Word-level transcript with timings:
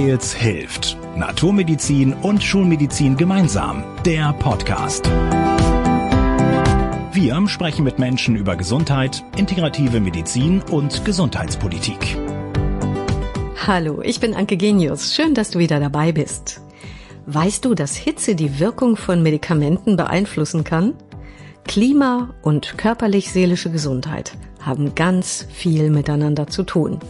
Styles 0.00 0.32
hilft. 0.32 0.96
Naturmedizin 1.14 2.14
und 2.14 2.42
Schulmedizin 2.42 3.18
gemeinsam. 3.18 3.84
Der 4.06 4.32
Podcast. 4.32 5.04
Wir 7.12 7.46
sprechen 7.48 7.84
mit 7.84 7.98
Menschen 7.98 8.34
über 8.34 8.56
Gesundheit, 8.56 9.22
integrative 9.36 10.00
Medizin 10.00 10.62
und 10.70 11.04
Gesundheitspolitik. 11.04 12.16
Hallo, 13.66 14.00
ich 14.00 14.20
bin 14.20 14.32
Anke 14.32 14.56
Genius. 14.56 15.14
Schön, 15.14 15.34
dass 15.34 15.50
du 15.50 15.58
wieder 15.58 15.80
dabei 15.80 16.12
bist. 16.12 16.62
Weißt 17.26 17.66
du, 17.66 17.74
dass 17.74 17.94
Hitze 17.94 18.34
die 18.34 18.58
Wirkung 18.58 18.96
von 18.96 19.22
Medikamenten 19.22 19.98
beeinflussen 19.98 20.64
kann? 20.64 20.94
Klima 21.64 22.32
und 22.40 22.78
körperlich-seelische 22.78 23.70
Gesundheit 23.70 24.32
haben 24.62 24.94
ganz 24.94 25.46
viel 25.50 25.90
miteinander 25.90 26.46
zu 26.46 26.62
tun. 26.62 27.00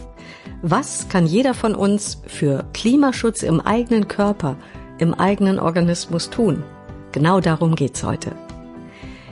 Was 0.63 1.09
kann 1.09 1.25
jeder 1.25 1.55
von 1.55 1.73
uns 1.73 2.19
für 2.27 2.65
Klimaschutz 2.73 3.41
im 3.41 3.59
eigenen 3.59 4.07
Körper, 4.07 4.57
im 4.99 5.15
eigenen 5.15 5.57
Organismus 5.57 6.29
tun? 6.29 6.63
Genau 7.11 7.39
darum 7.39 7.73
geht's 7.73 8.03
heute. 8.03 8.33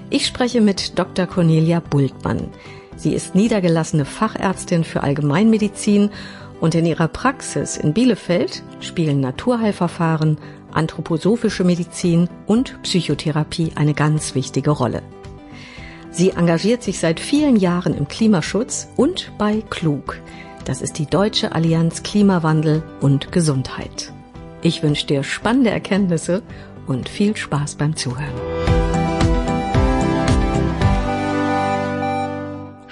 Ich 0.09 0.25
spreche 0.25 0.59
mit 0.59 0.97
Dr. 0.97 1.27
Cornelia 1.27 1.81
Bultmann. 1.81 2.49
Sie 2.95 3.13
ist 3.13 3.35
niedergelassene 3.35 4.05
Fachärztin 4.05 4.83
für 4.83 5.03
Allgemeinmedizin 5.03 6.09
und 6.61 6.73
in 6.73 6.87
ihrer 6.87 7.07
Praxis 7.07 7.77
in 7.77 7.93
Bielefeld 7.93 8.63
spielen 8.79 9.19
Naturheilverfahren, 9.19 10.39
anthroposophische 10.71 11.63
Medizin 11.63 12.27
und 12.47 12.81
Psychotherapie 12.81 13.73
eine 13.75 13.93
ganz 13.93 14.33
wichtige 14.33 14.71
Rolle. 14.71 15.03
Sie 16.09 16.31
engagiert 16.31 16.81
sich 16.81 16.97
seit 16.97 17.19
vielen 17.19 17.55
Jahren 17.55 17.93
im 17.95 18.07
Klimaschutz 18.07 18.87
und 18.95 19.31
bei 19.37 19.61
Klug. 19.69 20.17
Das 20.69 20.83
ist 20.83 20.99
die 20.99 21.07
Deutsche 21.07 21.53
Allianz 21.53 22.03
Klimawandel 22.03 22.83
und 23.01 23.31
Gesundheit. 23.31 24.13
Ich 24.61 24.83
wünsche 24.83 25.07
dir 25.07 25.23
spannende 25.23 25.71
Erkenntnisse 25.71 26.43
und 26.85 27.09
viel 27.09 27.35
Spaß 27.35 27.73
beim 27.73 27.95
Zuhören. 27.95 28.35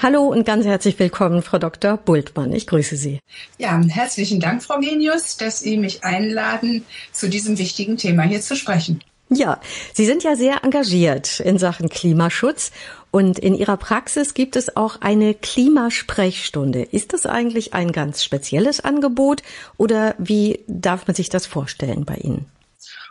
Hallo 0.01 0.23
und 0.23 0.43
ganz 0.43 0.65
herzlich 0.65 0.97
willkommen, 0.97 1.43
Frau 1.43 1.59
Dr. 1.59 1.97
Bultmann. 1.97 2.51
Ich 2.51 2.65
grüße 2.65 2.95
Sie. 2.95 3.19
Ja, 3.59 3.79
herzlichen 3.79 4.39
Dank, 4.39 4.63
Frau 4.63 4.79
Genius, 4.79 5.37
dass 5.37 5.59
Sie 5.59 5.77
mich 5.77 6.03
einladen, 6.03 6.83
zu 7.11 7.29
diesem 7.29 7.59
wichtigen 7.59 7.97
Thema 7.97 8.23
hier 8.23 8.41
zu 8.41 8.55
sprechen. 8.55 9.03
Ja, 9.29 9.59
Sie 9.93 10.05
sind 10.05 10.23
ja 10.23 10.35
sehr 10.37 10.63
engagiert 10.63 11.41
in 11.41 11.57
Sachen 11.57 11.89
Klimaschutz 11.89 12.71
und 13.11 13.39
in 13.39 13.55
Ihrer 13.55 13.77
Praxis 13.77 14.33
gibt 14.33 14.55
es 14.55 14.75
auch 14.75 15.01
eine 15.01 15.33
Klimasprechstunde. 15.33 16.83
Ist 16.83 17.13
das 17.13 17.25
eigentlich 17.25 17.73
ein 17.73 17.91
ganz 17.91 18.23
spezielles 18.23 18.79
Angebot 18.79 19.41
oder 19.77 20.15
wie 20.17 20.59
darf 20.67 21.07
man 21.07 21.15
sich 21.15 21.29
das 21.29 21.45
vorstellen 21.45 22.05
bei 22.05 22.15
Ihnen? 22.15 22.45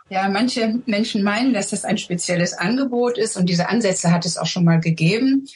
Ja, 0.09 0.29
manche 0.29 0.79
Menschen 0.85 1.23
meinen, 1.23 1.53
dass 1.53 1.71
das 1.71 1.83
ein 1.83 1.97
spezielles 1.97 2.53
Angebot 2.53 3.17
ist 3.17 3.35
und 3.35 3.47
diese 3.47 3.67
Ansätze 3.67 4.11
hat 4.11 4.25
es 4.25 4.37
auch 4.37 4.45
schon 4.45 4.63
mal 4.63 4.79
gegeben. 4.79 5.47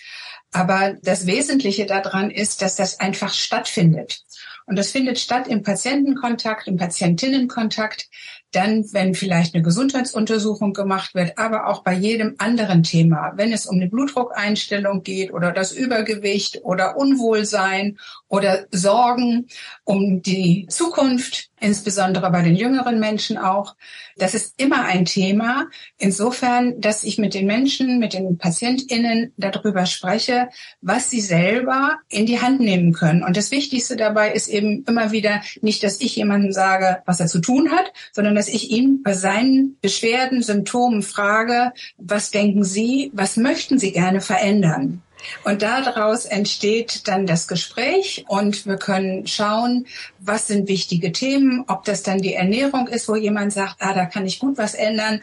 Aber 0.52 0.95
das 1.02 1.25
Wesentliche 1.25 1.86
daran 1.86 2.30
ist, 2.30 2.62
dass 2.62 2.75
das 2.75 3.00
einfach 3.00 3.34
stattfindet. 3.34 4.23
Und 4.66 4.78
das 4.78 4.92
findet 4.92 5.19
statt 5.19 5.47
im 5.47 5.64
Patientenkontakt, 5.64 6.67
im 6.67 6.78
Patientinnenkontakt, 6.78 8.09
dann, 8.52 8.85
wenn 8.94 9.16
vielleicht 9.16 9.55
eine 9.55 9.63
Gesundheitsuntersuchung 9.63 10.73
gemacht 10.73 11.16
wird, 11.16 11.38
aber 11.38 11.67
auch 11.67 11.83
bei 11.83 11.94
jedem 11.94 12.35
anderen 12.38 12.83
Thema, 12.83 13.33
wenn 13.35 13.53
es 13.53 13.66
um 13.66 13.77
eine 13.77 13.88
Blutdruckeinstellung 13.88 15.03
geht 15.03 15.33
oder 15.33 15.52
das 15.52 15.71
Übergewicht 15.71 16.61
oder 16.63 16.97
Unwohlsein 16.97 17.97
oder 18.32 18.66
Sorgen 18.72 19.48
um 19.84 20.22
die 20.22 20.66
Zukunft, 20.70 21.50
insbesondere 21.60 22.32
bei 22.32 22.42
den 22.42 22.56
jüngeren 22.56 22.98
Menschen 22.98 23.38
auch. 23.38 23.76
Das 24.16 24.34
ist 24.34 24.54
immer 24.56 24.86
ein 24.86 25.04
Thema. 25.04 25.68
Insofern, 25.97 26.80
dass 26.80 27.03
ich 27.03 27.18
mit 27.18 27.34
den 27.34 27.46
Menschen, 27.46 28.00
mit 28.00 28.14
den 28.14 28.38
PatientInnen 28.38 29.34
darüber 29.36 29.86
spreche, 29.86 30.47
was 30.80 31.09
sie 31.09 31.20
selber 31.20 31.97
in 32.08 32.25
die 32.25 32.40
Hand 32.40 32.62
nehmen 32.62 32.94
können. 32.94 33.22
Und 33.22 33.36
das 33.36 33.52
Wichtigste 33.52 33.97
dabei 33.97 34.31
ist 34.31 34.47
eben 34.47 34.86
immer 34.88 35.12
wieder 35.12 35.41
nicht, 35.62 35.84
dass 35.84 36.00
ich 36.00 36.16
jemandem 36.16 36.53
sage, 36.53 37.03
was 37.06 37.20
er 37.20 37.28
zu 37.28 37.41
tun 37.41 37.70
hat, 37.72 37.91
sondern 38.14 38.34
dass 38.34 38.47
ich 38.47 38.72
ihn 38.72 39.03
bei 39.03 39.14
seinen 39.14 39.78
Beschwerden, 39.81 40.41
Symptomen 40.41 41.02
frage, 41.02 41.74
was 41.97 42.31
denken 42.31 42.64
Sie, 42.64 43.12
was 43.14 43.36
möchten 43.36 43.78
Sie 43.78 43.91
gerne 43.91 44.22
verändern? 44.22 45.02
Und 45.44 45.62
daraus 45.62 46.26
entsteht 46.26 47.08
dann 47.08 47.26
das 47.26 47.48
Gespräch 47.48 48.26
und 48.28 48.66
wir 48.66 48.78
können 48.78 49.28
schauen, 49.28 49.86
was 50.20 50.48
sind 50.48 50.68
wichtige 50.68 51.12
Themen, 51.12 51.64
ob 51.68 51.84
das 51.86 52.04
dann 52.04 52.20
die 52.20 52.34
Ernährung 52.34 52.88
ist, 52.88 53.08
wo 53.08 53.16
jemand 53.16 53.54
sagt, 53.54 53.76
ah, 53.80 53.94
da 53.94 54.06
kann 54.06 54.26
ich 54.26 54.40
gut 54.40 54.58
was 54.58 54.74
ändern 54.74 55.22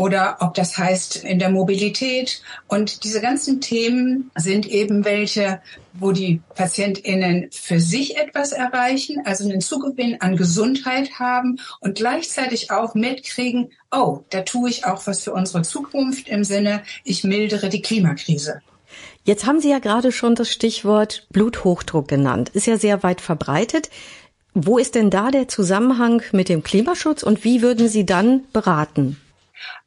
oder 0.00 0.38
ob 0.40 0.54
das 0.54 0.78
heißt 0.78 1.24
in 1.24 1.38
der 1.38 1.50
Mobilität. 1.50 2.40
Und 2.68 3.04
diese 3.04 3.20
ganzen 3.20 3.60
Themen 3.60 4.30
sind 4.34 4.66
eben 4.66 5.04
welche, 5.04 5.60
wo 5.92 6.12
die 6.12 6.40
PatientInnen 6.54 7.50
für 7.50 7.80
sich 7.80 8.16
etwas 8.16 8.52
erreichen, 8.52 9.20
also 9.26 9.44
einen 9.44 9.60
Zugewinn 9.60 10.18
an 10.20 10.36
Gesundheit 10.36 11.18
haben 11.18 11.60
und 11.80 11.96
gleichzeitig 11.96 12.70
auch 12.70 12.94
mitkriegen, 12.94 13.72
oh, 13.90 14.20
da 14.30 14.40
tue 14.40 14.70
ich 14.70 14.86
auch 14.86 15.06
was 15.06 15.24
für 15.24 15.32
unsere 15.32 15.62
Zukunft 15.62 16.28
im 16.28 16.44
Sinne, 16.44 16.82
ich 17.04 17.22
mildere 17.22 17.68
die 17.68 17.82
Klimakrise. 17.82 18.62
Jetzt 19.24 19.46
haben 19.46 19.60
Sie 19.60 19.70
ja 19.70 19.78
gerade 19.78 20.12
schon 20.12 20.34
das 20.34 20.50
Stichwort 20.50 21.26
Bluthochdruck 21.30 22.08
genannt. 22.08 22.50
Ist 22.50 22.66
ja 22.66 22.78
sehr 22.78 23.02
weit 23.02 23.20
verbreitet. 23.20 23.90
Wo 24.54 24.78
ist 24.78 24.94
denn 24.94 25.10
da 25.10 25.30
der 25.30 25.46
Zusammenhang 25.46 26.22
mit 26.32 26.48
dem 26.48 26.62
Klimaschutz 26.62 27.22
und 27.22 27.44
wie 27.44 27.62
würden 27.62 27.88
Sie 27.88 28.04
dann 28.04 28.44
beraten? 28.52 29.16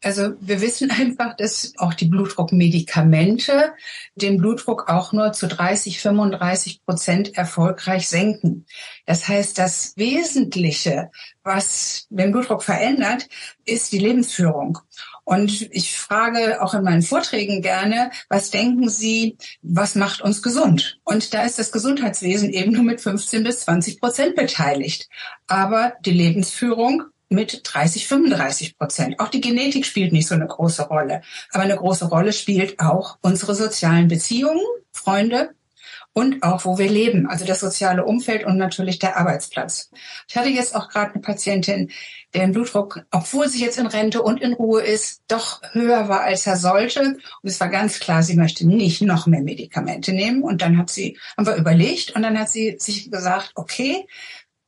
Also 0.02 0.34
wir 0.40 0.62
wissen 0.62 0.92
einfach, 0.92 1.36
dass 1.36 1.74
auch 1.78 1.94
die 1.94 2.06
Blutdruckmedikamente 2.06 3.74
den 4.16 4.38
Blutdruck 4.38 4.90
auch 4.90 5.14
nur 5.14 5.34
zu 5.34 5.48
30, 5.48 6.00
35 6.00 6.86
Prozent 6.86 7.36
erfolgreich 7.36 8.08
senken. 8.08 8.66
Das 9.06 9.28
heißt, 9.28 9.58
das 9.58 9.94
Wesentliche, 9.98 11.10
was 11.44 12.08
den 12.10 12.32
Blutdruck 12.32 12.64
verändert, 12.64 13.28
ist 13.66 13.92
die 13.92 14.00
Lebensführung. 14.00 14.80
Und 15.26 15.70
ich 15.72 15.96
frage 15.96 16.62
auch 16.62 16.74
in 16.74 16.84
meinen 16.84 17.02
Vorträgen 17.02 17.62
gerne, 17.62 18.12
was 18.30 18.52
denken 18.52 18.90
Sie, 18.90 19.38
was 19.62 19.96
macht 19.96 20.22
uns 20.22 20.42
gesund? 20.42 21.00
Und 21.04 21.34
da 21.34 21.44
ist 21.44 21.60
das 21.60 21.72
Gesundheitswesen 21.72 22.50
eben 22.50 22.74
nur 22.74 22.84
mit 22.84 23.00
15 23.00 23.44
bis 23.44 23.62
20 23.62 24.02
Prozent 24.02 24.36
beteiligt. 24.36 25.08
Aber 25.48 25.94
die 26.06 26.12
Lebensführung 26.12 27.04
mit 27.30 27.62
30, 27.64 28.08
35 28.08 28.78
Prozent. 28.78 29.20
Auch 29.20 29.30
die 29.30 29.42
Genetik 29.42 29.86
spielt 29.86 30.14
nicht 30.14 30.28
so 30.28 30.36
eine 30.36 30.48
große 30.48 30.84
Rolle. 30.84 31.22
Aber 31.52 31.64
eine 31.64 31.76
große 31.76 32.06
Rolle 32.06 32.32
spielt 32.32 32.80
auch 32.80 33.18
unsere 33.22 33.56
sozialen 33.56 34.08
Beziehungen, 34.08 34.62
Freunde, 34.92 35.56
und 36.14 36.44
auch 36.44 36.64
wo 36.66 36.78
wir 36.78 36.90
leben, 36.90 37.28
also 37.28 37.44
das 37.44 37.60
soziale 37.60 38.06
Umfeld 38.06 38.46
und 38.46 38.58
natürlich 38.58 39.00
der 39.00 39.18
Arbeitsplatz. 39.18 39.90
Ich 40.28 40.38
hatte 40.38 40.50
jetzt 40.50 40.76
auch 40.76 40.88
gerade 40.90 41.14
eine 41.14 41.22
Patientin, 41.22 41.92
deren 42.34 42.52
Blutdruck, 42.52 43.02
obwohl 43.12 43.50
sie 43.50 43.64
jetzt 43.64 43.78
in 43.78 43.88
Rente 43.88 44.22
und 44.22 44.42
in 44.42 44.54
Ruhe 44.54 44.82
ist, 44.82 45.24
doch 45.28 45.62
höher 45.72 46.10
war, 46.10 46.22
als 46.22 46.48
er 46.48 46.58
sollte. 46.58 47.02
Und 47.02 47.20
es 47.44 47.60
war 47.60 47.70
ganz 47.70 48.00
klar, 48.00 48.24
sie 48.24 48.36
möchte 48.36 48.68
nicht 48.68 49.02
noch 49.02 49.28
mehr 49.28 49.42
Medikamente 49.42 50.14
nehmen. 50.14 50.44
Und 50.44 50.62
dann 50.62 50.78
hat 50.78 50.90
sie, 50.90 51.18
haben 51.38 51.46
wir 51.46 51.56
überlegt 51.56 52.16
und 52.16 52.24
dann 52.24 52.40
hat 52.40 52.50
sie 52.50 52.76
sich 52.80 53.12
gesagt, 53.12 53.52
okay, 53.56 54.08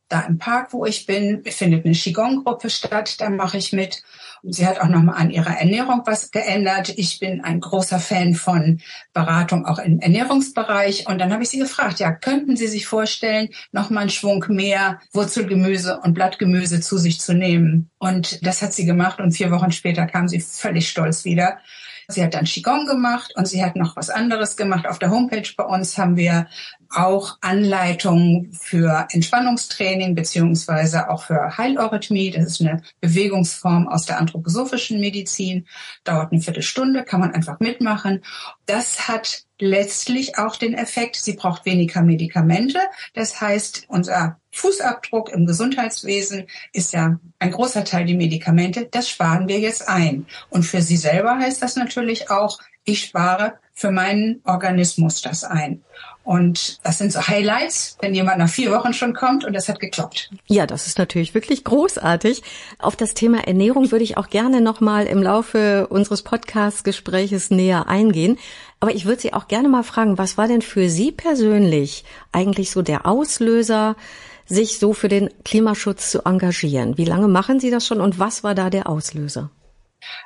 da 0.07 0.21
im 0.21 0.38
Park, 0.38 0.71
wo 0.71 0.85
ich 0.85 1.05
bin, 1.05 1.43
findet 1.43 1.85
eine 1.85 1.95
Qigong-Gruppe 1.95 2.69
statt, 2.69 3.19
da 3.19 3.29
mache 3.29 3.57
ich 3.57 3.73
mit. 3.73 4.03
Und 4.43 4.53
sie 4.53 4.67
hat 4.67 4.79
auch 4.79 4.88
nochmal 4.88 5.16
an 5.16 5.31
ihrer 5.31 5.57
Ernährung 5.57 6.03
was 6.05 6.29
geändert. 6.29 6.93
Ich 6.97 7.19
bin 7.19 7.41
ein 7.41 7.59
großer 7.59 7.99
Fan 7.99 8.35
von 8.35 8.81
Beratung 9.13 9.66
auch 9.66 9.79
im 9.79 9.99
Ernährungsbereich. 9.99 11.07
Und 11.07 11.19
dann 11.19 11.33
habe 11.33 11.41
ich 11.41 11.49
sie 11.49 11.57
gefragt, 11.57 11.99
ja, 11.99 12.11
könnten 12.11 12.55
Sie 12.55 12.67
sich 12.67 12.85
vorstellen, 12.85 13.49
nochmal 13.72 14.02
einen 14.02 14.11
Schwung 14.11 14.46
mehr 14.49 14.99
Wurzelgemüse 15.13 15.99
und 16.03 16.13
Blattgemüse 16.13 16.81
zu 16.81 16.97
sich 16.97 17.19
zu 17.19 17.34
nehmen? 17.34 17.90
Und 17.97 18.46
das 18.46 18.61
hat 18.61 18.73
sie 18.73 18.85
gemacht 18.85 19.19
und 19.19 19.31
vier 19.31 19.49
Wochen 19.49 19.72
später 19.72 20.05
kam 20.05 20.28
sie 20.28 20.40
völlig 20.40 20.90
stolz 20.90 21.25
wieder 21.25 21.57
Sie 22.07 22.23
hat 22.23 22.35
dann 22.35 22.46
Qigong 22.46 22.85
gemacht 22.85 23.34
und 23.35 23.47
sie 23.47 23.63
hat 23.63 23.75
noch 23.75 23.96
was 23.96 24.09
anderes 24.09 24.57
gemacht. 24.57 24.87
Auf 24.87 24.99
der 24.99 25.09
Homepage 25.09 25.49
bei 25.57 25.63
uns 25.63 25.97
haben 25.97 26.17
wir 26.17 26.47
auch 26.95 27.37
Anleitungen 27.41 28.51
für 28.53 29.07
Entspannungstraining 29.11 30.15
beziehungsweise 30.15 31.09
auch 31.09 31.23
für 31.23 31.57
Heileurythmie. 31.57 32.31
Das 32.31 32.45
ist 32.45 32.61
eine 32.61 32.81
Bewegungsform 33.01 33.87
aus 33.87 34.05
der 34.05 34.19
anthroposophischen 34.19 34.99
Medizin. 34.99 35.67
Dauert 36.03 36.31
eine 36.31 36.41
Viertelstunde, 36.41 37.03
kann 37.03 37.19
man 37.19 37.33
einfach 37.33 37.59
mitmachen. 37.59 38.23
Das 38.65 39.07
hat 39.07 39.45
letztlich 39.59 40.37
auch 40.37 40.55
den 40.55 40.73
Effekt, 40.73 41.15
sie 41.15 41.33
braucht 41.33 41.65
weniger 41.65 42.01
Medikamente. 42.01 42.79
Das 43.13 43.39
heißt, 43.39 43.85
unser 43.87 44.39
Fußabdruck 44.51 45.29
im 45.29 45.45
Gesundheitswesen 45.45 46.47
ist 46.73 46.93
ja 46.93 47.19
ein 47.39 47.51
großer 47.51 47.83
Teil 47.83 48.05
die 48.05 48.15
Medikamente. 48.15 48.87
Das 48.89 49.09
sparen 49.09 49.47
wir 49.47 49.59
jetzt 49.59 49.87
ein. 49.87 50.25
Und 50.49 50.63
für 50.63 50.81
sie 50.81 50.97
selber 50.97 51.37
heißt 51.37 51.61
das 51.61 51.75
natürlich 51.75 52.29
auch, 52.29 52.59
ich 52.83 53.01
spare 53.01 53.59
für 53.73 53.91
meinen 53.91 54.41
Organismus 54.45 55.21
das 55.21 55.43
ein. 55.43 55.83
Und 56.25 56.83
das 56.83 56.97
sind 56.97 57.13
so 57.13 57.27
Highlights, 57.27 57.97
wenn 58.01 58.16
jemand 58.16 58.39
nach 58.39 58.49
vier 58.49 58.72
Wochen 58.72 58.93
schon 58.93 59.13
kommt 59.13 59.45
und 59.45 59.53
das 59.53 59.69
hat 59.69 59.79
geklappt. 59.79 60.31
Ja, 60.47 60.66
das 60.66 60.87
ist 60.87 60.97
natürlich 60.97 61.35
wirklich 61.35 61.63
großartig. 61.63 62.41
Auf 62.79 62.95
das 62.95 63.13
Thema 63.13 63.45
Ernährung 63.45 63.91
würde 63.91 64.03
ich 64.03 64.17
auch 64.17 64.29
gerne 64.29 64.59
nochmal 64.59 65.05
im 65.05 65.22
Laufe 65.22 65.85
unseres 65.85 66.23
Podcast-Gespräches 66.23 67.51
näher 67.51 67.87
eingehen. 67.87 68.39
Aber 68.79 68.95
ich 68.95 69.05
würde 69.05 69.22
Sie 69.22 69.33
auch 69.33 69.47
gerne 69.47 69.69
mal 69.69 69.83
fragen, 69.83 70.17
was 70.17 70.35
war 70.35 70.47
denn 70.47 70.63
für 70.63 70.89
Sie 70.89 71.11
persönlich 71.11 72.05
eigentlich 72.31 72.71
so 72.71 72.81
der 72.81 73.05
Auslöser, 73.05 73.95
sich 74.47 74.79
so 74.79 74.93
für 74.93 75.09
den 75.09 75.29
Klimaschutz 75.43 76.09
zu 76.09 76.25
engagieren? 76.25 76.97
Wie 76.97 77.05
lange 77.05 77.28
machen 77.28 77.59
Sie 77.59 77.69
das 77.69 77.85
schon 77.85 78.01
und 78.01 78.17
was 78.17 78.43
war 78.43 78.55
da 78.55 78.71
der 78.71 78.89
Auslöser? 78.89 79.51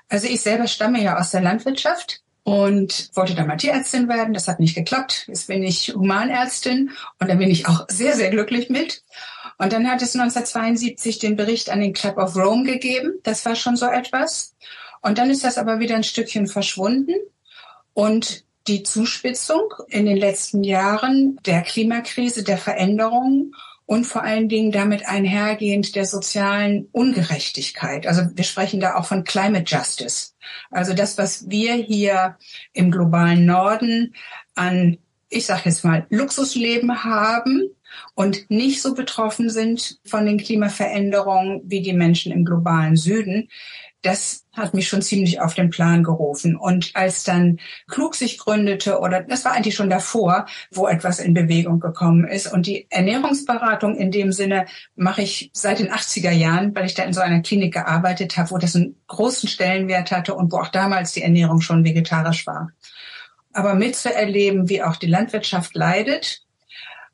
Also 0.07 0.27
ich 0.27 0.39
selber 0.39 0.67
stamme 0.67 1.03
ja 1.03 1.19
aus 1.19 1.31
der 1.31 1.41
Landwirtschaft 1.41 2.21
und 2.49 3.11
wollte 3.13 3.35
dann 3.35 3.45
mal 3.45 3.57
Tierärztin 3.57 4.09
werden. 4.09 4.33
Das 4.33 4.47
hat 4.47 4.59
nicht 4.59 4.73
geklappt. 4.73 5.25
Jetzt 5.27 5.45
bin 5.45 5.61
ich 5.61 5.93
Humanärztin 5.93 6.89
und 7.19 7.29
da 7.29 7.35
bin 7.35 7.51
ich 7.51 7.67
auch 7.67 7.85
sehr, 7.89 8.15
sehr 8.15 8.31
glücklich 8.31 8.71
mit. 8.71 9.03
Und 9.59 9.71
dann 9.71 9.87
hat 9.87 10.01
es 10.01 10.15
1972 10.15 11.19
den 11.19 11.35
Bericht 11.35 11.69
an 11.69 11.79
den 11.79 11.93
Club 11.93 12.17
of 12.17 12.35
Rome 12.35 12.63
gegeben. 12.63 13.19
Das 13.21 13.45
war 13.45 13.55
schon 13.55 13.75
so 13.75 13.85
etwas. 13.85 14.55
Und 15.01 15.19
dann 15.19 15.29
ist 15.29 15.43
das 15.43 15.59
aber 15.59 15.79
wieder 15.79 15.95
ein 15.95 16.03
Stückchen 16.03 16.47
verschwunden. 16.47 17.13
Und 17.93 18.45
die 18.67 18.81
Zuspitzung 18.81 19.71
in 19.87 20.07
den 20.07 20.17
letzten 20.17 20.63
Jahren 20.63 21.37
der 21.45 21.61
Klimakrise, 21.61 22.43
der 22.43 22.57
Veränderungen 22.57 23.53
und 23.89 24.05
vor 24.05 24.21
allen 24.21 24.49
Dingen 24.49 24.71
damit 24.71 25.07
einhergehend 25.07 25.95
der 25.95 26.05
sozialen 26.05 26.87
Ungerechtigkeit. 26.91 28.05
Also 28.05 28.21
wir 28.35 28.43
sprechen 28.43 28.79
da 28.79 28.93
auch 28.93 29.05
von 29.05 29.23
Climate 29.23 29.63
Justice. 29.65 30.33
Also 30.69 30.93
das, 30.93 31.17
was 31.17 31.49
wir 31.49 31.73
hier 31.73 32.37
im 32.73 32.91
globalen 32.91 33.47
Norden 33.47 34.13
an, 34.53 34.99
ich 35.29 35.47
sage 35.47 35.63
jetzt 35.65 35.83
mal, 35.83 36.05
Luxusleben 36.11 37.03
haben 37.03 37.67
und 38.13 38.51
nicht 38.51 38.83
so 38.83 38.93
betroffen 38.93 39.49
sind 39.49 39.97
von 40.05 40.27
den 40.27 40.37
Klimaveränderungen 40.37 41.61
wie 41.63 41.81
die 41.81 41.93
Menschen 41.93 42.31
im 42.31 42.45
globalen 42.45 42.95
Süden, 42.95 43.49
das 44.01 44.45
hat 44.53 44.73
mich 44.73 44.87
schon 44.87 45.01
ziemlich 45.01 45.41
auf 45.41 45.53
den 45.53 45.69
Plan 45.69 46.03
gerufen. 46.03 46.55
Und 46.55 46.91
als 46.93 47.23
dann 47.23 47.59
Klug 47.87 48.15
sich 48.15 48.37
gründete, 48.37 48.99
oder 48.99 49.21
das 49.23 49.45
war 49.45 49.53
eigentlich 49.53 49.75
schon 49.75 49.89
davor, 49.89 50.45
wo 50.71 50.87
etwas 50.87 51.19
in 51.19 51.33
Bewegung 51.33 51.79
gekommen 51.79 52.25
ist. 52.27 52.51
Und 52.51 52.65
die 52.65 52.87
Ernährungsberatung 52.89 53.95
in 53.95 54.11
dem 54.11 54.31
Sinne 54.31 54.65
mache 54.95 55.21
ich 55.21 55.49
seit 55.53 55.79
den 55.79 55.91
80er 55.91 56.31
Jahren, 56.31 56.73
weil 56.75 56.85
ich 56.85 56.93
da 56.93 57.03
in 57.03 57.13
so 57.13 57.21
einer 57.21 57.41
Klinik 57.41 57.73
gearbeitet 57.73 58.37
habe, 58.37 58.51
wo 58.51 58.57
das 58.57 58.75
einen 58.75 58.95
großen 59.07 59.49
Stellenwert 59.49 60.11
hatte 60.11 60.33
und 60.35 60.51
wo 60.51 60.57
auch 60.57 60.69
damals 60.69 61.11
die 61.13 61.23
Ernährung 61.23 61.61
schon 61.61 61.83
vegetarisch 61.83 62.47
war. 62.47 62.71
Aber 63.51 63.73
mitzuerleben, 63.75 64.69
wie 64.69 64.83
auch 64.83 64.95
die 64.95 65.07
Landwirtschaft 65.07 65.75
leidet, 65.75 66.43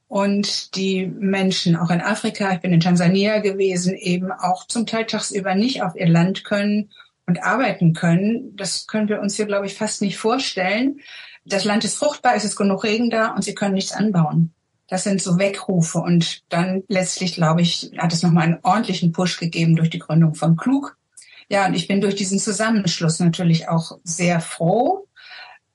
und 0.07 0.75
die 0.75 1.07
Menschen 1.07 1.75
auch 1.75 1.89
in 1.89 2.01
Afrika, 2.01 2.53
ich 2.53 2.59
bin 2.59 2.73
in 2.73 2.79
Tansania 2.79 3.39
gewesen, 3.39 3.95
eben 3.95 4.31
auch 4.31 4.67
zum 4.67 4.85
Teil 4.85 5.05
tagsüber 5.05 5.55
nicht 5.55 5.81
auf 5.81 5.95
ihr 5.95 6.07
Land 6.07 6.43
können 6.43 6.91
und 7.25 7.43
arbeiten 7.43 7.93
können. 7.93 8.55
Das 8.55 8.87
können 8.87 9.09
wir 9.09 9.19
uns 9.19 9.35
hier, 9.35 9.45
glaube 9.45 9.65
ich, 9.65 9.75
fast 9.75 10.01
nicht 10.01 10.17
vorstellen. 10.17 10.99
Das 11.45 11.63
Land 11.63 11.83
ist 11.83 11.97
fruchtbar, 11.97 12.35
es 12.35 12.43
ist 12.43 12.55
genug 12.55 12.83
Regen 12.83 13.09
da 13.09 13.29
und 13.29 13.43
sie 13.43 13.55
können 13.55 13.73
nichts 13.73 13.91
anbauen. 13.91 14.53
Das 14.87 15.03
sind 15.03 15.21
so 15.21 15.39
Weckrufe. 15.39 15.99
Und 15.99 16.43
dann 16.49 16.83
letztlich, 16.87 17.33
glaube 17.33 17.61
ich, 17.61 17.91
hat 17.97 18.13
es 18.13 18.21
nochmal 18.21 18.43
einen 18.45 18.59
ordentlichen 18.61 19.11
Push 19.11 19.39
gegeben 19.39 19.75
durch 19.75 19.89
die 19.89 19.99
Gründung 19.99 20.35
von 20.35 20.55
Klug. 20.55 20.97
Ja, 21.49 21.65
und 21.65 21.75
ich 21.75 21.87
bin 21.87 22.01
durch 22.01 22.15
diesen 22.15 22.39
Zusammenschluss 22.39 23.19
natürlich 23.19 23.69
auch 23.69 23.97
sehr 24.03 24.39
froh, 24.39 25.07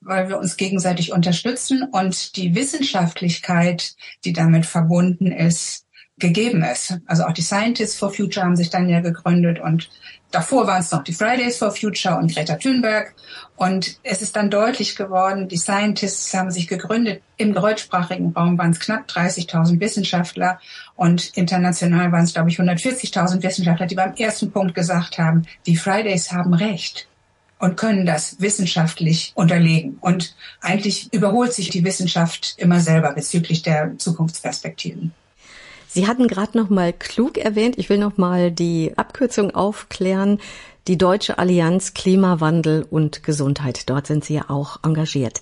weil 0.01 0.29
wir 0.29 0.39
uns 0.39 0.57
gegenseitig 0.57 1.13
unterstützen 1.13 1.83
und 1.93 2.37
die 2.37 2.55
Wissenschaftlichkeit, 2.55 3.95
die 4.25 4.33
damit 4.33 4.67
verbunden 4.67 5.31
ist, 5.31 5.87
gegeben 6.21 6.63
ist. 6.63 6.99
Also 7.07 7.25
auch 7.25 7.33
die 7.33 7.43
Scientists 7.43 7.99
for 7.99 8.13
Future 8.13 8.45
haben 8.45 8.57
sich 8.57 8.71
dann 8.71 8.89
ja 8.89 9.01
gegründet 9.01 9.59
und 9.59 9.91
davor 10.31 10.67
waren 10.67 10.81
es 10.81 10.93
noch 10.93 11.03
die 11.03 11.13
Fridays 11.13 11.57
for 11.57 11.73
Future 11.73 12.17
und 12.19 12.33
Greta 12.33 12.57
Thunberg. 12.57 13.15
Und 13.57 13.99
es 14.05 14.23
ist 14.23 14.37
dann 14.37 14.51
deutlich 14.51 14.97
geworden, 14.97 15.49
die 15.49 15.57
Scientists 15.57 16.33
haben 16.35 16.51
sich 16.51 16.69
gegründet. 16.69 17.23
Im 17.37 17.55
deutschsprachigen 17.55 18.33
Raum 18.33 18.57
waren 18.59 18.71
es 18.71 18.81
knapp 18.81 19.09
30.000 19.09 19.81
Wissenschaftler 19.81 20.61
und 20.95 21.37
international 21.37 22.13
waren 22.13 22.25
es, 22.25 22.35
glaube 22.35 22.51
ich, 22.51 22.61
140.000 22.61 23.43
Wissenschaftler, 23.43 23.87
die 23.87 23.97
beim 23.97 24.15
ersten 24.15 24.53
Punkt 24.53 24.75
gesagt 24.75 25.19
haben, 25.19 25.47
die 25.67 25.77
Fridays 25.77 26.33
haben 26.33 26.55
recht 26.55 27.10
und 27.61 27.77
können 27.77 28.07
das 28.07 28.41
wissenschaftlich 28.41 29.33
unterlegen. 29.35 29.99
Und 30.01 30.35
eigentlich 30.61 31.13
überholt 31.13 31.53
sich 31.53 31.69
die 31.69 31.85
Wissenschaft 31.85 32.55
immer 32.57 32.81
selber 32.81 33.13
bezüglich 33.13 33.63
der 33.63 33.97
Zukunftsperspektiven. 33.99 35.13
Sie 35.87 36.07
hatten 36.07 36.27
gerade 36.27 36.57
noch 36.57 36.71
mal 36.71 36.93
klug 36.93 37.37
erwähnt. 37.37 37.77
Ich 37.79 37.89
will 37.91 37.99
noch 37.99 38.17
mal 38.17 38.51
die 38.51 38.93
Abkürzung 38.97 39.51
aufklären. 39.55 40.39
Die 40.89 40.97
Deutsche 40.97 41.39
Allianz 41.39 41.95
Klimawandel 41.95 42.87
und 42.89 43.23
Gesundheit. 43.23 43.91
Dort 43.91 44.07
sind 44.07 44.25
Sie 44.25 44.35
ja 44.35 44.45
auch 44.49 44.79
engagiert. 44.83 45.41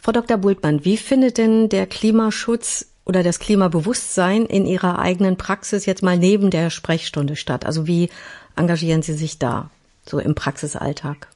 Frau 0.00 0.12
Dr. 0.12 0.36
Bultmann, 0.36 0.84
wie 0.84 0.98
findet 0.98 1.38
denn 1.38 1.70
der 1.70 1.86
Klimaschutz 1.86 2.88
oder 3.06 3.22
das 3.22 3.38
Klimabewusstsein 3.38 4.44
in 4.44 4.66
Ihrer 4.66 4.98
eigenen 4.98 5.38
Praxis 5.38 5.86
jetzt 5.86 6.02
mal 6.02 6.18
neben 6.18 6.50
der 6.50 6.68
Sprechstunde 6.68 7.36
statt? 7.36 7.64
Also 7.64 7.86
wie 7.86 8.10
engagieren 8.54 9.00
Sie 9.00 9.14
sich 9.14 9.38
da 9.38 9.70
so 10.04 10.18
im 10.18 10.34
Praxisalltag? 10.34 11.28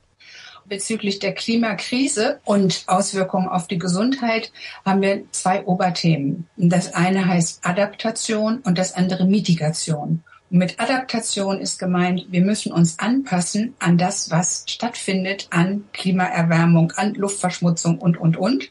Bezüglich 0.68 1.18
der 1.18 1.34
Klimakrise 1.34 2.40
und 2.44 2.84
Auswirkungen 2.86 3.48
auf 3.48 3.66
die 3.66 3.78
Gesundheit 3.78 4.52
haben 4.84 5.02
wir 5.02 5.24
zwei 5.32 5.64
Oberthemen. 5.64 6.46
Das 6.56 6.94
eine 6.94 7.26
heißt 7.26 7.64
Adaptation 7.64 8.58
und 8.58 8.78
das 8.78 8.94
andere 8.94 9.26
Mitigation. 9.26 10.22
Und 10.50 10.58
mit 10.58 10.80
Adaptation 10.80 11.60
ist 11.60 11.78
gemeint, 11.78 12.26
wir 12.30 12.42
müssen 12.42 12.72
uns 12.72 12.98
anpassen 12.98 13.74
an 13.78 13.98
das, 13.98 14.30
was 14.30 14.64
stattfindet 14.66 15.48
an 15.50 15.84
Klimaerwärmung, 15.92 16.92
an 16.92 17.14
Luftverschmutzung 17.14 17.98
und, 17.98 18.16
und, 18.18 18.36
und. 18.36 18.70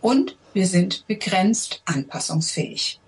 Und 0.00 0.36
wir 0.52 0.66
sind 0.66 1.06
begrenzt 1.06 1.82
anpassungsfähig. 1.84 3.01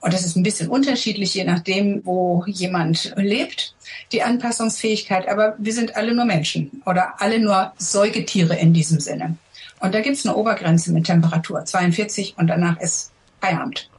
Und 0.00 0.14
das 0.14 0.24
ist 0.24 0.36
ein 0.36 0.42
bisschen 0.42 0.68
unterschiedlich, 0.68 1.34
je 1.34 1.44
nachdem, 1.44 2.04
wo 2.04 2.44
jemand 2.46 3.12
lebt, 3.16 3.74
die 4.12 4.22
Anpassungsfähigkeit. 4.22 5.28
Aber 5.28 5.54
wir 5.58 5.74
sind 5.74 5.96
alle 5.96 6.14
nur 6.14 6.24
Menschen 6.24 6.82
oder 6.86 7.20
alle 7.20 7.38
nur 7.38 7.72
Säugetiere 7.76 8.56
in 8.56 8.72
diesem 8.72 8.98
Sinne. 8.98 9.36
Und 9.80 9.94
da 9.94 10.00
gibt 10.00 10.16
es 10.16 10.26
eine 10.26 10.36
Obergrenze 10.36 10.92
mit 10.92 11.04
Temperatur 11.04 11.64
42 11.64 12.34
und 12.38 12.46
danach 12.46 12.80
ist 12.80 13.12
Feierabend. 13.40 13.90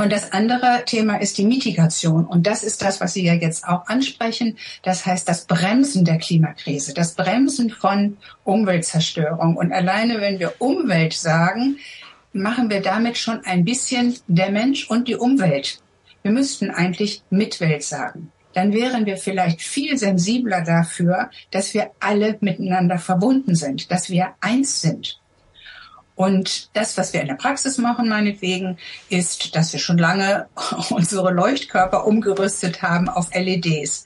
Und 0.00 0.12
das 0.12 0.32
andere 0.32 0.84
Thema 0.86 1.16
ist 1.20 1.38
die 1.38 1.44
Mitigation. 1.44 2.24
Und 2.24 2.46
das 2.46 2.62
ist 2.62 2.82
das, 2.82 3.00
was 3.00 3.14
Sie 3.14 3.24
ja 3.24 3.34
jetzt 3.34 3.66
auch 3.66 3.88
ansprechen. 3.88 4.56
Das 4.84 5.04
heißt, 5.04 5.28
das 5.28 5.46
Bremsen 5.46 6.04
der 6.04 6.18
Klimakrise, 6.18 6.94
das 6.94 7.14
Bremsen 7.14 7.70
von 7.70 8.16
Umweltzerstörung. 8.44 9.56
Und 9.56 9.72
alleine, 9.72 10.20
wenn 10.20 10.38
wir 10.38 10.54
Umwelt 10.60 11.14
sagen, 11.14 11.78
machen 12.32 12.70
wir 12.70 12.80
damit 12.80 13.18
schon 13.18 13.44
ein 13.44 13.64
bisschen 13.64 14.16
der 14.26 14.50
Mensch 14.50 14.90
und 14.90 15.08
die 15.08 15.16
Umwelt. 15.16 15.80
Wir 16.22 16.32
müssten 16.32 16.70
eigentlich 16.70 17.22
Mitwelt 17.30 17.82
sagen. 17.82 18.32
Dann 18.54 18.72
wären 18.72 19.06
wir 19.06 19.16
vielleicht 19.16 19.62
viel 19.62 19.96
sensibler 19.98 20.62
dafür, 20.62 21.30
dass 21.50 21.74
wir 21.74 21.90
alle 22.00 22.38
miteinander 22.40 22.98
verbunden 22.98 23.54
sind, 23.54 23.90
dass 23.90 24.10
wir 24.10 24.34
eins 24.40 24.80
sind. 24.80 25.20
Und 26.18 26.76
das, 26.76 26.98
was 26.98 27.12
wir 27.12 27.20
in 27.20 27.28
der 27.28 27.36
Praxis 27.36 27.78
machen, 27.78 28.08
meinetwegen, 28.08 28.76
ist, 29.08 29.54
dass 29.54 29.72
wir 29.72 29.78
schon 29.78 29.98
lange 29.98 30.48
unsere 30.90 31.32
Leuchtkörper 31.32 32.04
umgerüstet 32.06 32.82
haben 32.82 33.08
auf 33.08 33.32
LEDs 33.32 34.04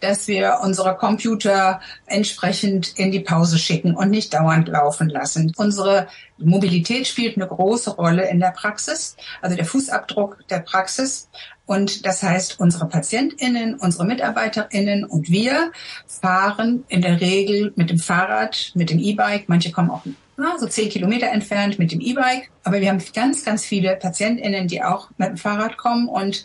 dass 0.00 0.28
wir 0.28 0.60
unsere 0.62 0.96
Computer 0.96 1.80
entsprechend 2.06 2.98
in 2.98 3.12
die 3.12 3.20
Pause 3.20 3.58
schicken 3.58 3.94
und 3.94 4.10
nicht 4.10 4.34
dauernd 4.34 4.68
laufen 4.68 5.08
lassen. 5.08 5.52
Unsere 5.56 6.08
Mobilität 6.38 7.06
spielt 7.06 7.36
eine 7.36 7.46
große 7.46 7.90
Rolle 7.90 8.28
in 8.28 8.40
der 8.40 8.50
Praxis, 8.50 9.16
also 9.40 9.56
der 9.56 9.64
Fußabdruck 9.64 10.46
der 10.48 10.60
Praxis. 10.60 11.28
Und 11.66 12.04
das 12.04 12.22
heißt, 12.22 12.60
unsere 12.60 12.86
PatientInnen, 12.86 13.76
unsere 13.76 14.04
MitarbeiterInnen 14.04 15.04
und 15.04 15.30
wir 15.30 15.72
fahren 16.06 16.84
in 16.88 17.00
der 17.00 17.20
Regel 17.20 17.72
mit 17.76 17.88
dem 17.88 17.98
Fahrrad, 17.98 18.72
mit 18.74 18.90
dem 18.90 18.98
E-Bike. 18.98 19.48
Manche 19.48 19.72
kommen 19.72 19.90
auch 19.90 20.02
na, 20.36 20.58
so 20.58 20.66
zehn 20.66 20.88
Kilometer 20.88 21.28
entfernt 21.28 21.78
mit 21.78 21.92
dem 21.92 22.00
E-Bike. 22.00 22.50
Aber 22.64 22.80
wir 22.80 22.88
haben 22.88 23.02
ganz, 23.14 23.44
ganz 23.44 23.64
viele 23.64 23.96
PatientInnen, 23.96 24.66
die 24.66 24.82
auch 24.82 25.10
mit 25.16 25.28
dem 25.28 25.36
Fahrrad 25.36 25.76
kommen 25.76 26.08
und 26.08 26.44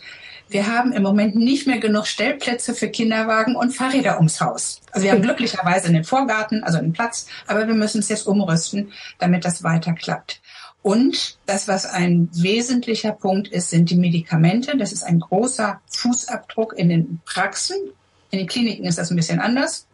wir 0.49 0.67
haben 0.67 0.91
im 0.93 1.03
Moment 1.03 1.35
nicht 1.35 1.67
mehr 1.67 1.77
genug 1.77 2.07
Stellplätze 2.07 2.73
für 2.73 2.89
Kinderwagen 2.89 3.55
und 3.55 3.71
Fahrräder 3.71 4.17
ums 4.17 4.41
Haus. 4.41 4.81
Also 4.91 5.05
wir 5.05 5.11
haben 5.11 5.21
glücklicherweise 5.23 5.87
einen 5.87 6.03
Vorgarten, 6.03 6.63
also 6.63 6.77
einen 6.77 6.93
Platz, 6.93 7.27
aber 7.47 7.67
wir 7.67 7.75
müssen 7.75 7.99
es 7.99 8.09
jetzt 8.09 8.27
umrüsten, 8.27 8.91
damit 9.19 9.45
das 9.45 9.63
weiter 9.63 9.93
klappt. 9.93 10.41
Und 10.81 11.37
das, 11.45 11.67
was 11.67 11.85
ein 11.85 12.29
wesentlicher 12.33 13.11
Punkt 13.11 13.49
ist, 13.49 13.69
sind 13.69 13.89
die 13.89 13.97
Medikamente. 13.97 14.77
Das 14.77 14.91
ist 14.91 15.03
ein 15.03 15.19
großer 15.19 15.81
Fußabdruck 15.89 16.73
in 16.77 16.89
den 16.89 17.21
Praxen. 17.25 17.75
In 18.31 18.39
den 18.39 18.47
Kliniken 18.47 18.85
ist 18.85 18.97
das 18.97 19.11
ein 19.11 19.17
bisschen 19.17 19.39
anders. 19.39 19.87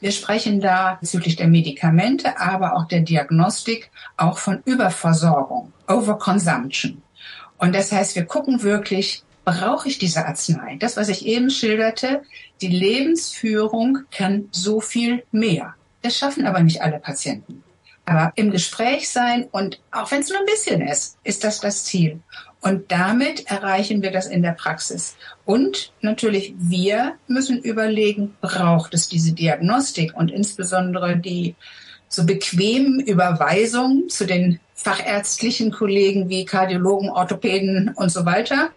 Wir 0.00 0.12
sprechen 0.12 0.60
da 0.60 0.98
bezüglich 1.00 1.36
der 1.36 1.48
Medikamente, 1.48 2.38
aber 2.38 2.76
auch 2.76 2.86
der 2.86 3.00
Diagnostik 3.00 3.90
auch 4.16 4.38
von 4.38 4.60
Überversorgung, 4.64 5.72
Overconsumption. 5.88 7.02
Und 7.58 7.74
das 7.74 7.92
heißt, 7.92 8.16
wir 8.16 8.24
gucken 8.26 8.62
wirklich, 8.62 9.22
brauche 9.44 9.88
ich 9.88 9.98
diese 9.98 10.26
Arznei? 10.26 10.76
Das, 10.78 10.96
was 10.96 11.08
ich 11.08 11.26
eben 11.26 11.50
schilderte, 11.50 12.22
die 12.60 12.68
Lebensführung 12.68 14.00
kann 14.10 14.48
so 14.50 14.80
viel 14.80 15.24
mehr. 15.32 15.74
Das 16.02 16.16
schaffen 16.16 16.46
aber 16.46 16.60
nicht 16.60 16.82
alle 16.82 16.98
Patienten. 16.98 17.62
Aber 18.06 18.32
im 18.36 18.50
Gespräch 18.50 19.08
sein 19.08 19.48
und 19.50 19.80
auch 19.90 20.10
wenn 20.10 20.20
es 20.20 20.28
nur 20.28 20.38
ein 20.38 20.46
bisschen 20.46 20.82
ist, 20.82 21.16
ist 21.24 21.42
das 21.42 21.60
das 21.60 21.84
Ziel. 21.84 22.20
Und 22.60 22.90
damit 22.90 23.50
erreichen 23.50 24.02
wir 24.02 24.10
das 24.10 24.26
in 24.26 24.42
der 24.42 24.52
Praxis. 24.52 25.16
Und 25.44 25.92
natürlich, 26.00 26.54
wir 26.58 27.14
müssen 27.26 27.58
überlegen, 27.58 28.34
braucht 28.40 28.94
es 28.94 29.08
diese 29.08 29.32
Diagnostik 29.32 30.14
und 30.14 30.30
insbesondere 30.30 31.16
die 31.16 31.56
so 32.08 32.24
bequemen 32.24 33.00
Überweisungen 33.00 34.08
zu 34.08 34.26
den 34.26 34.60
fachärztlichen 34.74 35.72
Kollegen 35.72 36.28
wie 36.28 36.44
Kardiologen, 36.44 37.10
Orthopäden 37.10 37.92
und 37.96 38.10
so 38.10 38.24
weiter. 38.24 38.70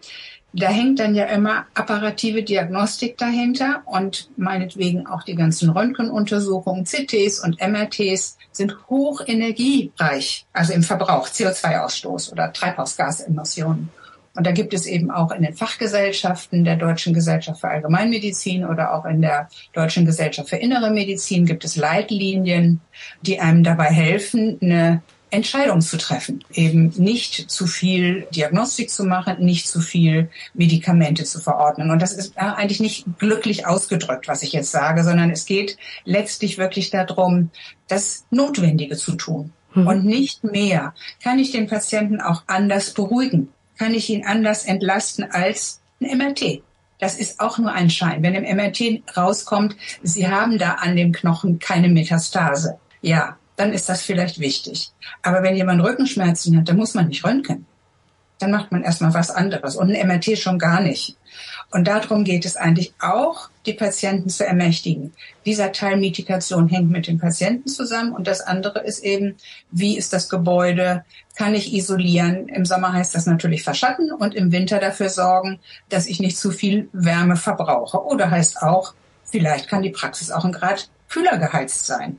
Da 0.58 0.68
hängt 0.68 0.98
dann 0.98 1.14
ja 1.14 1.26
immer 1.26 1.66
apparative 1.74 2.42
Diagnostik 2.42 3.16
dahinter 3.16 3.82
und 3.86 4.28
meinetwegen 4.36 5.06
auch 5.06 5.22
die 5.22 5.36
ganzen 5.36 5.70
Röntgenuntersuchungen, 5.70 6.84
CTs 6.84 7.40
und 7.40 7.60
MRTs 7.60 8.36
sind 8.50 8.76
hochenergiereich, 8.88 10.46
also 10.52 10.72
im 10.72 10.82
Verbrauch, 10.82 11.28
CO2-Ausstoß 11.28 12.32
oder 12.32 12.52
Treibhausgasemissionen. 12.52 13.90
Und 14.34 14.46
da 14.46 14.52
gibt 14.52 14.74
es 14.74 14.86
eben 14.86 15.10
auch 15.10 15.30
in 15.32 15.42
den 15.42 15.54
Fachgesellschaften 15.54 16.64
der 16.64 16.76
Deutschen 16.76 17.14
Gesellschaft 17.14 17.60
für 17.60 17.68
Allgemeinmedizin 17.68 18.64
oder 18.64 18.94
auch 18.94 19.04
in 19.04 19.20
der 19.20 19.48
Deutschen 19.72 20.06
Gesellschaft 20.06 20.48
für 20.48 20.56
Innere 20.56 20.90
Medizin 20.90 21.46
gibt 21.46 21.64
es 21.64 21.76
Leitlinien, 21.76 22.80
die 23.22 23.40
einem 23.40 23.64
dabei 23.64 23.86
helfen, 23.86 24.58
eine 24.60 25.02
Entscheidungen 25.30 25.82
zu 25.82 25.98
treffen, 25.98 26.44
eben 26.52 26.92
nicht 26.96 27.50
zu 27.50 27.66
viel 27.66 28.26
Diagnostik 28.34 28.90
zu 28.90 29.04
machen, 29.04 29.44
nicht 29.44 29.68
zu 29.68 29.80
viel 29.80 30.30
Medikamente 30.54 31.24
zu 31.24 31.40
verordnen. 31.40 31.90
Und 31.90 32.00
das 32.00 32.12
ist 32.12 32.38
eigentlich 32.38 32.80
nicht 32.80 33.06
glücklich 33.18 33.66
ausgedrückt, 33.66 34.28
was 34.28 34.42
ich 34.42 34.52
jetzt 34.52 34.70
sage, 34.70 35.04
sondern 35.04 35.30
es 35.30 35.46
geht 35.46 35.76
letztlich 36.04 36.58
wirklich 36.58 36.90
darum, 36.90 37.50
das 37.88 38.24
Notwendige 38.30 38.96
zu 38.96 39.14
tun 39.14 39.52
mhm. 39.74 39.86
und 39.86 40.04
nicht 40.04 40.44
mehr. 40.44 40.94
Kann 41.22 41.38
ich 41.38 41.52
den 41.52 41.68
Patienten 41.68 42.20
auch 42.20 42.42
anders 42.46 42.92
beruhigen? 42.92 43.48
Kann 43.78 43.94
ich 43.94 44.10
ihn 44.10 44.26
anders 44.26 44.64
entlasten 44.64 45.24
als 45.30 45.80
ein 46.00 46.18
MRT? 46.18 46.62
Das 46.98 47.14
ist 47.14 47.38
auch 47.38 47.58
nur 47.58 47.72
ein 47.72 47.90
Schein. 47.90 48.22
Wenn 48.22 48.34
im 48.34 48.56
MRT 48.56 49.02
rauskommt, 49.16 49.76
Sie 50.02 50.28
haben 50.28 50.58
da 50.58 50.72
an 50.72 50.96
dem 50.96 51.12
Knochen 51.12 51.58
keine 51.58 51.88
Metastase. 51.88 52.78
Ja, 53.00 53.37
dann 53.58 53.72
ist 53.72 53.88
das 53.88 54.02
vielleicht 54.02 54.38
wichtig. 54.38 54.92
Aber 55.22 55.42
wenn 55.42 55.56
jemand 55.56 55.82
Rückenschmerzen 55.82 56.56
hat, 56.56 56.68
dann 56.68 56.76
muss 56.76 56.94
man 56.94 57.08
nicht 57.08 57.24
röntgen. 57.24 57.66
Dann 58.38 58.52
macht 58.52 58.70
man 58.70 58.84
erstmal 58.84 59.14
was 59.14 59.30
anderes 59.30 59.74
und 59.74 59.90
ein 59.90 60.06
MRT 60.06 60.38
schon 60.38 60.60
gar 60.60 60.80
nicht. 60.80 61.16
Und 61.70 61.88
darum 61.88 62.24
geht 62.24 62.44
es 62.44 62.56
eigentlich 62.56 62.94
auch, 63.00 63.50
die 63.66 63.74
Patienten 63.74 64.30
zu 64.30 64.46
ermächtigen. 64.46 65.12
Dieser 65.44 65.72
Teil 65.72 65.96
Mitigation 65.96 66.68
hängt 66.68 66.88
mit 66.88 67.08
dem 67.08 67.18
Patienten 67.18 67.68
zusammen 67.68 68.12
und 68.12 68.26
das 68.26 68.40
andere 68.40 68.78
ist 68.80 69.00
eben, 69.00 69.36
wie 69.70 69.98
ist 69.98 70.12
das 70.12 70.28
Gebäude, 70.28 71.04
kann 71.36 71.54
ich 71.54 71.74
isolieren. 71.74 72.48
Im 72.48 72.64
Sommer 72.64 72.92
heißt 72.92 73.14
das 73.14 73.26
natürlich 73.26 73.64
verschatten 73.64 74.12
und 74.12 74.34
im 74.34 74.52
Winter 74.52 74.78
dafür 74.78 75.08
sorgen, 75.08 75.58
dass 75.88 76.06
ich 76.06 76.20
nicht 76.20 76.38
zu 76.38 76.52
viel 76.52 76.88
Wärme 76.92 77.36
verbrauche. 77.36 78.02
Oder 78.04 78.30
heißt 78.30 78.62
auch, 78.62 78.94
vielleicht 79.24 79.68
kann 79.68 79.82
die 79.82 79.90
Praxis 79.90 80.30
auch 80.30 80.44
ein 80.44 80.52
Grad 80.52 80.88
kühler 81.08 81.38
geheizt 81.38 81.86
sein. 81.86 82.18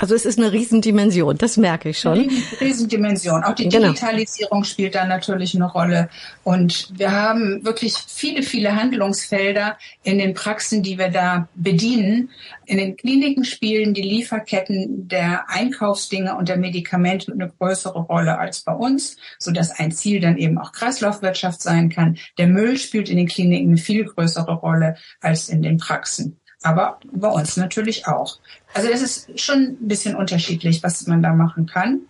Also 0.00 0.14
es 0.14 0.24
ist 0.24 0.38
eine 0.38 0.52
Riesendimension, 0.52 1.36
das 1.38 1.56
merke 1.56 1.88
ich 1.88 1.98
schon. 1.98 2.30
Riesendimension. 2.60 3.42
Auch 3.42 3.54
die 3.54 3.68
genau. 3.68 3.88
Digitalisierung 3.88 4.62
spielt 4.62 4.94
da 4.94 5.04
natürlich 5.06 5.56
eine 5.56 5.70
Rolle. 5.70 6.08
Und 6.44 6.92
wir 6.96 7.10
haben 7.10 7.64
wirklich 7.64 7.94
viele, 8.06 8.44
viele 8.44 8.76
Handlungsfelder 8.76 9.76
in 10.04 10.18
den 10.18 10.34
Praxen, 10.34 10.84
die 10.84 10.98
wir 10.98 11.08
da 11.08 11.48
bedienen. 11.56 12.30
In 12.64 12.78
den 12.78 12.96
Kliniken 12.96 13.44
spielen 13.44 13.92
die 13.92 14.02
Lieferketten 14.02 15.08
der 15.08 15.50
Einkaufsdinge 15.50 16.36
und 16.36 16.48
der 16.48 16.58
Medikamente 16.58 17.32
eine 17.32 17.48
größere 17.58 17.98
Rolle 17.98 18.38
als 18.38 18.60
bei 18.60 18.74
uns, 18.74 19.16
sodass 19.40 19.80
ein 19.80 19.90
Ziel 19.90 20.20
dann 20.20 20.38
eben 20.38 20.58
auch 20.58 20.70
Kreislaufwirtschaft 20.70 21.60
sein 21.60 21.88
kann. 21.88 22.18
Der 22.38 22.46
Müll 22.46 22.78
spielt 22.78 23.08
in 23.08 23.16
den 23.16 23.26
Kliniken 23.26 23.70
eine 23.70 23.78
viel 23.78 24.04
größere 24.04 24.52
Rolle 24.52 24.96
als 25.20 25.48
in 25.48 25.60
den 25.62 25.78
Praxen 25.78 26.37
aber 26.62 26.98
bei 27.10 27.28
uns 27.28 27.56
natürlich 27.56 28.06
auch. 28.06 28.38
Also 28.74 28.88
es 28.88 29.02
ist 29.02 29.40
schon 29.40 29.76
ein 29.80 29.88
bisschen 29.88 30.16
unterschiedlich, 30.16 30.82
was 30.82 31.06
man 31.06 31.22
da 31.22 31.32
machen 31.32 31.66
kann. 31.66 32.02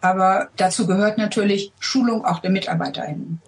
Aber 0.00 0.48
dazu 0.56 0.86
gehört 0.86 1.18
natürlich 1.18 1.72
Schulung 1.78 2.24
auch 2.24 2.40
der 2.40 2.50
MitarbeiterInnen. 2.50 3.40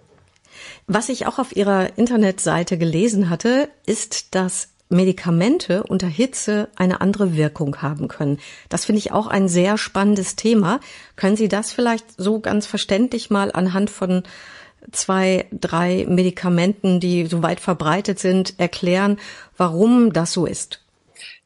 Was 0.87 1.09
ich 1.09 1.27
auch 1.27 1.39
auf 1.39 1.55
Ihrer 1.55 1.97
Internetseite 1.97 2.77
gelesen 2.77 3.29
hatte, 3.29 3.69
ist, 3.85 4.33
dass 4.33 4.69
Medikamente 4.89 5.83
unter 5.83 6.07
Hitze 6.07 6.67
eine 6.75 6.99
andere 6.99 7.35
Wirkung 7.35 7.81
haben 7.81 8.07
können. 8.07 8.39
Das 8.69 8.85
finde 8.85 8.97
ich 8.97 9.11
auch 9.11 9.27
ein 9.27 9.47
sehr 9.47 9.77
spannendes 9.77 10.35
Thema. 10.35 10.79
Können 11.15 11.35
Sie 11.35 11.47
das 11.47 11.71
vielleicht 11.71 12.05
so 12.17 12.39
ganz 12.39 12.65
verständlich 12.65 13.29
mal 13.29 13.51
anhand 13.51 13.91
von 13.91 14.23
zwei, 14.91 15.47
drei 15.51 16.05
Medikamenten, 16.07 16.99
die 16.99 17.25
so 17.25 17.43
weit 17.43 17.59
verbreitet 17.59 18.19
sind, 18.19 18.59
erklären, 18.59 19.17
warum 19.57 20.13
das 20.13 20.33
so 20.33 20.45
ist? 20.45 20.83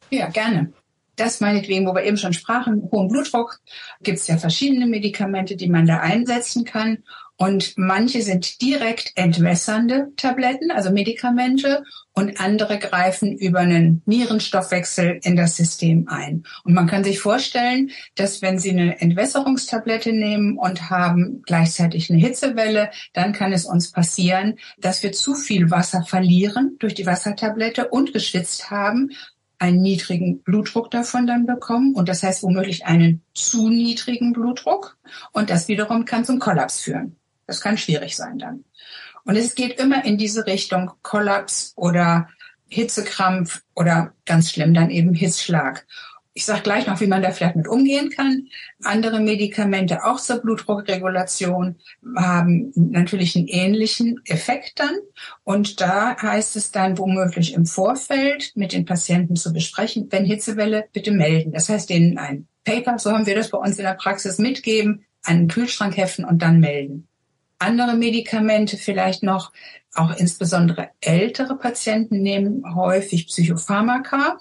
Ja, 0.09 0.29
gerne. 0.29 0.71
Das 1.15 1.41
meinetwegen, 1.41 1.85
wo 1.85 1.93
wir 1.93 2.03
eben 2.03 2.17
schon 2.17 2.33
sprachen, 2.33 2.89
hohen 2.91 3.07
Blutdruck, 3.07 3.59
gibt 4.01 4.17
es 4.17 4.27
ja 4.27 4.37
verschiedene 4.37 4.87
Medikamente, 4.87 5.55
die 5.55 5.69
man 5.69 5.85
da 5.85 5.99
einsetzen 5.99 6.65
kann. 6.65 7.03
Und 7.37 7.73
manche 7.77 8.21
sind 8.21 8.61
direkt 8.61 9.11
entwässernde 9.15 10.11
Tabletten, 10.17 10.71
also 10.71 10.91
Medikamente, 10.91 11.83
und 12.13 12.39
andere 12.39 12.77
greifen 12.77 13.35
über 13.35 13.59
einen 13.59 14.03
Nierenstoffwechsel 14.05 15.19
in 15.23 15.35
das 15.35 15.55
System 15.55 16.07
ein. 16.07 16.43
Und 16.63 16.73
man 16.75 16.85
kann 16.85 17.03
sich 17.03 17.19
vorstellen, 17.19 17.89
dass 18.15 18.43
wenn 18.43 18.59
Sie 18.59 18.69
eine 18.69 19.01
Entwässerungstablette 19.01 20.13
nehmen 20.13 20.59
und 20.59 20.91
haben 20.91 21.41
gleichzeitig 21.43 22.11
eine 22.11 22.19
Hitzewelle, 22.19 22.91
dann 23.13 23.33
kann 23.33 23.51
es 23.51 23.65
uns 23.65 23.91
passieren, 23.91 24.59
dass 24.77 25.01
wir 25.01 25.11
zu 25.11 25.33
viel 25.33 25.71
Wasser 25.71 26.03
verlieren 26.03 26.75
durch 26.77 26.93
die 26.93 27.07
Wassertablette 27.07 27.87
und 27.89 28.13
geschwitzt 28.13 28.69
haben, 28.69 29.09
einen 29.57 29.81
niedrigen 29.81 30.43
Blutdruck 30.43 30.91
davon 30.91 31.25
dann 31.25 31.45
bekommen 31.45 31.95
und 31.95 32.09
das 32.09 32.21
heißt 32.21 32.43
womöglich 32.43 32.85
einen 32.85 33.23
zu 33.33 33.69
niedrigen 33.69 34.33
Blutdruck 34.33 34.97
und 35.31 35.49
das 35.49 35.67
wiederum 35.67 36.05
kann 36.05 36.25
zum 36.25 36.37
Kollaps 36.37 36.81
führen. 36.81 37.15
Das 37.45 37.61
kann 37.61 37.77
schwierig 37.77 38.15
sein 38.15 38.39
dann. 38.39 38.63
Und 39.25 39.35
es 39.35 39.55
geht 39.55 39.79
immer 39.79 40.03
in 40.05 40.17
diese 40.17 40.45
Richtung 40.45 40.91
Kollaps 41.01 41.73
oder 41.75 42.27
Hitzekrampf 42.67 43.61
oder 43.75 44.13
ganz 44.25 44.51
schlimm 44.51 44.73
dann 44.73 44.89
eben 44.89 45.13
Hitzschlag. 45.13 45.85
Ich 46.35 46.45
sage 46.45 46.63
gleich 46.63 46.87
noch, 46.87 46.99
wie 46.99 47.07
man 47.07 47.21
da 47.21 47.29
vielleicht 47.29 47.55
mit 47.55 47.67
umgehen 47.67 48.09
kann. 48.09 48.47
Andere 48.81 49.19
Medikamente 49.19 50.03
auch 50.03 50.19
zur 50.19 50.39
Blutdruckregulation 50.41 51.75
haben 52.17 52.71
natürlich 52.75 53.35
einen 53.35 53.47
ähnlichen 53.47 54.19
Effekt 54.25 54.79
dann. 54.79 54.95
Und 55.43 55.79
da 55.79 56.17
heißt 56.19 56.55
es 56.55 56.71
dann 56.71 56.97
womöglich 56.97 57.53
im 57.53 57.67
Vorfeld 57.67 58.51
mit 58.55 58.73
den 58.73 58.85
Patienten 58.85 59.35
zu 59.35 59.53
besprechen, 59.53 60.07
wenn 60.09 60.25
Hitzewelle, 60.25 60.85
bitte 60.91 61.11
melden. 61.11 61.51
Das 61.51 61.69
heißt, 61.69 61.91
denen 61.91 62.17
ein 62.17 62.47
Paper, 62.63 62.97
so 62.97 63.11
haben 63.11 63.27
wir 63.27 63.35
das 63.35 63.51
bei 63.51 63.59
uns 63.59 63.77
in 63.77 63.83
der 63.83 63.93
Praxis 63.93 64.39
mitgeben, 64.39 65.05
einen 65.21 65.47
Kühlschrank 65.47 65.95
heften 65.95 66.25
und 66.25 66.41
dann 66.41 66.59
melden 66.59 67.07
andere 67.63 67.95
Medikamente 67.95 68.77
vielleicht 68.77 69.23
noch. 69.23 69.51
Auch 69.95 70.15
insbesondere 70.15 70.89
ältere 71.01 71.55
Patienten 71.55 72.21
nehmen 72.21 72.75
häufig 72.75 73.27
Psychopharmaka. 73.27 74.37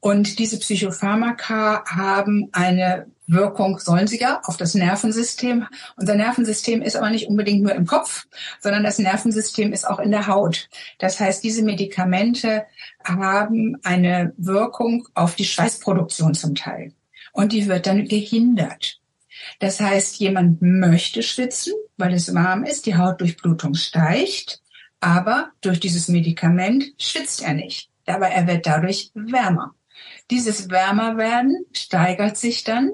Und 0.00 0.40
diese 0.40 0.58
Psychopharmaka 0.58 1.84
haben 1.86 2.48
eine 2.50 3.06
Wirkung, 3.28 3.78
sollen 3.78 4.08
sie 4.08 4.18
ja, 4.18 4.40
auf 4.44 4.56
das 4.56 4.74
Nervensystem. 4.74 5.66
Unser 5.96 6.16
Nervensystem 6.16 6.82
ist 6.82 6.96
aber 6.96 7.10
nicht 7.10 7.28
unbedingt 7.28 7.62
nur 7.62 7.74
im 7.74 7.86
Kopf, 7.86 8.26
sondern 8.60 8.82
das 8.82 8.98
Nervensystem 8.98 9.72
ist 9.72 9.86
auch 9.86 10.00
in 10.00 10.10
der 10.10 10.26
Haut. 10.26 10.68
Das 10.98 11.20
heißt, 11.20 11.44
diese 11.44 11.62
Medikamente 11.62 12.64
haben 13.04 13.78
eine 13.84 14.32
Wirkung 14.36 15.06
auf 15.14 15.36
die 15.36 15.44
Schweißproduktion 15.44 16.34
zum 16.34 16.56
Teil. 16.56 16.92
Und 17.32 17.52
die 17.52 17.68
wird 17.68 17.86
dann 17.86 18.08
gehindert. 18.08 19.01
Das 19.58 19.80
heißt, 19.80 20.16
jemand 20.18 20.62
möchte 20.62 21.22
schwitzen, 21.22 21.72
weil 21.96 22.14
es 22.14 22.34
warm 22.34 22.64
ist, 22.64 22.86
die 22.86 22.96
Hautdurchblutung 22.96 23.74
steigt, 23.74 24.60
aber 25.00 25.50
durch 25.60 25.80
dieses 25.80 26.08
Medikament 26.08 26.84
schwitzt 26.98 27.42
er 27.42 27.54
nicht. 27.54 27.90
Aber 28.06 28.28
er 28.28 28.46
wird 28.46 28.66
dadurch 28.66 29.10
wärmer. 29.14 29.74
Dieses 30.30 30.70
Wärmerwerden 30.70 31.64
steigert 31.72 32.36
sich 32.36 32.64
dann 32.64 32.90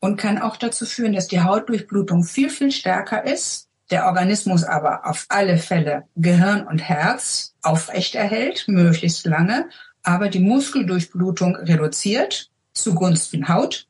und 0.00 0.16
kann 0.16 0.38
auch 0.38 0.56
dazu 0.56 0.86
führen, 0.86 1.12
dass 1.12 1.28
die 1.28 1.40
Hautdurchblutung 1.40 2.24
viel, 2.24 2.50
viel 2.50 2.70
stärker 2.70 3.24
ist, 3.24 3.68
der 3.90 4.06
Organismus 4.06 4.64
aber 4.64 5.06
auf 5.06 5.26
alle 5.28 5.58
Fälle 5.58 6.04
Gehirn 6.16 6.66
und 6.66 6.78
Herz 6.78 7.54
aufrechterhält, 7.62 8.64
möglichst 8.68 9.26
lange 9.26 9.68
aber 10.04 10.28
die 10.28 10.40
Muskeldurchblutung 10.40 11.56
reduziert 11.56 12.50
zugunsten 12.74 13.48
Haut 13.48 13.88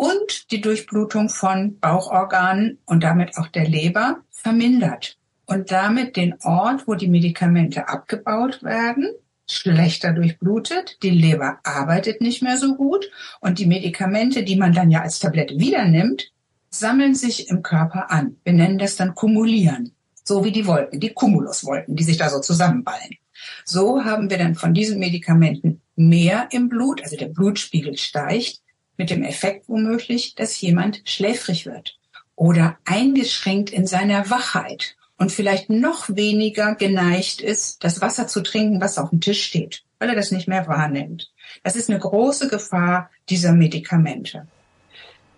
und 0.00 0.50
die 0.50 0.62
Durchblutung 0.62 1.28
von 1.28 1.78
Bauchorganen 1.78 2.78
und 2.86 3.04
damit 3.04 3.36
auch 3.36 3.48
der 3.48 3.68
Leber 3.68 4.22
vermindert 4.30 5.18
und 5.44 5.70
damit 5.70 6.16
den 6.16 6.36
Ort, 6.42 6.88
wo 6.88 6.94
die 6.94 7.06
Medikamente 7.06 7.86
abgebaut 7.86 8.62
werden, 8.62 9.12
schlechter 9.46 10.14
durchblutet, 10.14 10.96
die 11.02 11.10
Leber 11.10 11.58
arbeitet 11.64 12.22
nicht 12.22 12.40
mehr 12.40 12.56
so 12.56 12.76
gut 12.76 13.10
und 13.40 13.58
die 13.58 13.66
Medikamente, 13.66 14.42
die 14.42 14.56
man 14.56 14.72
dann 14.72 14.90
ja 14.90 15.02
als 15.02 15.18
Tablette 15.18 15.58
wieder 15.58 15.84
nimmt, 15.84 16.32
sammeln 16.70 17.14
sich 17.14 17.50
im 17.50 17.62
Körper 17.62 18.10
an. 18.10 18.36
Wir 18.42 18.54
nennen 18.54 18.78
das 18.78 18.96
dann 18.96 19.14
kumulieren, 19.14 19.92
so 20.24 20.46
wie 20.46 20.52
die 20.52 20.66
Wolken, 20.66 20.98
die 20.98 21.12
Cumuluswolken, 21.12 21.94
die 21.94 22.04
sich 22.04 22.16
da 22.16 22.30
so 22.30 22.40
zusammenballen. 22.40 23.18
So 23.66 24.02
haben 24.02 24.30
wir 24.30 24.38
dann 24.38 24.54
von 24.54 24.72
diesen 24.72 24.98
Medikamenten 24.98 25.82
mehr 25.94 26.48
im 26.52 26.70
Blut, 26.70 27.02
also 27.02 27.16
der 27.16 27.28
Blutspiegel 27.28 27.98
steigt, 27.98 28.62
mit 29.00 29.08
dem 29.08 29.22
Effekt 29.22 29.66
womöglich, 29.66 30.34
dass 30.34 30.60
jemand 30.60 31.00
schläfrig 31.06 31.64
wird 31.64 31.98
oder 32.36 32.76
eingeschränkt 32.84 33.70
in 33.70 33.86
seiner 33.86 34.28
Wachheit 34.28 34.94
und 35.16 35.32
vielleicht 35.32 35.70
noch 35.70 36.14
weniger 36.14 36.74
geneigt 36.74 37.40
ist, 37.40 37.82
das 37.82 38.02
Wasser 38.02 38.26
zu 38.26 38.42
trinken, 38.42 38.78
was 38.82 38.98
auf 38.98 39.08
dem 39.08 39.22
Tisch 39.22 39.42
steht, 39.42 39.84
weil 39.98 40.10
er 40.10 40.14
das 40.14 40.32
nicht 40.32 40.48
mehr 40.48 40.68
wahrnimmt. 40.68 41.32
Das 41.62 41.76
ist 41.76 41.88
eine 41.88 41.98
große 41.98 42.48
Gefahr 42.48 43.08
dieser 43.30 43.52
Medikamente. 43.52 44.46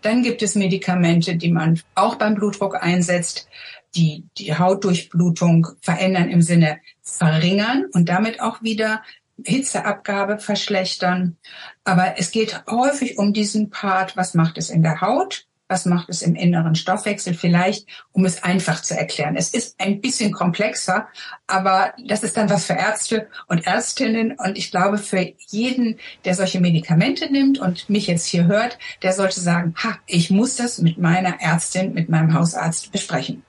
Dann 0.00 0.24
gibt 0.24 0.42
es 0.42 0.56
Medikamente, 0.56 1.36
die 1.36 1.52
man 1.52 1.80
auch 1.94 2.16
beim 2.16 2.34
Blutdruck 2.34 2.82
einsetzt, 2.82 3.48
die 3.94 4.24
die 4.38 4.58
Hautdurchblutung 4.58 5.68
verändern 5.80 6.28
im 6.30 6.42
Sinne 6.42 6.80
verringern 7.00 7.84
und 7.92 8.08
damit 8.08 8.40
auch 8.40 8.60
wieder 8.62 9.04
Hitzeabgabe 9.44 10.38
verschlechtern. 10.38 11.36
Aber 11.84 12.14
es 12.18 12.30
geht 12.30 12.64
häufig 12.70 13.18
um 13.18 13.32
diesen 13.32 13.70
Part, 13.70 14.16
was 14.16 14.34
macht 14.34 14.58
es 14.58 14.70
in 14.70 14.82
der 14.82 15.00
Haut 15.00 15.46
was 15.72 15.86
macht 15.86 16.10
es 16.10 16.20
im 16.20 16.34
inneren 16.34 16.74
Stoffwechsel 16.74 17.32
vielleicht, 17.32 17.86
um 18.12 18.26
es 18.26 18.42
einfach 18.42 18.82
zu 18.82 18.94
erklären. 18.94 19.36
Es 19.36 19.54
ist 19.54 19.80
ein 19.80 20.02
bisschen 20.02 20.30
komplexer, 20.30 21.08
aber 21.46 21.94
das 22.06 22.22
ist 22.22 22.36
dann 22.36 22.50
was 22.50 22.66
für 22.66 22.74
Ärzte 22.74 23.28
und 23.46 23.66
Ärztinnen 23.66 24.32
und 24.32 24.58
ich 24.58 24.70
glaube 24.70 24.98
für 24.98 25.32
jeden, 25.48 25.98
der 26.26 26.34
solche 26.34 26.60
Medikamente 26.60 27.32
nimmt 27.32 27.58
und 27.58 27.88
mich 27.88 28.06
jetzt 28.06 28.26
hier 28.26 28.46
hört, 28.46 28.78
der 29.02 29.14
sollte 29.14 29.40
sagen, 29.40 29.74
ha, 29.82 29.98
ich 30.06 30.30
muss 30.30 30.56
das 30.56 30.78
mit 30.78 30.98
meiner 30.98 31.40
Ärztin, 31.40 31.94
mit 31.94 32.10
meinem 32.10 32.34
Hausarzt 32.34 32.92
besprechen. 32.92 33.42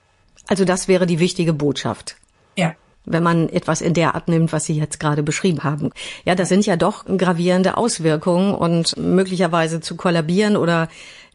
Also 0.46 0.64
das 0.64 0.88
wäre 0.88 1.06
die 1.06 1.18
wichtige 1.18 1.52
Botschaft. 1.52 2.16
Ja 2.56 2.74
wenn 3.04 3.22
man 3.22 3.48
etwas 3.48 3.80
in 3.80 3.94
der 3.94 4.14
Art 4.14 4.28
nimmt, 4.28 4.52
was 4.52 4.64
Sie 4.64 4.76
jetzt 4.76 5.00
gerade 5.00 5.22
beschrieben 5.22 5.64
haben. 5.64 5.90
Ja, 6.24 6.34
das 6.34 6.48
sind 6.48 6.66
ja 6.66 6.76
doch 6.76 7.04
gravierende 7.04 7.76
Auswirkungen 7.76 8.54
und 8.54 8.96
möglicherweise 8.96 9.80
zu 9.80 9.96
kollabieren 9.96 10.56
oder 10.56 10.88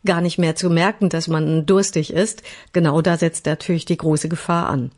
gar 0.06 0.22
nicht 0.22 0.38
mehr 0.38 0.56
zu 0.56 0.70
merken, 0.70 1.10
dass 1.10 1.28
man 1.28 1.66
durstig 1.66 2.14
ist. 2.14 2.44
Genau 2.74 3.02
da 3.02 3.18
setzt 3.18 3.46
natürlich 3.46 3.86
die 3.86 3.98
große 3.98 4.30
Gefahr 4.30 4.70
an. 4.70 4.92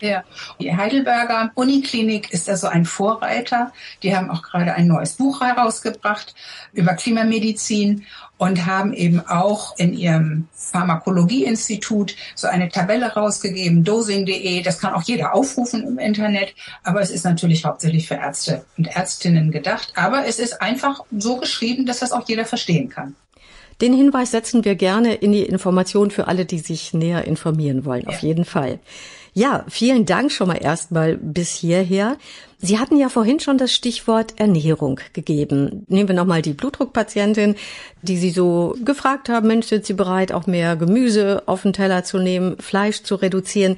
Ja, 0.00 0.24
die 0.60 0.76
Heidelberger 0.76 1.50
Uniklinik 1.54 2.30
ist 2.32 2.50
also 2.50 2.66
ein 2.66 2.84
Vorreiter. 2.84 3.72
Die 4.02 4.14
haben 4.14 4.30
auch 4.30 4.42
gerade 4.42 4.74
ein 4.74 4.86
neues 4.86 5.14
Buch 5.14 5.40
herausgebracht 5.40 6.34
über 6.72 6.94
Klimamedizin 6.94 8.04
und 8.38 8.66
haben 8.66 8.92
eben 8.92 9.20
auch 9.26 9.78
in 9.78 9.94
ihrem 9.94 10.48
Pharmakologieinstitut 10.52 12.16
so 12.34 12.46
eine 12.46 12.68
Tabelle 12.68 13.14
rausgegeben, 13.14 13.84
dosing.de. 13.84 14.62
Das 14.62 14.78
kann 14.78 14.92
auch 14.92 15.02
jeder 15.02 15.34
aufrufen 15.34 15.86
im 15.86 15.98
Internet, 15.98 16.54
aber 16.82 17.00
es 17.00 17.10
ist 17.10 17.24
natürlich 17.24 17.64
hauptsächlich 17.64 18.06
für 18.06 18.16
Ärzte 18.16 18.64
und 18.76 18.88
Ärztinnen 18.88 19.50
gedacht. 19.50 19.92
Aber 19.96 20.26
es 20.26 20.38
ist 20.38 20.60
einfach 20.60 21.00
so 21.16 21.38
geschrieben, 21.38 21.86
dass 21.86 22.00
das 22.00 22.12
auch 22.12 22.28
jeder 22.28 22.44
verstehen 22.44 22.90
kann. 22.90 23.14
Den 23.80 23.94
Hinweis 23.94 24.30
setzen 24.30 24.64
wir 24.64 24.74
gerne 24.74 25.14
in 25.14 25.32
die 25.32 25.42
Information 25.42 26.10
für 26.10 26.28
alle, 26.28 26.46
die 26.46 26.58
sich 26.58 26.94
näher 26.94 27.26
informieren 27.26 27.84
wollen. 27.84 28.02
Ja. 28.02 28.08
Auf 28.08 28.20
jeden 28.20 28.44
Fall. 28.44 28.78
Ja, 29.38 29.66
vielen 29.68 30.06
Dank 30.06 30.32
schon 30.32 30.48
mal 30.48 30.54
erstmal 30.54 31.18
bis 31.18 31.50
hierher. 31.50 32.16
Sie 32.56 32.78
hatten 32.78 32.96
ja 32.96 33.10
vorhin 33.10 33.38
schon 33.38 33.58
das 33.58 33.70
Stichwort 33.74 34.40
Ernährung 34.40 34.98
gegeben. 35.12 35.84
Nehmen 35.88 36.08
wir 36.08 36.14
nochmal 36.14 36.40
die 36.40 36.54
Blutdruckpatientin, 36.54 37.54
die 38.00 38.16
Sie 38.16 38.30
so 38.30 38.74
gefragt 38.82 39.28
haben, 39.28 39.48
Mensch, 39.48 39.66
sind 39.66 39.84
Sie 39.84 39.92
bereit, 39.92 40.32
auch 40.32 40.46
mehr 40.46 40.74
Gemüse 40.76 41.42
auf 41.44 41.64
den 41.64 41.74
Teller 41.74 42.02
zu 42.02 42.16
nehmen, 42.18 42.56
Fleisch 42.60 43.02
zu 43.02 43.16
reduzieren? 43.16 43.76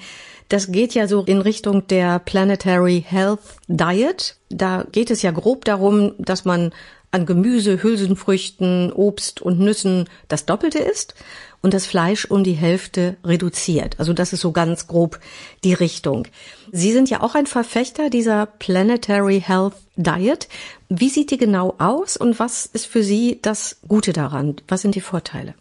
Das 0.49 0.71
geht 0.71 0.95
ja 0.95 1.09
so 1.09 1.25
in 1.25 1.41
Richtung 1.41 1.89
der 1.89 2.21
Planetary 2.21 3.05
Health 3.05 3.41
Diet. 3.67 4.37
Da 4.51 4.87
geht 4.93 5.11
es 5.11 5.23
ja 5.23 5.33
grob 5.33 5.65
darum, 5.65 6.13
dass 6.19 6.45
man 6.45 6.71
an 7.11 7.27
Gemüse, 7.27 7.83
Hülsenfrüchten, 7.83 8.93
Obst 8.93 9.43
und 9.43 9.59
Nüssen 9.59 10.09
das 10.29 10.47
Doppelte 10.47 10.79
isst 10.79 11.17
und 11.63 11.75
das 11.75 11.87
Fleisch 11.87 12.25
um 12.25 12.45
die 12.45 12.53
Hälfte 12.53 13.17
reduziert. 13.25 13.97
Also 13.99 14.13
das 14.13 14.33
ist 14.33 14.41
so 14.41 14.53
ganz 14.53 14.87
grob 14.87 15.19
die 15.65 15.75
Richtung. 15.75 16.27
Sie 16.73 16.93
sind 16.93 17.11
ja 17.11 17.23
auch 17.23 17.35
ein 17.35 17.47
Verfechter 17.47 18.11
dieser 18.11 18.47
Planetary 18.47 19.41
Health 19.41 19.75
Diet. 19.97 20.49
Wie 20.89 21.09
sieht 21.09 21.31
die 21.31 21.39
genau 21.39 21.75
aus 21.79 22.17
und 22.17 22.39
was 22.39 22.67
ist 22.67 22.87
für 22.87 23.03
Sie 23.03 23.39
das 23.43 23.79
Gute 23.87 24.13
daran? 24.13 24.57
Was 24.69 24.83
sind 24.83 24.95
die 24.95 25.01
Vorteile? 25.01 25.55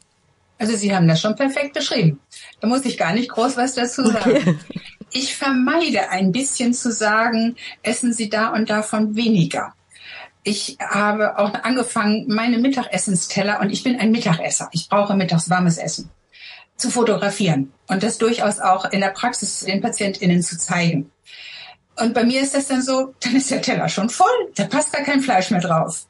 Also 0.60 0.75
Sie 0.75 0.95
haben 0.95 1.07
das 1.07 1.21
schon 1.21 1.36
perfekt 1.36 1.73
beschrieben. 1.73 2.19
Da 2.60 2.67
muss 2.67 2.86
ich 2.86 2.97
gar 2.97 3.13
nicht 3.13 3.29
groß 3.29 3.57
was 3.57 3.75
dazu 3.75 4.05
sagen. 4.05 4.38
Okay. 4.38 4.55
Ich 5.12 5.36
vermeide 5.36 6.10
ein 6.10 6.31
bisschen 6.31 6.73
zu 6.73 6.91
sagen, 6.91 7.55
essen 7.81 8.12
Sie 8.12 8.29
da 8.29 8.49
und 8.49 8.69
davon 8.69 9.15
weniger 9.15 9.73
ich 10.47 10.77
habe 10.79 11.38
auch 11.38 11.53
angefangen, 11.63 12.25
meine 12.29 12.57
Mittagessensteller, 12.57 13.60
und 13.60 13.69
ich 13.69 13.83
bin 13.83 13.99
ein 13.99 14.12
Mittagesser, 14.12 14.69
ich 14.71 14.88
brauche 14.88 15.13
mittags 15.13 15.49
warmes 15.49 15.77
Essen, 15.77 16.10
zu 16.77 16.89
fotografieren 16.89 17.73
und 17.88 18.01
das 18.01 18.17
durchaus 18.17 18.60
auch 18.60 18.86
in 18.91 19.01
der 19.01 19.10
Praxis 19.10 19.60
den 19.60 19.81
PatientInnen 19.81 20.41
zu 20.41 20.57
zeigen. 20.57 21.12
Und 21.99 22.13
bei 22.13 22.23
mir 22.23 22.41
ist 22.41 22.55
das 22.55 22.67
dann 22.67 22.81
so, 22.81 23.13
dann 23.19 23.36
ist 23.36 23.51
der 23.51 23.62
Teller 23.62 23.89
schon 23.89 24.10
voll, 24.10 24.51
da 24.55 24.63
passt 24.63 24.93
gar 24.93 25.03
kein 25.03 25.21
Fleisch 25.21 25.51
mehr 25.51 25.60
drauf. 25.60 26.05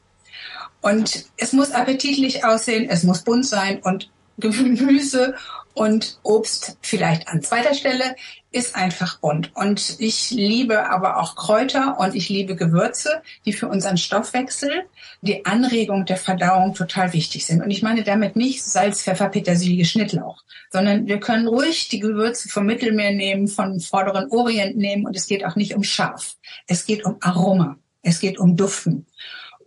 Und 0.82 1.26
es 1.38 1.54
muss 1.54 1.72
appetitlich 1.72 2.46
aussehen, 2.46 2.88
es 2.92 3.02
muss 3.02 3.24
bunt 3.24 3.48
sein 3.48 3.80
und 3.82 4.12
Gemüse 4.38 5.34
und 5.78 6.18
Obst 6.24 6.76
vielleicht 6.82 7.28
an 7.28 7.44
zweiter 7.44 7.76
Stelle 7.76 8.16
ist 8.52 8.76
einfach 8.76 9.20
bunt. 9.20 9.56
Und 9.56 9.98
ich 10.00 10.32
liebe 10.32 10.90
aber 10.90 11.18
auch 11.18 11.36
Kräuter 11.36 12.00
und 12.00 12.16
ich 12.16 12.30
liebe 12.30 12.56
Gewürze, 12.56 13.22
die 13.46 13.54
für 13.54 13.68
unseren 13.68 13.98
Stoffwechsel, 13.98 14.86
die 15.22 15.46
Anregung 15.46 16.06
der 16.06 16.18
Verdauung 16.18 16.74
total 16.74 17.14
wichtig 17.14 17.46
sind. 17.46 17.62
Und 17.62 17.70
ich 17.70 17.84
meine 17.84 18.04
damit 18.04 18.36
nicht 18.36 18.64
Salz, 18.64 19.04
Pfeffer, 19.04 19.30
Petersilie, 19.30 19.86
Schnittlauch, 19.86 20.42
sondern 20.72 21.06
wir 21.06 21.20
können 21.20 21.48
ruhig 21.48 21.90
die 21.90 22.00
Gewürze 22.00 22.50
vom 22.50 22.66
Mittelmeer 22.66 23.12
nehmen, 23.12 23.48
vom 23.48 23.80
vorderen 23.80 24.32
Orient 24.32 24.78
nehmen 24.78 25.06
und 25.06 25.16
es 25.16 25.28
geht 25.28 25.46
auch 25.46 25.56
nicht 25.56 25.76
um 25.76 25.84
scharf. 25.84 26.38
Es 26.66 26.88
geht 26.88 27.06
um 27.06 27.18
Aroma. 27.22 27.78
Es 28.02 28.20
geht 28.20 28.40
um 28.40 28.56
Duften. 28.56 29.06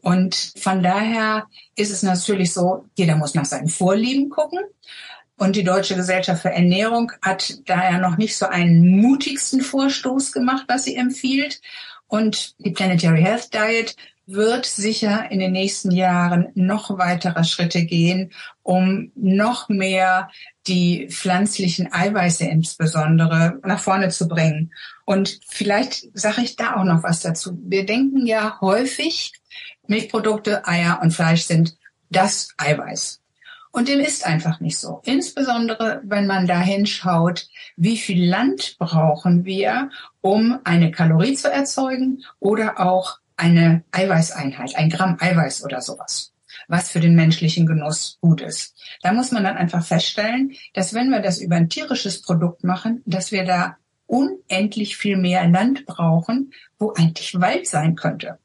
Und 0.03 0.55
von 0.59 0.83
daher 0.83 1.47
ist 1.77 1.91
es 1.91 2.03
natürlich 2.03 2.53
so, 2.53 2.87
jeder 2.97 3.17
muss 3.17 3.35
nach 3.35 3.45
seinen 3.45 3.69
Vorlieben 3.69 4.29
gucken. 4.31 4.61
Und 5.41 5.57
die 5.57 5.65
Deutsche 5.65 5.97
Gesellschaft 5.97 6.43
für 6.43 6.51
Ernährung 6.51 7.13
hat 7.23 7.61
daher 7.65 7.97
noch 7.97 8.19
nicht 8.19 8.37
so 8.37 8.45
einen 8.45 9.01
mutigsten 9.01 9.63
Vorstoß 9.63 10.33
gemacht, 10.33 10.65
was 10.69 10.85
sie 10.85 10.97
empfiehlt. 10.97 11.63
Und 12.09 12.55
die 12.59 12.73
Planetary 12.73 13.23
Health 13.23 13.55
Diet 13.55 13.97
wird 14.27 14.67
sicher 14.67 15.31
in 15.31 15.39
den 15.39 15.53
nächsten 15.53 15.93
Jahren 15.93 16.49
noch 16.57 16.99
weitere 16.99 17.43
Schritte 17.45 17.87
gehen, 17.87 18.33
um 18.63 19.13
noch 19.15 19.71
mehr 19.71 20.31
die 20.67 21.09
pflanzlichen 21.09 21.91
Eiweiße 21.91 22.45
insbesondere 22.45 23.61
nach 23.65 23.81
vorne 23.81 24.11
zu 24.11 24.29
bringen. 24.29 24.75
Und 25.07 25.41
vielleicht 25.49 26.07
sage 26.13 26.43
ich 26.43 26.57
da 26.57 26.77
auch 26.77 26.85
noch 26.85 27.03
was 27.03 27.21
dazu. 27.21 27.59
Wir 27.63 27.87
denken 27.87 28.27
ja 28.27 28.61
häufig, 28.61 29.33
Milchprodukte, 29.87 30.69
Eier 30.69 31.01
und 31.03 31.13
Fleisch 31.13 31.45
sind 31.45 31.79
das 32.11 32.51
Eiweiß. 32.59 33.20
Und 33.73 33.89
dem 33.89 34.01
ist 34.01 34.27
einfach 34.27 34.61
nicht 34.61 34.79
so. 34.79 35.01
Insbesondere, 35.05 36.01
wenn 36.05 36.27
man 36.27 36.47
da 36.47 36.61
hinschaut, 36.61 37.49
wie 37.77 37.97
viel 37.97 38.29
Land 38.29 38.77
brauchen 38.79 39.45
wir, 39.45 39.91
um 40.21 40.59
eine 40.65 40.91
Kalorie 40.91 41.35
zu 41.35 41.51
erzeugen 41.51 42.25
oder 42.41 42.81
auch 42.81 43.19
eine 43.37 43.85
Eiweißeinheit, 43.93 44.77
ein 44.77 44.91
Gramm 44.91 45.17
Eiweiß 45.21 45.65
oder 45.65 45.81
sowas, 45.81 46.33
was 46.67 46.91
für 46.91 47.01
den 47.01 47.15
menschlichen 47.15 47.65
Genuss 47.65 48.19
gut 48.21 48.41
ist. 48.41 48.75
Da 49.03 49.13
muss 49.13 49.31
man 49.31 49.45
dann 49.45 49.57
einfach 49.57 49.85
feststellen, 49.85 50.53
dass 50.75 50.93
wenn 50.93 51.09
wir 51.11 51.21
das 51.21 51.39
über 51.39 51.57
ein 51.57 51.69
tierisches 51.69 52.23
Produkt 52.23 52.65
machen, 52.65 53.03
dass 53.07 53.31
wir 53.31 53.45
da 53.45 53.77
unendlich 54.07 54.97
viel 54.97 55.17
mehr 55.17 55.49
Land 55.49 55.87
brauchen, 55.87 56.53
wo 56.79 56.93
eigentlich 56.95 57.41
Wald 57.41 57.69
sein 57.69 57.95
könnte. 57.95 58.39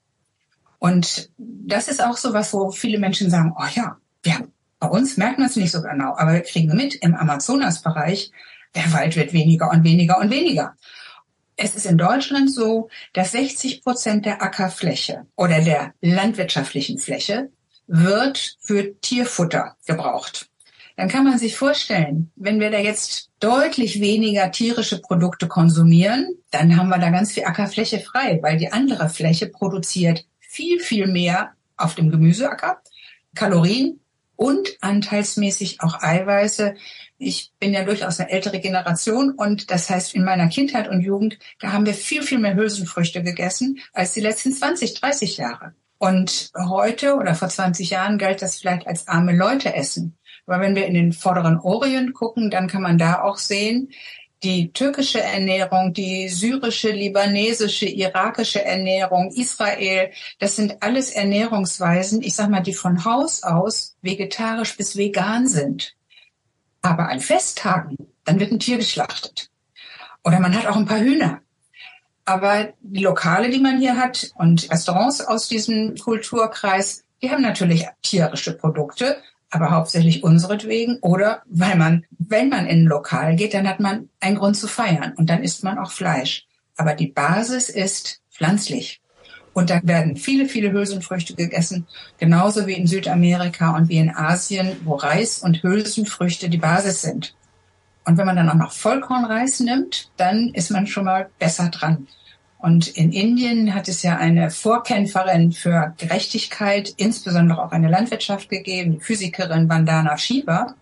Und 0.78 1.32
das 1.38 1.88
ist 1.88 2.04
auch 2.04 2.16
so 2.16 2.34
was, 2.34 2.54
wo 2.54 2.70
viele 2.70 3.00
Menschen 3.00 3.32
sagen, 3.32 3.54
oh 3.58 3.66
ja, 3.74 3.98
wir 4.22 4.36
haben 4.36 4.52
bei 4.86 4.92
uns 4.92 5.18
merkt 5.18 5.40
man 5.40 5.48
es 5.48 5.56
nicht 5.56 5.72
so 5.72 5.82
genau, 5.82 6.16
aber 6.16 6.34
wir 6.34 6.42
kriegen 6.42 6.76
mit, 6.76 6.94
im 6.94 7.16
Amazonasbereich, 7.16 8.32
der 8.76 8.94
Wald 8.94 9.16
wird 9.16 9.34
weniger 9.34 9.72
und 9.72 9.84
weniger 9.84 10.20
und 10.20 10.30
weniger. 10.30 10.76
Es 11.56 11.74
ist 11.74 11.88
in 11.88 11.98
Deutschland 11.98 12.54
so, 12.54 12.90
dass 13.14 13.32
60 13.32 13.82
Prozent 13.82 14.28
der 14.28 14.44
Ackerfläche 14.44 15.26
oder 15.36 15.62
der 15.62 15.96
landwirtschaftlichen 16.02 17.00
Fläche 17.00 17.50
wird 17.88 18.58
für 18.62 19.00
Tierfutter 19.02 19.76
gebraucht. 19.88 20.50
Dann 20.98 21.10
kann 21.10 21.24
man 21.24 21.40
sich 21.40 21.58
vorstellen, 21.58 22.32
wenn 22.36 22.60
wir 22.60 22.70
da 22.70 22.78
jetzt 22.78 23.32
deutlich 23.40 24.02
weniger 24.02 24.52
tierische 24.52 25.02
Produkte 25.02 25.48
konsumieren, 25.48 26.36
dann 26.52 26.78
haben 26.78 26.90
wir 26.90 27.00
da 27.00 27.10
ganz 27.10 27.32
viel 27.32 27.46
Ackerfläche 27.46 28.02
frei, 28.02 28.38
weil 28.44 28.58
die 28.58 28.72
andere 28.72 29.10
Fläche 29.10 29.48
produziert 29.48 30.28
viel, 30.40 30.80
viel 30.80 31.08
mehr 31.08 31.54
auf 31.76 31.96
dem 31.96 32.12
Gemüseacker, 32.12 32.82
Kalorien 33.34 34.00
und 34.36 34.78
anteilsmäßig 34.82 35.82
auch 35.82 36.02
Eiweiße. 36.02 36.76
Ich 37.18 37.52
bin 37.60 37.74
ja 37.74 37.84
durchaus 37.84 38.20
eine 38.20 38.30
ältere 38.30 38.60
Generation 38.60 39.32
und 39.32 39.72
das 39.72 39.90
heißt, 39.90 40.16
in 40.16 40.24
meiner 40.24 40.48
Kindheit 40.48 40.90
und 40.90 41.02
Jugend, 41.02 41.40
da 41.60 41.72
haben 41.72 41.86
wir 41.86 41.94
viel, 41.94 42.24
viel 42.24 42.40
mehr 42.40 42.56
Hülsenfrüchte 42.56 43.24
gegessen 43.24 43.80
als 43.94 44.14
die 44.14 44.22
letzten 44.22 44.52
20, 44.52 44.94
30 44.96 45.38
Jahre. 45.38 45.74
Und 45.98 46.52
heute 46.58 47.16
oder 47.16 47.36
vor 47.36 47.50
20 47.50 47.90
Jahren 47.90 48.18
galt 48.18 48.42
das 48.42 48.58
vielleicht 48.58 48.86
als 48.86 49.08
arme 49.08 49.36
Leute 49.36 49.74
essen. 49.74 50.18
Aber 50.46 50.62
wenn 50.62 50.76
wir 50.76 50.86
in 50.86 50.94
den 50.94 51.14
vorderen 51.14 51.60
Orient 51.60 52.14
gucken, 52.14 52.52
dann 52.52 52.68
kann 52.68 52.82
man 52.82 52.98
da 52.98 53.22
auch 53.22 53.38
sehen, 53.38 53.90
die 54.44 54.72
türkische 54.72 55.22
Ernährung, 55.22 55.94
die 55.94 56.30
syrische, 56.30 56.92
libanesische, 56.92 57.88
irakische 57.88 58.64
Ernährung, 58.64 59.32
Israel, 59.32 60.12
das 60.40 60.56
sind 60.56 60.82
alles 60.82 61.12
Ernährungsweisen, 61.12 62.22
ich 62.22 62.36
sag 62.36 62.50
mal, 62.50 62.62
die 62.62 62.74
von 62.74 63.06
Haus 63.06 63.44
aus 63.44 63.96
vegetarisch 64.02 64.78
bis 64.78 64.98
vegan 64.98 65.48
sind. 65.48 65.96
Aber 66.82 67.10
an 67.10 67.20
Festtagen, 67.20 67.98
dann 68.24 68.40
wird 68.40 68.52
ein 68.52 68.60
Tier 68.60 68.78
geschlachtet. 68.78 69.50
Oder 70.24 70.40
man 70.40 70.56
hat 70.56 70.68
auch 70.68 70.76
ein 70.76 70.86
paar 70.86 71.00
Hühner. 71.00 71.42
Aber 72.26 72.74
die 72.82 73.04
Lokale, 73.04 73.50
die 73.50 73.60
man 73.60 73.80
hier 73.80 73.98
hat 73.98 74.32
und 74.36 74.70
Restaurants 74.72 75.22
aus 75.22 75.48
diesem 75.48 75.96
Kulturkreis, 75.96 77.04
die 77.22 77.32
haben 77.32 77.44
natürlich 77.44 77.86
tierische 78.02 78.58
Produkte, 78.58 79.18
aber 79.56 79.72
hauptsächlich 79.72 80.22
unseretwegen 80.22 80.98
oder 81.00 81.42
weil 81.46 81.78
man, 81.78 82.04
wenn 82.18 82.50
man 82.50 82.68
in 82.68 82.82
ein 82.82 82.88
Lokal 82.88 83.38
geht, 83.38 83.54
dann 83.54 83.70
hat 83.70 83.80
man 83.80 84.10
einen 84.20 84.36
Grund 84.36 84.58
zu 84.58 84.68
feiern 84.68 85.14
und 85.16 85.30
dann 85.30 85.44
isst 85.44 85.64
man 85.64 85.78
auch 85.78 85.92
Fleisch. 85.92 86.46
Aber 86.76 86.94
die 86.94 87.08
Basis 87.08 87.70
ist 87.70 88.22
pflanzlich. 88.30 89.02
Und 89.54 89.70
da 89.70 89.80
werden 89.84 90.18
viele, 90.18 90.50
viele 90.50 90.74
Hülsenfrüchte 90.74 91.36
gegessen, 91.36 91.88
genauso 92.18 92.68
wie 92.68 92.74
in 92.74 92.86
Südamerika 92.86 93.78
und 93.78 93.88
wie 93.88 93.98
in 93.98 94.14
Asien, 94.14 94.76
wo 94.84 94.96
Reis 94.96 95.40
und 95.40 95.64
Hülsenfrüchte 95.64 96.50
die 96.50 96.58
Basis 96.58 97.02
sind. 97.02 97.34
Und 98.04 98.18
wenn 98.18 98.26
man 98.26 98.36
dann 98.36 98.50
auch 98.50 98.56
noch 98.56 98.74
Vollkornreis 98.74 99.62
nimmt, 99.62 100.12
dann 100.18 100.50
ist 100.54 100.70
man 100.70 100.86
schon 100.86 101.06
mal 101.06 101.30
besser 101.40 101.70
dran. 101.70 102.08
Und 102.58 102.88
in 102.88 103.12
Indien 103.12 103.76
hat 103.76 103.88
es 103.88 104.02
ja 104.02 104.18
eine 104.18 104.50
Vorkämpferin 104.50 105.52
für 105.52 105.94
Gerechtigkeit, 105.98 106.94
insbesondere 106.98 107.64
auch 107.64 107.72
eine 107.72 107.90
Landwirtschaft 107.90 108.50
gegeben, 108.50 108.94
die 108.94 109.00
Physikerin 109.02 109.70
Vandana 109.70 110.18
Shiva. 110.18 110.74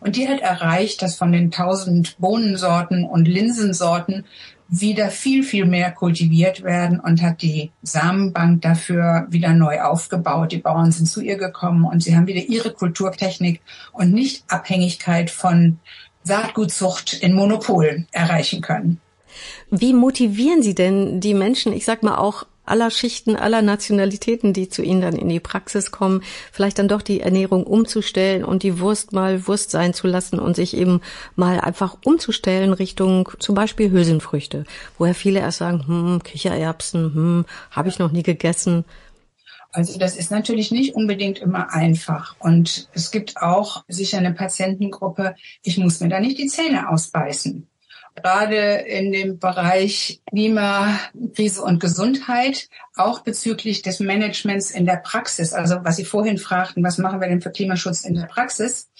Und 0.00 0.16
die 0.16 0.28
hat 0.28 0.40
erreicht, 0.40 1.02
dass 1.02 1.16
von 1.16 1.32
den 1.32 1.50
tausend 1.50 2.16
Bohnensorten 2.18 3.04
und 3.04 3.26
Linsensorten 3.26 4.24
wieder 4.68 5.08
viel, 5.10 5.42
viel 5.42 5.64
mehr 5.64 5.90
kultiviert 5.90 6.62
werden 6.62 7.00
und 7.00 7.22
hat 7.22 7.40
die 7.40 7.72
Samenbank 7.82 8.60
dafür 8.62 9.26
wieder 9.30 9.54
neu 9.54 9.80
aufgebaut. 9.80 10.52
Die 10.52 10.58
Bauern 10.58 10.92
sind 10.92 11.06
zu 11.06 11.22
ihr 11.22 11.38
gekommen 11.38 11.84
und 11.84 12.02
sie 12.02 12.14
haben 12.14 12.26
wieder 12.26 12.42
ihre 12.42 12.72
Kulturtechnik 12.72 13.62
und 13.92 14.12
nicht 14.12 14.44
Abhängigkeit 14.48 15.30
von 15.30 15.78
Saatgutzucht 16.22 17.14
in 17.14 17.32
Monopol 17.32 18.06
erreichen 18.12 18.60
können. 18.60 19.00
Wie 19.70 19.92
motivieren 19.92 20.62
Sie 20.62 20.74
denn 20.74 21.20
die 21.20 21.34
Menschen, 21.34 21.72
ich 21.72 21.84
sag 21.84 22.02
mal 22.02 22.16
auch 22.16 22.46
aller 22.68 22.90
Schichten, 22.90 23.36
aller 23.36 23.62
Nationalitäten, 23.62 24.52
die 24.52 24.68
zu 24.68 24.82
Ihnen 24.82 25.00
dann 25.00 25.16
in 25.16 25.28
die 25.28 25.40
Praxis 25.40 25.90
kommen, 25.90 26.22
vielleicht 26.52 26.78
dann 26.78 26.88
doch 26.88 27.02
die 27.02 27.20
Ernährung 27.20 27.64
umzustellen 27.64 28.44
und 28.44 28.62
die 28.62 28.78
Wurst 28.80 29.12
mal 29.12 29.46
Wurst 29.46 29.70
sein 29.70 29.94
zu 29.94 30.06
lassen 30.06 30.38
und 30.38 30.56
sich 30.56 30.76
eben 30.76 31.00
mal 31.34 31.60
einfach 31.60 31.96
umzustellen 32.04 32.72
Richtung 32.72 33.30
zum 33.38 33.54
Beispiel 33.54 33.90
Hülsenfrüchte, 33.90 34.64
woher 34.98 35.14
viele 35.14 35.40
erst 35.40 35.58
sagen, 35.58 35.86
hm, 35.86 36.22
Kichererbsen, 36.22 37.14
hm, 37.14 37.44
habe 37.70 37.88
ich 37.88 37.98
noch 37.98 38.12
nie 38.12 38.22
gegessen. 38.22 38.84
Also 39.70 39.98
das 39.98 40.16
ist 40.16 40.30
natürlich 40.30 40.70
nicht 40.70 40.94
unbedingt 40.94 41.40
immer 41.40 41.72
einfach. 41.74 42.36
Und 42.38 42.88
es 42.94 43.10
gibt 43.10 43.36
auch 43.36 43.84
sicher 43.86 44.18
eine 44.18 44.32
Patientengruppe, 44.32 45.34
ich 45.62 45.76
muss 45.76 46.00
mir 46.00 46.08
da 46.08 46.20
nicht 46.20 46.38
die 46.38 46.46
Zähne 46.46 46.88
ausbeißen 46.88 47.68
gerade 48.22 48.56
in 48.86 49.12
dem 49.12 49.38
Bereich 49.38 50.20
Klima, 50.28 50.98
Krise 51.34 51.62
und 51.62 51.80
Gesundheit, 51.80 52.68
auch 52.94 53.20
bezüglich 53.20 53.82
des 53.82 54.00
Managements 54.00 54.70
in 54.70 54.86
der 54.86 54.96
Praxis. 54.96 55.52
Also 55.52 55.76
was 55.82 55.96
Sie 55.96 56.04
vorhin 56.04 56.38
fragten, 56.38 56.84
was 56.84 56.98
machen 56.98 57.20
wir 57.20 57.28
denn 57.28 57.40
für 57.40 57.50
Klimaschutz 57.50 58.04
in 58.04 58.14
der 58.14 58.26
Praxis? 58.26 58.90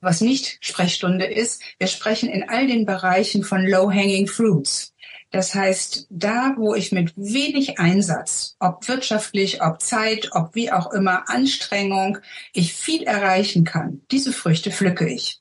Was 0.00 0.20
nicht 0.20 0.58
Sprechstunde 0.64 1.26
ist, 1.26 1.62
wir 1.78 1.88
sprechen 1.88 2.28
in 2.28 2.48
all 2.48 2.66
den 2.66 2.86
Bereichen 2.86 3.42
von 3.42 3.66
low-hanging 3.66 4.28
fruits. 4.28 4.94
Das 5.30 5.54
heißt, 5.54 6.06
da, 6.08 6.54
wo 6.56 6.74
ich 6.74 6.92
mit 6.92 7.12
wenig 7.16 7.78
Einsatz, 7.78 8.56
ob 8.60 8.86
wirtschaftlich, 8.88 9.62
ob 9.62 9.82
Zeit, 9.82 10.30
ob 10.32 10.54
wie 10.54 10.72
auch 10.72 10.92
immer 10.92 11.28
Anstrengung, 11.28 12.18
ich 12.52 12.72
viel 12.72 13.02
erreichen 13.02 13.64
kann, 13.64 14.02
diese 14.10 14.32
Früchte 14.32 14.70
pflücke 14.70 15.06
ich. 15.06 15.40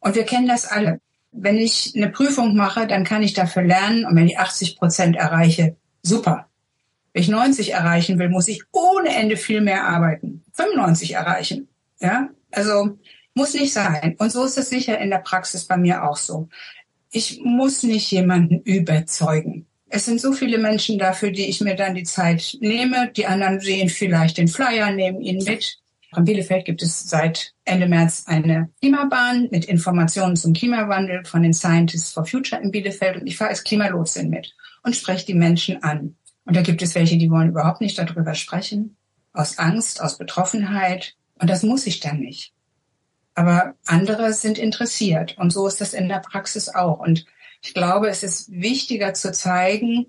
Und 0.00 0.16
wir 0.16 0.24
kennen 0.24 0.48
das 0.48 0.66
alle. 0.66 1.00
Wenn 1.32 1.56
ich 1.56 1.92
eine 1.94 2.08
Prüfung 2.08 2.56
mache, 2.56 2.86
dann 2.86 3.04
kann 3.04 3.22
ich 3.22 3.34
dafür 3.34 3.62
lernen 3.62 4.04
und 4.04 4.16
wenn 4.16 4.26
ich 4.26 4.38
80 4.38 4.76
Prozent 4.76 5.16
erreiche, 5.16 5.76
super. 6.02 6.48
Wenn 7.12 7.22
ich 7.22 7.28
90 7.28 7.72
erreichen 7.72 8.18
will, 8.18 8.28
muss 8.28 8.48
ich 8.48 8.62
ohne 8.72 9.14
Ende 9.14 9.36
viel 9.36 9.60
mehr 9.60 9.84
arbeiten. 9.84 10.44
95 10.52 11.14
erreichen. 11.14 11.68
Ja, 12.00 12.28
also 12.50 12.98
muss 13.34 13.54
nicht 13.54 13.72
sein. 13.72 14.16
Und 14.18 14.32
so 14.32 14.44
ist 14.44 14.58
es 14.58 14.68
sicher 14.68 14.98
in 14.98 15.10
der 15.10 15.18
Praxis 15.18 15.64
bei 15.64 15.76
mir 15.76 16.08
auch 16.08 16.16
so. 16.16 16.48
Ich 17.10 17.40
muss 17.42 17.82
nicht 17.82 18.10
jemanden 18.10 18.60
überzeugen. 18.60 19.66
Es 19.88 20.04
sind 20.04 20.20
so 20.20 20.32
viele 20.32 20.58
Menschen 20.58 20.98
dafür, 20.98 21.30
die 21.30 21.48
ich 21.48 21.60
mir 21.60 21.74
dann 21.74 21.94
die 21.94 22.04
Zeit 22.04 22.58
nehme. 22.60 23.10
Die 23.16 23.26
anderen 23.26 23.60
sehen 23.60 23.88
vielleicht 23.88 24.36
den 24.36 24.48
Flyer, 24.48 24.90
nehmen 24.90 25.20
ihn 25.22 25.42
mit. 25.42 25.78
In 26.16 26.24
Bielefeld 26.24 26.64
gibt 26.64 26.82
es 26.82 27.08
seit 27.08 27.52
Ende 27.64 27.86
März 27.86 28.24
eine 28.26 28.70
Klimabahn 28.80 29.48
mit 29.50 29.66
Informationen 29.66 30.36
zum 30.36 30.54
Klimawandel 30.54 31.24
von 31.24 31.42
den 31.42 31.52
Scientists 31.52 32.12
for 32.12 32.24
Future 32.24 32.62
in 32.62 32.70
Bielefeld 32.70 33.20
und 33.20 33.26
ich 33.26 33.36
fahre 33.36 33.50
als 33.50 33.62
Klimalotsin 33.62 34.30
mit 34.30 34.54
und 34.82 34.96
spreche 34.96 35.26
die 35.26 35.34
Menschen 35.34 35.82
an. 35.82 36.16
Und 36.46 36.56
da 36.56 36.62
gibt 36.62 36.80
es 36.80 36.94
welche, 36.94 37.18
die 37.18 37.30
wollen 37.30 37.50
überhaupt 37.50 37.82
nicht 37.82 37.98
darüber 37.98 38.34
sprechen, 38.34 38.96
aus 39.34 39.58
Angst, 39.58 40.00
aus 40.00 40.16
Betroffenheit. 40.16 41.14
Und 41.38 41.50
das 41.50 41.62
muss 41.62 41.86
ich 41.86 42.00
dann 42.00 42.20
nicht. 42.20 42.54
Aber 43.34 43.74
andere 43.86 44.32
sind 44.32 44.56
interessiert. 44.56 45.36
Und 45.36 45.52
so 45.52 45.66
ist 45.66 45.82
das 45.82 45.92
in 45.92 46.08
der 46.08 46.20
Praxis 46.20 46.70
auch. 46.70 47.00
Und 47.00 47.26
ich 47.60 47.74
glaube, 47.74 48.08
es 48.08 48.22
ist 48.22 48.50
wichtiger 48.50 49.12
zu 49.12 49.30
zeigen, 49.30 50.06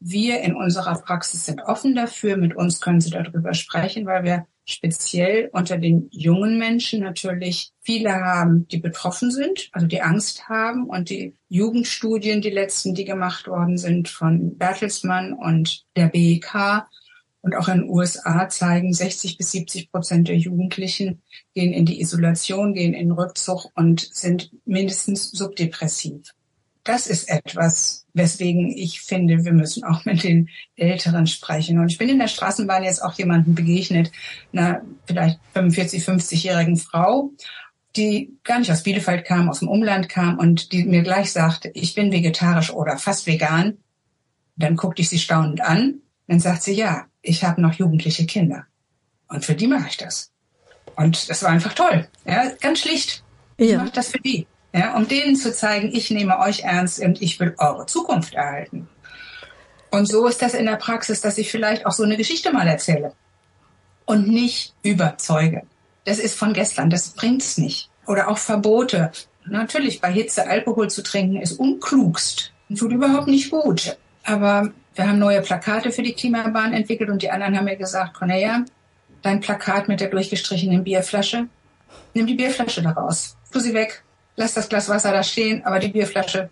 wir 0.00 0.40
in 0.40 0.56
unserer 0.56 0.98
Praxis 0.98 1.44
sind 1.44 1.60
offen 1.60 1.94
dafür. 1.94 2.38
Mit 2.38 2.56
uns 2.56 2.80
können 2.80 3.02
Sie 3.02 3.10
darüber 3.10 3.52
sprechen, 3.52 4.06
weil 4.06 4.24
wir 4.24 4.46
speziell 4.64 5.50
unter 5.52 5.76
den 5.78 6.08
jungen 6.10 6.58
Menschen 6.58 7.00
natürlich 7.00 7.72
viele 7.80 8.12
haben, 8.12 8.68
die 8.68 8.78
betroffen 8.78 9.30
sind, 9.30 9.68
also 9.72 9.86
die 9.86 10.02
Angst 10.02 10.48
haben 10.48 10.86
und 10.86 11.10
die 11.10 11.34
Jugendstudien, 11.48 12.40
die 12.40 12.50
letzten, 12.50 12.94
die 12.94 13.04
gemacht 13.04 13.48
worden 13.48 13.76
sind 13.76 14.08
von 14.08 14.56
Bertelsmann 14.56 15.32
und 15.32 15.84
der 15.96 16.08
BEK 16.08 16.86
und 17.42 17.56
auch 17.56 17.68
in 17.68 17.80
den 17.80 17.90
USA 17.90 18.48
zeigen, 18.48 18.92
60 18.92 19.36
bis 19.36 19.50
70 19.50 19.90
Prozent 19.90 20.28
der 20.28 20.36
Jugendlichen 20.36 21.22
gehen 21.54 21.72
in 21.72 21.84
die 21.84 22.00
Isolation, 22.00 22.72
gehen 22.72 22.94
in 22.94 23.10
Rückzug 23.10 23.66
und 23.74 24.00
sind 24.00 24.52
mindestens 24.64 25.30
subdepressiv. 25.32 26.22
Das 26.84 27.08
ist 27.08 27.28
etwas, 27.28 28.01
weswegen 28.14 28.70
ich 28.76 29.00
finde, 29.00 29.44
wir 29.44 29.52
müssen 29.52 29.84
auch 29.84 30.04
mit 30.04 30.22
den 30.22 30.48
Älteren 30.76 31.26
sprechen. 31.26 31.78
Und 31.78 31.90
ich 31.90 31.98
bin 31.98 32.08
in 32.08 32.18
der 32.18 32.28
Straßenbahn 32.28 32.84
jetzt 32.84 33.02
auch 33.02 33.14
jemandem 33.14 33.54
begegnet, 33.54 34.12
einer 34.52 34.82
vielleicht 35.06 35.38
45, 35.54 36.04
50-jährigen 36.04 36.76
Frau, 36.76 37.30
die 37.96 38.36
gar 38.44 38.58
nicht 38.58 38.70
aus 38.70 38.82
Bielefeld 38.82 39.24
kam, 39.24 39.48
aus 39.48 39.60
dem 39.60 39.68
Umland 39.68 40.08
kam 40.08 40.38
und 40.38 40.72
die 40.72 40.84
mir 40.84 41.02
gleich 41.02 41.32
sagte, 41.32 41.70
ich 41.74 41.94
bin 41.94 42.12
vegetarisch 42.12 42.70
oder 42.70 42.98
fast 42.98 43.26
vegan. 43.26 43.78
Dann 44.56 44.76
guckte 44.76 45.02
ich 45.02 45.08
sie 45.08 45.18
staunend 45.18 45.60
an. 45.62 46.00
Dann 46.26 46.40
sagt 46.40 46.62
sie, 46.62 46.74
ja, 46.74 47.06
ich 47.20 47.44
habe 47.44 47.60
noch 47.60 47.74
jugendliche 47.74 48.26
Kinder. 48.26 48.66
Und 49.28 49.44
für 49.44 49.54
die 49.54 49.66
mache 49.66 49.88
ich 49.88 49.96
das. 49.96 50.30
Und 50.96 51.28
das 51.30 51.42
war 51.42 51.50
einfach 51.50 51.72
toll. 51.72 52.06
Ja, 52.26 52.50
ganz 52.60 52.80
schlicht. 52.80 53.22
Ich 53.56 53.70
ja. 53.70 53.78
mache 53.78 53.92
das 53.92 54.08
für 54.08 54.20
die 54.20 54.46
ja, 54.72 54.96
um 54.96 55.06
denen 55.06 55.36
zu 55.36 55.52
zeigen, 55.52 55.90
ich 55.92 56.10
nehme 56.10 56.38
euch 56.38 56.60
ernst 56.60 57.00
und 57.00 57.20
ich 57.20 57.38
will 57.40 57.54
eure 57.58 57.86
Zukunft 57.86 58.34
erhalten. 58.34 58.88
Und 59.90 60.06
so 60.06 60.26
ist 60.26 60.40
das 60.40 60.54
in 60.54 60.64
der 60.64 60.76
Praxis, 60.76 61.20
dass 61.20 61.36
ich 61.36 61.50
vielleicht 61.50 61.84
auch 61.84 61.92
so 61.92 62.02
eine 62.02 62.16
Geschichte 62.16 62.52
mal 62.52 62.66
erzähle 62.66 63.12
und 64.06 64.28
nicht 64.28 64.74
überzeuge. 64.82 65.62
Das 66.04 66.18
ist 66.18 66.38
von 66.38 66.54
gestern, 66.54 66.88
das 66.88 67.10
bringt's 67.10 67.58
nicht. 67.58 67.90
Oder 68.06 68.28
auch 68.28 68.38
Verbote. 68.38 69.12
Natürlich, 69.44 70.00
bei 70.00 70.10
Hitze 70.10 70.46
Alkohol 70.46 70.88
zu 70.90 71.02
trinken 71.02 71.36
ist 71.36 71.52
unklugst 71.52 72.52
und 72.68 72.78
tut 72.78 72.92
überhaupt 72.92 73.28
nicht 73.28 73.50
gut. 73.50 73.96
aber 74.24 74.72
wir 74.94 75.08
haben 75.08 75.18
neue 75.18 75.40
Plakate 75.40 75.90
für 75.90 76.02
die 76.02 76.12
Klimabahn 76.12 76.74
entwickelt 76.74 77.08
und 77.08 77.22
die 77.22 77.30
anderen 77.30 77.56
haben 77.56 77.64
mir 77.64 77.76
gesagt, 77.76 78.14
Cornelia, 78.14 78.64
dein 79.22 79.40
Plakat 79.40 79.88
mit 79.88 80.00
der 80.00 80.08
durchgestrichenen 80.08 80.84
Bierflasche, 80.84 81.48
nimm 82.14 82.26
die 82.26 82.34
Bierflasche 82.34 82.82
daraus, 82.82 83.36
tu 83.50 83.58
sie 83.58 83.72
weg, 83.72 84.04
lass 84.36 84.54
das 84.54 84.68
Glas 84.68 84.88
Wasser 84.88 85.12
da 85.12 85.22
stehen, 85.22 85.64
aber 85.64 85.78
die 85.78 85.88
Bierflasche, 85.88 86.50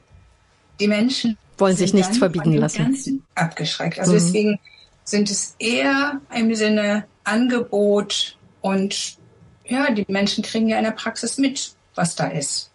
die 0.79 0.89
Menschen 0.89 1.37
wollen 1.59 1.77
sich 1.77 1.93
nichts 1.93 2.19
verbieten 2.19 2.55
lassen. 2.55 3.23
Abgeschreckt. 3.35 3.99
Also 3.99 4.13
mhm. 4.13 4.17
deswegen 4.17 4.61
sind 5.05 5.31
es 5.31 5.55
eher 5.59 6.21
im 6.35 6.55
Sinne 6.55 7.05
Angebot 7.25 8.37
und 8.61 9.17
ja, 9.65 9.91
die 9.91 10.05
Menschen 10.09 10.43
kriegen 10.43 10.69
ja 10.69 10.79
in 10.79 10.85
der 10.85 10.91
Praxis 10.91 11.39
mit, 11.39 11.75
was 11.95 12.17
da 12.17 12.27
ist. 12.27 12.73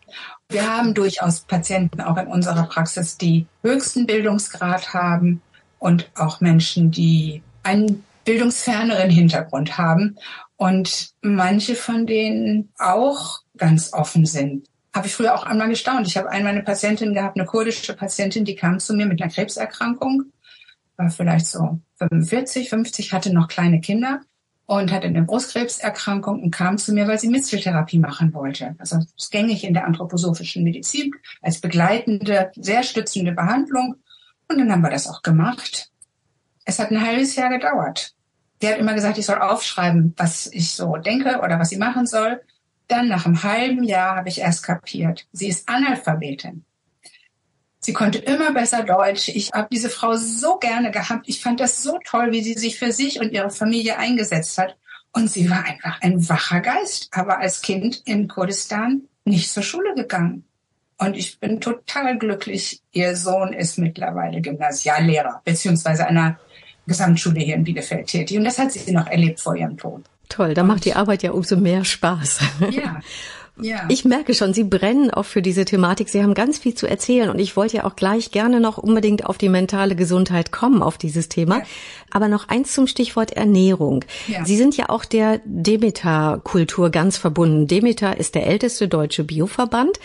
Wir 0.50 0.70
haben 0.70 0.94
durchaus 0.94 1.42
Patienten 1.42 2.02
auch 2.02 2.18
in 2.18 2.28
unserer 2.28 2.68
Praxis, 2.68 3.18
die 3.18 3.48
höchsten 3.64 4.06
Bildungsgrad 4.06 4.94
haben 4.94 5.42
und 5.80 6.10
auch 6.16 6.40
Menschen, 6.40 6.92
die 6.92 7.42
einen 7.64 8.04
bildungsferneren 8.24 9.10
Hintergrund 9.10 9.78
haben 9.78 10.18
und 10.58 11.10
manche 11.22 11.76
von 11.76 12.06
denen 12.06 12.70
auch 12.78 13.40
ganz 13.58 13.92
offen 13.94 14.26
sind. 14.26 14.68
Habe 14.96 15.08
ich 15.08 15.14
früher 15.14 15.36
auch 15.36 15.44
einmal 15.44 15.68
gestaunt. 15.68 16.08
Ich 16.08 16.16
habe 16.16 16.30
einmal 16.30 16.54
eine 16.54 16.64
Patientin 16.64 17.14
gehabt, 17.14 17.38
eine 17.38 17.46
kurdische 17.46 17.94
Patientin, 17.94 18.46
die 18.46 18.56
kam 18.56 18.80
zu 18.80 18.94
mir 18.94 19.06
mit 19.06 19.22
einer 19.22 19.30
Krebserkrankung, 19.30 20.32
war 20.96 21.10
vielleicht 21.10 21.48
so 21.48 21.82
45, 21.98 22.70
50, 22.70 23.12
hatte 23.12 23.34
noch 23.34 23.50
kleine 23.50 23.82
Kinder 23.82 24.22
und 24.68 24.94
hatte 24.94 25.08
eine 25.08 25.24
Brustkrebserkrankung 25.24 26.42
und 26.42 26.52
kam 26.52 26.78
zu 26.78 26.94
mir, 26.94 27.10
weil 27.10 27.20
sie 27.20 27.28
Misteltherapie 27.28 28.00
machen 28.00 28.34
wollte. 28.34 28.76
Also 28.78 28.96
das 28.96 29.08
ist 29.18 29.32
gängig 29.32 29.66
in 29.66 29.74
der 29.74 29.86
anthroposophischen 29.86 30.64
Medizin 30.64 31.12
als 31.42 31.60
begleitende, 31.60 32.54
sehr 32.56 32.84
stützende 32.84 33.34
Behandlung. 33.34 33.96
Und 34.48 34.60
dann 34.60 34.72
haben 34.72 34.82
wir 34.82 34.92
das 34.92 35.10
auch 35.10 35.24
gemacht. 35.24 35.92
Es 36.64 36.80
hat 36.80 36.92
ein 36.92 37.06
halbes 37.06 37.36
Jahr 37.36 37.50
gedauert. 37.50 38.14
Die 38.62 38.70
hat 38.70 38.78
immer 38.78 38.94
gesagt, 38.94 39.18
ich 39.18 39.26
soll 39.26 39.40
aufschreiben, 39.40 40.14
was 40.16 40.48
ich 40.48 40.72
so 40.72 40.96
denke 40.96 41.42
oder 41.44 41.60
was 41.60 41.70
sie 41.70 41.78
machen 41.78 42.08
soll. 42.08 42.40
Dann 42.88 43.08
nach 43.08 43.26
einem 43.26 43.44
halben 43.44 43.84
Jahr 43.84 44.16
habe 44.16 44.30
ich 44.30 44.40
erst 44.40 44.64
kapiert. 44.64 45.28
Sie 45.32 45.48
ist 45.48 45.68
Analphabetin. 45.68 46.66
Sie 47.80 47.94
konnte 47.94 48.18
immer 48.18 48.52
besser 48.52 48.84
Deutsch. 48.84 49.30
Ich 49.30 49.52
habe 49.54 49.68
diese 49.72 49.90
Frau 49.90 50.16
so 50.16 50.58
gerne 50.58 50.90
gehabt. 50.90 51.30
Ich 51.30 51.42
fand 51.42 51.60
das 51.60 51.84
so 51.84 52.00
toll, 52.04 52.32
wie 52.32 52.42
sie 52.42 52.56
sich 52.56 52.80
für 52.80 52.92
sich 52.92 53.20
und 53.20 53.32
ihre 53.32 53.52
Familie 53.52 53.98
eingesetzt 53.98 54.58
hat. 54.58 54.76
Und 55.14 55.30
sie 55.30 55.50
war 55.50 55.64
einfach 55.66 56.02
ein 56.02 56.28
wacher 56.28 56.62
Geist, 56.62 57.10
aber 57.12 57.40
als 57.40 57.62
Kind 57.62 58.02
in 58.06 58.28
Kurdistan 58.28 59.04
nicht 59.24 59.52
zur 59.52 59.64
Schule 59.64 59.94
gegangen. 59.96 60.46
Und 60.98 61.16
ich 61.16 61.40
bin 61.40 61.62
total 61.62 62.18
glücklich. 62.18 62.82
Ihr 62.92 63.16
Sohn 63.16 63.54
ist 63.54 63.78
mittlerweile 63.78 64.42
Gymnasiallehrer, 64.42 65.42
beziehungsweise 65.44 66.08
einer 66.08 66.40
Gesamtschule 66.88 67.40
hier 67.40 67.56
in 67.56 67.64
Bielefeld 67.64 68.08
tätig. 68.08 68.38
Und 68.38 68.46
das 68.46 68.58
hat 68.58 68.72
sie 68.72 68.92
noch 68.92 69.08
erlebt 69.08 69.40
vor 69.40 69.56
ihrem 69.56 69.78
Tod. 69.78 70.04
Toll, 70.30 70.54
da 70.54 70.64
macht 70.64 70.86
die 70.86 70.96
Arbeit 70.96 71.24
ja 71.24 71.32
umso 71.32 71.58
mehr 71.58 71.86
Spaß. 71.86 72.40
Ja. 72.72 73.02
Ja. 73.62 73.86
Ich 73.88 74.04
merke 74.04 74.34
schon, 74.34 74.54
Sie 74.54 74.66
brennen 74.66 75.12
auch 75.12 75.24
für 75.24 75.42
diese 75.42 75.64
Thematik. 75.64 76.10
Sie 76.10 76.22
haben 76.22 76.34
ganz 76.34 76.58
viel 76.58 76.74
zu 76.74 76.88
erzählen 76.88 77.30
und 77.30 77.40
ich 77.40 77.56
wollte 77.56 77.78
ja 77.78 77.84
auch 77.86 77.96
gleich 77.96 78.32
gerne 78.32 78.60
noch 78.60 78.78
unbedingt 78.78 79.26
auf 79.26 79.38
die 79.38 79.48
mentale 79.48 79.96
Gesundheit 79.96 80.52
kommen, 80.52 80.84
auf 80.84 80.98
dieses 80.98 81.30
Thema. 81.30 81.60
Ja. 81.60 81.64
Aber 82.12 82.28
noch 82.28 82.50
eins 82.50 82.74
zum 82.74 82.86
Stichwort 82.88 83.32
Ernährung. 83.32 84.04
Ja. 84.28 84.44
Sie 84.44 84.58
sind 84.58 84.76
ja 84.76 84.90
auch 84.90 85.06
der 85.06 85.40
Demeter-Kultur 85.46 86.90
ganz 86.90 87.18
verbunden. 87.18 87.68
Demeter 87.68 88.18
ist 88.18 88.36
der 88.36 88.46
älteste 88.46 88.90
deutsche 88.90 89.24
Bioverband. 89.24 90.00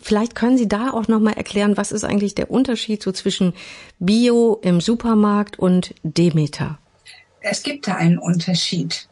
Vielleicht 0.00 0.34
können 0.34 0.58
Sie 0.58 0.68
da 0.68 0.90
auch 0.90 1.06
noch 1.08 1.20
mal 1.20 1.32
erklären, 1.32 1.76
was 1.76 1.92
ist 1.92 2.04
eigentlich 2.04 2.34
der 2.34 2.50
Unterschied 2.50 3.02
so 3.02 3.12
zwischen 3.12 3.52
Bio 4.00 4.58
im 4.62 4.80
Supermarkt 4.80 5.58
und 5.58 5.94
Demeter? 6.02 6.78
Es 7.40 7.62
gibt 7.62 7.86
da 7.86 7.94
einen 7.94 8.18
Unterschied. 8.18 9.08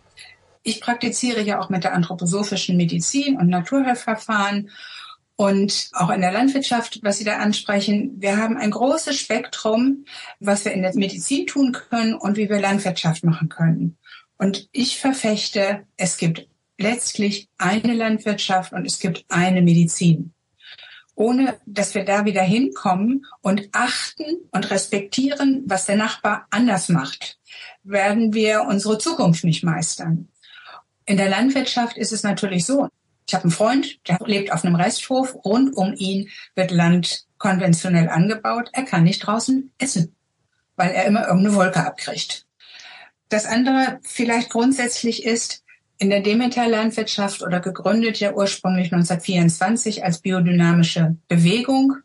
Ich 0.66 0.80
praktiziere 0.80 1.42
ja 1.42 1.60
auch 1.60 1.68
mit 1.68 1.84
der 1.84 1.94
anthroposophischen 1.94 2.76
Medizin 2.76 3.38
und 3.38 3.46
Naturheilverfahren 3.46 4.68
und 5.36 5.90
auch 5.92 6.10
in 6.10 6.20
der 6.20 6.32
Landwirtschaft, 6.32 6.98
was 7.04 7.18
Sie 7.18 7.24
da 7.24 7.36
ansprechen. 7.36 8.16
Wir 8.16 8.36
haben 8.36 8.56
ein 8.56 8.72
großes 8.72 9.16
Spektrum, 9.16 10.06
was 10.40 10.64
wir 10.64 10.72
in 10.72 10.82
der 10.82 10.92
Medizin 10.96 11.46
tun 11.46 11.70
können 11.70 12.14
und 12.14 12.36
wie 12.36 12.48
wir 12.48 12.58
Landwirtschaft 12.58 13.22
machen 13.22 13.48
können. 13.48 13.96
Und 14.38 14.68
ich 14.72 14.98
verfechte, 14.98 15.84
es 15.96 16.16
gibt 16.16 16.48
letztlich 16.78 17.48
eine 17.58 17.94
Landwirtschaft 17.94 18.72
und 18.72 18.84
es 18.86 18.98
gibt 18.98 19.24
eine 19.28 19.62
Medizin. 19.62 20.32
Ohne 21.14 21.60
dass 21.64 21.94
wir 21.94 22.04
da 22.04 22.24
wieder 22.24 22.42
hinkommen 22.42 23.24
und 23.40 23.68
achten 23.70 24.24
und 24.50 24.68
respektieren, 24.68 25.62
was 25.66 25.86
der 25.86 25.96
Nachbar 25.96 26.48
anders 26.50 26.88
macht, 26.88 27.38
werden 27.84 28.34
wir 28.34 28.64
unsere 28.68 28.98
Zukunft 28.98 29.44
nicht 29.44 29.62
meistern. 29.62 30.28
In 31.06 31.16
der 31.16 31.28
Landwirtschaft 31.28 31.96
ist 31.96 32.12
es 32.12 32.24
natürlich 32.24 32.66
so. 32.66 32.88
Ich 33.28 33.34
habe 33.34 33.44
einen 33.44 33.52
Freund, 33.52 33.98
der 34.08 34.18
lebt 34.24 34.52
auf 34.52 34.64
einem 34.64 34.74
Resthof. 34.74 35.36
Rund 35.44 35.76
um 35.76 35.94
ihn 35.94 36.28
wird 36.54 36.70
Land 36.70 37.26
konventionell 37.38 38.08
angebaut. 38.08 38.70
Er 38.72 38.84
kann 38.84 39.04
nicht 39.04 39.20
draußen 39.20 39.72
essen, 39.78 40.14
weil 40.76 40.90
er 40.90 41.04
immer 41.06 41.26
irgendeine 41.26 41.56
Wolke 41.56 41.86
abkriegt. 41.86 42.46
Das 43.28 43.46
andere 43.46 43.98
vielleicht 44.02 44.50
grundsätzlich 44.50 45.24
ist, 45.24 45.62
in 45.98 46.10
der 46.10 46.20
Demeter-Landwirtschaft 46.20 47.42
oder 47.42 47.60
gegründet 47.60 48.20
ja 48.20 48.34
ursprünglich 48.34 48.92
1924 48.92 50.04
als 50.04 50.20
biodynamische 50.20 51.16
Bewegung 51.26 51.96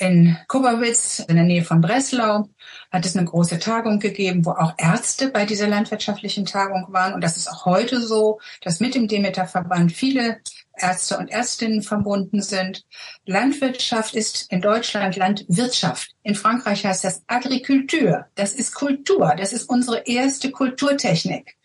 in 0.00 0.36
Kubawitz 0.48 1.18
in 1.28 1.36
der 1.36 1.44
Nähe 1.44 1.62
von 1.62 1.82
Breslau 1.82 2.48
hat 2.90 3.04
es 3.04 3.16
eine 3.16 3.26
große 3.26 3.58
Tagung 3.58 3.98
gegeben, 3.98 4.46
wo 4.46 4.52
auch 4.52 4.72
Ärzte 4.78 5.28
bei 5.28 5.44
dieser 5.44 5.68
landwirtschaftlichen 5.68 6.46
Tagung 6.46 6.86
waren. 6.88 7.12
Und 7.12 7.22
das 7.22 7.36
ist 7.36 7.48
auch 7.48 7.66
heute 7.66 8.00
so, 8.00 8.40
dass 8.62 8.80
mit 8.80 8.94
dem 8.94 9.08
Demeter-Verband 9.08 9.92
viele 9.92 10.38
Ärzte 10.74 11.18
und 11.18 11.28
Ärztinnen 11.28 11.82
verbunden 11.82 12.40
sind. 12.40 12.86
Landwirtschaft 13.26 14.14
ist 14.14 14.50
in 14.50 14.62
Deutschland 14.62 15.16
Landwirtschaft. 15.16 16.14
In 16.22 16.34
Frankreich 16.34 16.86
heißt 16.86 17.04
das 17.04 17.22
Agrikultur. 17.26 18.24
Das 18.36 18.54
ist 18.54 18.74
Kultur. 18.74 19.34
Das 19.36 19.52
ist 19.52 19.68
unsere 19.68 20.06
erste 20.06 20.50
Kulturtechnik. 20.50 21.56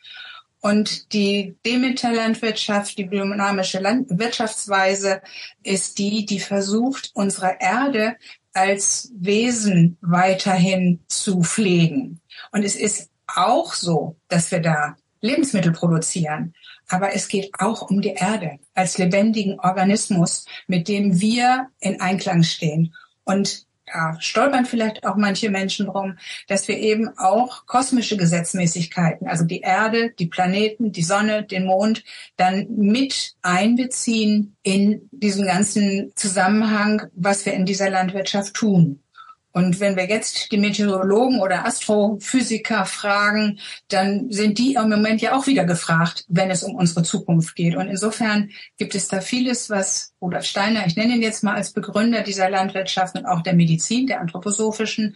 Und 0.61 1.13
die 1.13 1.55
Demeter-Landwirtschaft, 1.65 2.97
die 2.97 3.05
biodynamische 3.05 3.83
Wirtschaftsweise 3.83 5.21
ist 5.63 5.99
die, 5.99 6.25
die 6.25 6.39
versucht, 6.39 7.11
unsere 7.13 7.57
Erde 7.59 8.15
als 8.53 9.11
Wesen 9.15 9.97
weiterhin 10.01 11.01
zu 11.07 11.41
pflegen. 11.41 12.21
Und 12.51 12.63
es 12.63 12.75
ist 12.75 13.09
auch 13.27 13.73
so, 13.73 14.15
dass 14.27 14.49
wir 14.51 14.59
da 14.59 14.95
Lebensmittel 15.21 15.71
produzieren. 15.71 16.53
Aber 16.87 17.13
es 17.13 17.27
geht 17.27 17.51
auch 17.59 17.89
um 17.89 18.01
die 18.01 18.13
Erde 18.13 18.59
als 18.73 18.97
lebendigen 18.97 19.59
Organismus, 19.59 20.45
mit 20.67 20.87
dem 20.87 21.19
wir 21.19 21.67
in 21.79 21.99
Einklang 21.99 22.43
stehen. 22.43 22.93
Und 23.23 23.65
da 23.85 24.17
stolpern 24.19 24.65
vielleicht 24.65 25.05
auch 25.05 25.15
manche 25.15 25.49
Menschen 25.49 25.87
drum, 25.87 26.17
dass 26.47 26.67
wir 26.67 26.77
eben 26.77 27.09
auch 27.17 27.65
kosmische 27.65 28.17
Gesetzmäßigkeiten, 28.17 29.27
also 29.27 29.45
die 29.45 29.61
Erde, 29.61 30.11
die 30.17 30.27
Planeten, 30.27 30.91
die 30.91 31.03
Sonne, 31.03 31.43
den 31.43 31.65
Mond, 31.65 32.03
dann 32.37 32.67
mit 32.69 33.35
einbeziehen 33.41 34.55
in 34.63 35.07
diesen 35.11 35.45
ganzen 35.45 36.11
Zusammenhang, 36.15 37.03
was 37.13 37.45
wir 37.45 37.53
in 37.53 37.65
dieser 37.65 37.89
Landwirtschaft 37.89 38.53
tun. 38.53 39.01
Und 39.55 39.79
wenn 39.79 39.95
wir 39.95 40.05
jetzt 40.05 40.51
die 40.51 40.57
Meteorologen 40.57 41.39
oder 41.39 41.65
Astrophysiker 41.65 42.85
fragen, 42.85 43.57
dann 43.87 44.29
sind 44.29 44.57
die 44.57 44.73
im 44.73 44.89
Moment 44.89 45.21
ja 45.21 45.33
auch 45.33 45.47
wieder 45.47 45.63
gefragt, 45.63 46.25
wenn 46.27 46.51
es 46.51 46.61
um 46.61 46.75
unsere 46.75 47.03
Zukunft 47.03 47.55
geht. 47.55 47.77
Und 47.77 47.87
insofern 47.87 48.49
gibt 48.77 48.95
es 48.95 49.07
da 49.07 49.21
vieles, 49.21 49.69
was 49.69 50.13
Rudolf 50.21 50.43
Steiner, 50.43 50.85
ich 50.85 50.97
nenne 50.97 51.15
ihn 51.15 51.21
jetzt 51.21 51.41
mal 51.41 51.55
als 51.55 51.71
Begründer 51.71 52.21
dieser 52.21 52.49
Landwirtschaft 52.49 53.17
und 53.17 53.25
auch 53.25 53.43
der 53.43 53.53
Medizin, 53.53 54.07
der 54.07 54.19
anthroposophischen, 54.19 55.15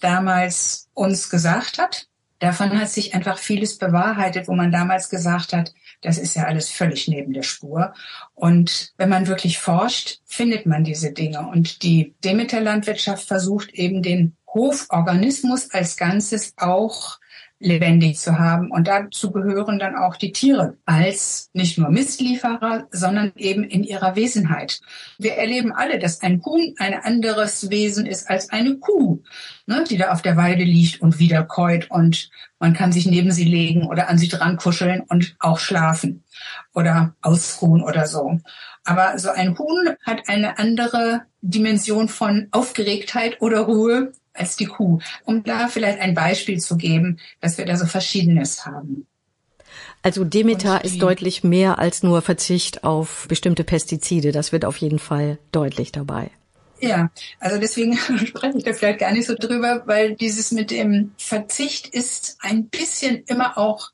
damals 0.00 0.88
uns 0.92 1.30
gesagt 1.30 1.78
hat. 1.78 2.08
Davon 2.38 2.78
hat 2.78 2.90
sich 2.90 3.14
einfach 3.14 3.38
vieles 3.38 3.78
bewahrheitet, 3.78 4.48
wo 4.48 4.52
man 4.52 4.70
damals 4.70 5.08
gesagt 5.08 5.52
hat, 5.52 5.72
das 6.02 6.18
ist 6.18 6.36
ja 6.36 6.44
alles 6.44 6.70
völlig 6.70 7.08
neben 7.08 7.32
der 7.32 7.42
Spur. 7.42 7.94
Und 8.34 8.92
wenn 8.98 9.08
man 9.08 9.26
wirklich 9.26 9.58
forscht, 9.58 10.20
findet 10.26 10.66
man 10.66 10.84
diese 10.84 11.12
Dinge. 11.12 11.48
Und 11.48 11.82
die 11.82 12.14
Demeter-Landwirtschaft 12.24 13.26
versucht 13.26 13.70
eben 13.70 14.02
den 14.02 14.36
Hoforganismus 14.52 15.70
als 15.70 15.96
Ganzes 15.96 16.52
auch 16.56 17.18
lebendig 17.58 18.18
zu 18.18 18.38
haben. 18.38 18.70
Und 18.70 18.86
dazu 18.86 19.30
gehören 19.30 19.78
dann 19.78 19.96
auch 19.96 20.16
die 20.16 20.32
Tiere 20.32 20.76
als 20.84 21.50
nicht 21.54 21.78
nur 21.78 21.90
Mistlieferer, 21.90 22.86
sondern 22.90 23.32
eben 23.36 23.64
in 23.64 23.82
ihrer 23.82 24.14
Wesenheit. 24.16 24.80
Wir 25.18 25.34
erleben 25.34 25.72
alle, 25.72 25.98
dass 25.98 26.20
ein 26.22 26.42
Huhn 26.44 26.74
ein 26.78 26.94
anderes 26.94 27.70
Wesen 27.70 28.06
ist 28.06 28.28
als 28.28 28.50
eine 28.50 28.76
Kuh, 28.76 29.22
ne, 29.66 29.84
die 29.88 29.96
da 29.96 30.12
auf 30.12 30.22
der 30.22 30.36
Weide 30.36 30.64
liegt 30.64 31.00
und 31.00 31.18
wieder 31.18 31.44
käut 31.44 31.90
und 31.90 32.30
man 32.58 32.72
kann 32.72 32.92
sich 32.92 33.06
neben 33.06 33.32
sie 33.32 33.44
legen 33.44 33.86
oder 33.86 34.08
an 34.08 34.18
sie 34.18 34.28
dran 34.28 34.56
kuscheln 34.56 35.02
und 35.08 35.36
auch 35.38 35.58
schlafen 35.58 36.24
oder 36.74 37.14
ausruhen 37.22 37.82
oder 37.82 38.06
so. 38.06 38.38
Aber 38.84 39.18
so 39.18 39.30
ein 39.30 39.58
Huhn 39.58 39.96
hat 40.04 40.28
eine 40.28 40.58
andere 40.58 41.22
Dimension 41.40 42.08
von 42.08 42.48
Aufgeregtheit 42.52 43.40
oder 43.40 43.60
Ruhe 43.60 44.12
als 44.38 44.56
die 44.56 44.66
Kuh. 44.66 44.98
Um 45.24 45.42
da 45.42 45.68
vielleicht 45.68 46.00
ein 46.00 46.14
Beispiel 46.14 46.60
zu 46.60 46.76
geben, 46.76 47.18
dass 47.40 47.58
wir 47.58 47.66
da 47.66 47.76
so 47.76 47.86
Verschiedenes 47.86 48.66
haben. 48.66 49.06
Also 50.02 50.24
Demeter 50.24 50.84
ist 50.84 51.02
deutlich 51.02 51.42
mehr 51.42 51.78
als 51.78 52.02
nur 52.02 52.22
Verzicht 52.22 52.84
auf 52.84 53.26
bestimmte 53.28 53.64
Pestizide. 53.64 54.30
Das 54.30 54.52
wird 54.52 54.64
auf 54.64 54.76
jeden 54.76 54.98
Fall 55.00 55.38
deutlich 55.50 55.90
dabei. 55.90 56.30
Ja, 56.78 57.10
also 57.40 57.58
deswegen 57.58 57.96
spreche 58.26 58.58
ich 58.58 58.64
da 58.64 58.72
vielleicht 58.72 59.00
gar 59.00 59.12
nicht 59.12 59.26
so 59.26 59.34
drüber, 59.34 59.82
weil 59.86 60.14
dieses 60.14 60.52
mit 60.52 60.70
dem 60.70 61.12
Verzicht 61.16 61.88
ist 61.88 62.38
ein 62.40 62.68
bisschen 62.68 63.24
immer 63.26 63.58
auch 63.58 63.90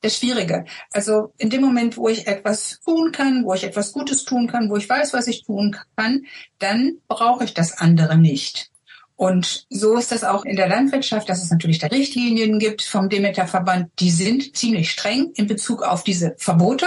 das 0.00 0.18
Schwierige. 0.18 0.64
Also 0.92 1.32
in 1.38 1.50
dem 1.50 1.62
Moment, 1.62 1.96
wo 1.96 2.08
ich 2.08 2.26
etwas 2.26 2.80
tun 2.84 3.12
kann, 3.12 3.44
wo 3.44 3.54
ich 3.54 3.64
etwas 3.64 3.92
Gutes 3.92 4.24
tun 4.24 4.46
kann, 4.46 4.70
wo 4.70 4.76
ich 4.76 4.88
weiß, 4.88 5.12
was 5.12 5.28
ich 5.28 5.44
tun 5.44 5.76
kann, 5.96 6.26
dann 6.58 6.98
brauche 7.08 7.44
ich 7.44 7.54
das 7.54 7.78
andere 7.78 8.18
nicht. 8.18 8.70
Und 9.16 9.66
so 9.70 9.96
ist 9.96 10.10
das 10.10 10.24
auch 10.24 10.44
in 10.44 10.56
der 10.56 10.68
Landwirtschaft, 10.68 11.28
dass 11.28 11.42
es 11.42 11.50
natürlich 11.50 11.78
da 11.78 11.86
Richtlinien 11.86 12.58
gibt 12.58 12.82
vom 12.82 13.08
Demeter-Verband, 13.08 13.90
die 14.00 14.10
sind 14.10 14.56
ziemlich 14.56 14.90
streng 14.90 15.30
in 15.36 15.46
Bezug 15.46 15.82
auf 15.82 16.02
diese 16.02 16.34
Verbote. 16.36 16.86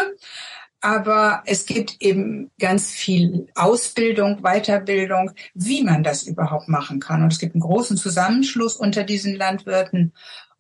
Aber 0.82 1.42
es 1.46 1.66
gibt 1.66 1.98
eben 2.02 2.52
ganz 2.60 2.92
viel 2.92 3.48
Ausbildung, 3.56 4.42
Weiterbildung, 4.42 5.32
wie 5.54 5.84
man 5.84 6.04
das 6.04 6.24
überhaupt 6.24 6.68
machen 6.68 7.00
kann. 7.00 7.24
Und 7.24 7.32
es 7.32 7.40
gibt 7.40 7.56
einen 7.56 7.62
großen 7.62 7.98
Zusammenschluss 7.98 8.76
unter 8.76 9.04
diesen 9.04 9.36
Landwirten. 9.36 10.14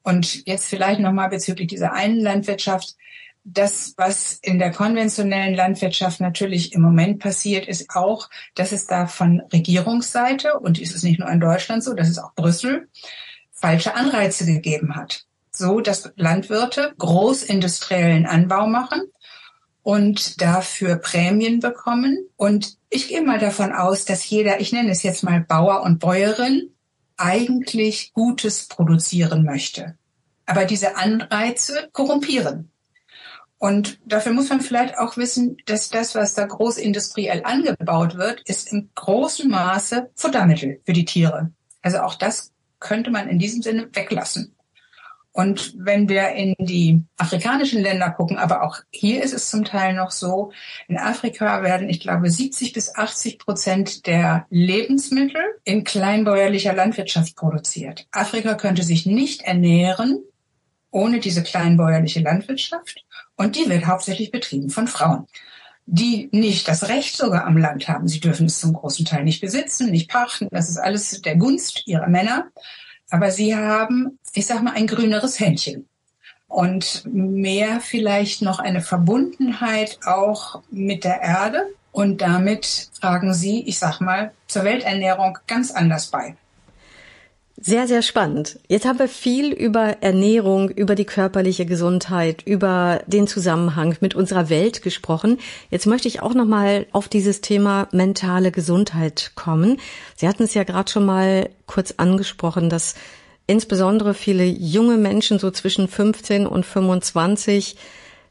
Und 0.04 0.48
jetzt 0.48 0.66
vielleicht 0.66 1.02
nochmal 1.02 1.30
bezüglich 1.30 1.68
dieser 1.68 1.94
einen 1.94 2.22
Landwirtschaft 2.22 2.96
das, 3.50 3.94
was 3.96 4.34
in 4.42 4.60
der 4.60 4.72
konventionellen 4.72 5.56
Landwirtschaft 5.56 6.20
natürlich 6.20 6.74
im 6.74 6.82
Moment 6.82 7.20
passiert, 7.20 7.68
ist 7.68 7.96
auch, 7.96 8.30
dass 8.56 8.74
es 8.74 8.88
da 8.88 9.08
von 9.08 9.42
Regierungsseite, 9.54 10.60
und 10.60 10.80
ist 10.80 10.94
es 10.94 11.04
nicht 11.04 11.20
nur 11.20 11.30
in 11.30 11.40
Deutschland 11.40 11.84
so, 11.84 11.94
das 11.94 12.10
ist 12.10 12.20
auch 12.20 12.36
Brüssel, 12.36 12.90
falsche 13.54 13.96
Anreize 13.96 14.46
gegeben 14.46 14.96
hat. 14.96 15.26
So, 15.52 15.80
dass 15.80 16.12
Landwirte 16.18 16.94
großindustriellen 16.98 18.26
Anbau 18.26 18.68
machen 18.68 19.02
und 19.82 20.42
dafür 20.42 20.98
Prämien 20.98 21.62
bekommen. 21.62 22.18
Und 22.36 22.78
ich 22.90 23.08
gehe 23.08 23.22
mal 23.22 23.40
davon 23.40 23.72
aus, 23.72 24.04
dass 24.04 24.30
jeder, 24.30 24.60
ich 24.60 24.74
nenne 24.74 24.92
es 24.92 25.04
jetzt 25.04 25.24
mal 25.24 25.40
Bauer 25.40 25.84
und 25.84 26.00
Bäuerin, 26.00 26.74
eigentlich 27.16 28.12
Gutes 28.14 28.68
produzieren 28.68 29.46
möchte. 29.46 29.98
Aber 30.46 30.66
diese 30.66 30.98
Anreize 30.98 31.90
korrumpieren. 31.94 32.72
Und 33.60 34.00
dafür 34.06 34.34
muss 34.34 34.50
man 34.50 34.62
vielleicht 34.62 34.98
auch 34.98 35.18
wissen, 35.18 35.58
dass 35.66 35.90
das, 35.90 36.14
was 36.14 36.36
da 36.36 36.46
großindustriell 36.46 37.42
angebaut 37.44 38.16
wird, 38.16 38.42
ist 38.46 38.72
im 38.72 38.90
großen 38.94 39.50
Maße 39.50 40.12
Futtermittel 40.16 40.80
für 40.86 40.94
die 40.94 41.06
Tiere. 41.06 41.52
Also 41.82 42.00
auch 42.00 42.16
das 42.16 42.54
könnte 42.80 43.10
man 43.10 43.28
in 43.28 43.40
diesem 43.40 43.64
Sinne 43.64 43.90
weglassen. 43.94 44.54
Und 45.32 45.76
wenn 45.78 46.10
wir 46.10 46.30
in 46.30 46.56
die 46.58 47.04
afrikanischen 47.18 47.82
Länder 47.84 48.10
gucken, 48.10 48.38
aber 48.38 48.64
auch 48.64 48.78
hier 48.90 49.24
ist 49.24 49.34
es 49.34 49.52
zum 49.52 49.66
Teil 49.66 49.94
noch 49.94 50.10
so, 50.10 50.52
in 50.88 50.98
Afrika 50.98 51.62
werden, 51.62 51.90
ich 51.90 52.00
glaube, 52.00 52.30
70 52.30 52.74
bis 52.74 52.96
80 52.96 53.38
Prozent 53.38 54.08
der 54.08 54.48
Lebensmittel 54.50 55.42
in 55.64 55.84
kleinbäuerlicher 55.84 56.74
Landwirtschaft 56.74 57.36
produziert. 57.36 58.08
Afrika 58.12 58.56
könnte 58.56 58.82
sich 58.82 59.06
nicht 59.06 59.44
ernähren 59.44 60.24
ohne 60.90 61.20
diese 61.20 61.44
kleinbäuerliche 61.44 62.22
Landwirtschaft. 62.22 63.06
Und 63.38 63.56
die 63.56 63.70
wird 63.70 63.86
hauptsächlich 63.86 64.32
betrieben 64.32 64.70
von 64.70 64.88
Frauen, 64.88 65.28
die 65.86 66.28
nicht 66.32 66.68
das 66.68 66.90
Recht 66.90 67.16
sogar 67.16 67.46
am 67.46 67.58
Land 67.58 67.88
haben. 67.88 68.08
Sie 68.08 68.20
dürfen 68.20 68.48
es 68.48 68.60
zum 68.60 68.74
großen 68.74 69.06
Teil 69.06 69.24
nicht 69.24 69.42
besitzen, 69.42 69.92
nicht 69.92 70.10
pachten. 70.10 70.50
Das 70.52 70.70
ist 70.70 70.78
alles 70.78 71.22
der 71.22 71.38
Gunst 71.38 71.84
ihrer 71.86 72.08
Männer. 72.08 72.48
Aber 73.10 73.32
sie 73.32 73.56
haben, 73.56 74.20
ich 74.34 74.48
sag 74.48 74.64
mal, 74.64 74.74
ein 74.74 74.88
grüneres 74.88 75.40
Händchen. 75.40 75.88
Und 76.48 77.04
mehr 77.06 77.80
vielleicht 77.80 78.42
noch 78.42 78.60
eine 78.60 78.82
Verbundenheit 78.82 80.00
auch 80.06 80.62
mit 80.72 81.04
der 81.04 81.22
Erde. 81.22 81.68
Und 81.92 82.22
damit 82.22 82.90
tragen 83.00 83.34
sie, 83.34 83.62
ich 83.62 83.80
sag 83.80 84.02
mal, 84.02 84.34
zur 84.48 84.64
Welternährung 84.64 85.38
ganz 85.46 85.72
anders 85.72 86.08
bei. 86.08 86.36
Sehr, 87.60 87.88
sehr 87.88 88.04
spannend. 88.04 88.60
Jetzt 88.68 88.86
haben 88.86 89.00
wir 89.00 89.08
viel 89.08 89.52
über 89.52 89.98
Ernährung, 90.02 90.70
über 90.70 90.94
die 90.94 91.06
körperliche 91.06 91.66
Gesundheit, 91.66 92.44
über 92.46 93.02
den 93.08 93.26
Zusammenhang 93.26 93.98
mit 94.00 94.14
unserer 94.14 94.50
Welt 94.50 94.84
gesprochen. 94.84 95.40
Jetzt 95.72 95.88
möchte 95.88 96.08
ich 96.08 96.22
auch 96.22 96.36
noch 96.36 96.46
mal 96.46 96.86
auf 96.92 97.08
dieses 97.08 97.42
Thema 97.42 97.88
mentale 97.92 98.52
Gesundheit 98.52 99.32
kommen. 99.34 99.80
Sie 100.16 100.28
hatten 100.28 100.44
es 100.44 100.54
ja 100.54 100.66
gerade 100.66 100.92
schon 100.92 101.06
mal 101.08 101.50
kurz 101.66 101.96
angesprochen, 101.98 102.70
dass 102.70 102.94
insbesondere 103.48 104.14
viele 104.14 104.46
junge 104.46 104.98
Menschen 104.98 105.40
so 105.40 105.50
zwischen 105.50 105.88
15 105.88 106.46
und 106.46 106.64
25 106.64 107.76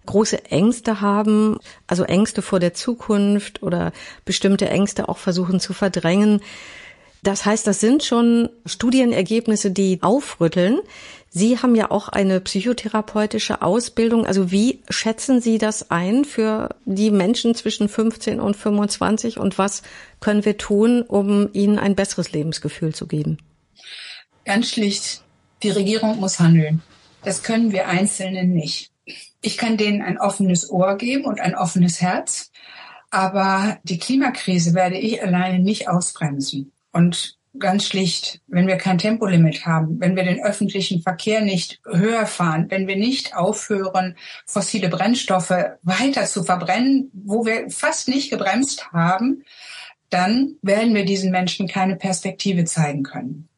große 0.06 0.44
Ängste 0.44 1.00
haben, 1.00 1.58
also 1.88 2.04
Ängste 2.04 2.42
vor 2.42 2.60
der 2.60 2.74
Zukunft 2.74 3.64
oder 3.64 3.92
bestimmte 4.24 4.68
Ängste 4.68 5.08
auch 5.08 5.18
versuchen 5.18 5.58
zu 5.58 5.72
verdrängen. 5.72 6.42
Das 7.26 7.44
heißt, 7.44 7.66
das 7.66 7.80
sind 7.80 8.04
schon 8.04 8.50
Studienergebnisse, 8.66 9.72
die 9.72 9.98
aufrütteln. 10.00 10.78
Sie 11.28 11.58
haben 11.58 11.74
ja 11.74 11.90
auch 11.90 12.08
eine 12.08 12.40
psychotherapeutische 12.40 13.62
Ausbildung. 13.62 14.24
Also 14.24 14.52
wie 14.52 14.84
schätzen 14.90 15.40
Sie 15.40 15.58
das 15.58 15.90
ein 15.90 16.24
für 16.24 16.76
die 16.84 17.10
Menschen 17.10 17.56
zwischen 17.56 17.88
15 17.88 18.38
und 18.38 18.56
25 18.56 19.40
und 19.40 19.58
was 19.58 19.82
können 20.20 20.44
wir 20.44 20.56
tun, 20.56 21.02
um 21.02 21.48
ihnen 21.52 21.80
ein 21.80 21.96
besseres 21.96 22.30
Lebensgefühl 22.30 22.94
zu 22.94 23.08
geben? 23.08 23.38
Ganz 24.44 24.70
schlicht, 24.70 25.24
die 25.64 25.70
Regierung 25.70 26.20
muss 26.20 26.38
handeln. 26.38 26.80
Das 27.24 27.42
können 27.42 27.72
wir 27.72 27.88
Einzelnen 27.88 28.52
nicht. 28.52 28.92
Ich 29.40 29.58
kann 29.58 29.76
denen 29.76 30.00
ein 30.00 30.18
offenes 30.18 30.70
Ohr 30.70 30.96
geben 30.96 31.24
und 31.24 31.40
ein 31.40 31.56
offenes 31.56 32.00
Herz, 32.00 32.52
aber 33.10 33.78
die 33.82 33.98
Klimakrise 33.98 34.74
werde 34.74 34.96
ich 34.96 35.20
alleine 35.20 35.58
nicht 35.58 35.88
ausbremsen. 35.88 36.70
Und 36.96 37.36
ganz 37.58 37.84
schlicht, 37.84 38.40
wenn 38.46 38.66
wir 38.66 38.78
kein 38.78 38.96
Tempolimit 38.96 39.66
haben, 39.66 40.00
wenn 40.00 40.16
wir 40.16 40.24
den 40.24 40.42
öffentlichen 40.42 41.02
Verkehr 41.02 41.42
nicht 41.42 41.78
höher 41.84 42.24
fahren, 42.24 42.70
wenn 42.70 42.86
wir 42.86 42.96
nicht 42.96 43.36
aufhören, 43.36 44.16
fossile 44.46 44.88
Brennstoffe 44.88 45.52
weiter 45.82 46.24
zu 46.24 46.42
verbrennen, 46.42 47.10
wo 47.12 47.44
wir 47.44 47.68
fast 47.68 48.08
nicht 48.08 48.30
gebremst 48.30 48.92
haben, 48.92 49.44
dann 50.08 50.56
werden 50.62 50.94
wir 50.94 51.04
diesen 51.04 51.30
Menschen 51.30 51.68
keine 51.68 51.96
Perspektive 51.96 52.64
zeigen 52.64 53.02
können. 53.02 53.50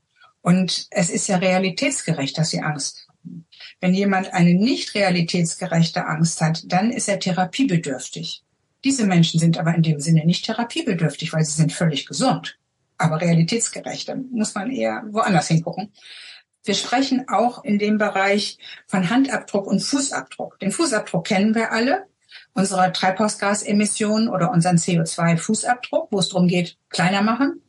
Und 0.42 0.88
es 0.90 1.08
ist 1.08 1.28
ja 1.28 1.36
realitätsgerecht, 1.36 2.36
dass 2.38 2.50
sie 2.50 2.60
Angst 2.60 3.06
haben. 3.06 3.46
Wenn 3.80 3.94
jemand 3.94 4.34
eine 4.34 4.54
nicht 4.54 4.96
realitätsgerechte 4.96 6.06
Angst 6.06 6.40
hat, 6.40 6.64
dann 6.66 6.90
ist 6.90 7.08
er 7.08 7.20
therapiebedürftig. 7.20 8.42
Diese 8.82 9.06
Menschen 9.06 9.38
sind 9.38 9.58
aber 9.58 9.76
in 9.76 9.82
dem 9.82 10.00
Sinne 10.00 10.26
nicht 10.26 10.44
therapiebedürftig, 10.44 11.32
weil 11.32 11.44
sie 11.44 11.54
sind 11.54 11.72
völlig 11.72 12.04
gesund 12.04 12.57
aber 12.98 13.20
realitätsgerecht. 13.20 14.08
Dann 14.08 14.28
muss 14.30 14.54
man 14.54 14.70
eher 14.70 15.04
woanders 15.10 15.48
hingucken. 15.48 15.92
Wir 16.64 16.74
sprechen 16.74 17.28
auch 17.28 17.64
in 17.64 17.78
dem 17.78 17.96
Bereich 17.96 18.58
von 18.86 19.08
Handabdruck 19.08 19.66
und 19.66 19.80
Fußabdruck. 19.80 20.58
Den 20.58 20.72
Fußabdruck 20.72 21.26
kennen 21.26 21.54
wir 21.54 21.72
alle, 21.72 22.06
unsere 22.52 22.92
Treibhausgasemissionen 22.92 24.28
oder 24.28 24.50
unseren 24.50 24.76
CO2-Fußabdruck, 24.76 26.08
wo 26.10 26.18
es 26.18 26.28
darum 26.28 26.48
geht, 26.48 26.76
kleiner 26.90 27.22
machen. 27.22 27.62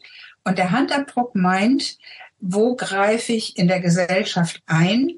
Und 0.44 0.58
der 0.58 0.72
Handabdruck 0.72 1.36
meint, 1.36 1.98
wo 2.42 2.76
greife 2.76 3.34
ich 3.34 3.58
in 3.58 3.68
der 3.68 3.80
Gesellschaft 3.80 4.62
ein, 4.66 5.12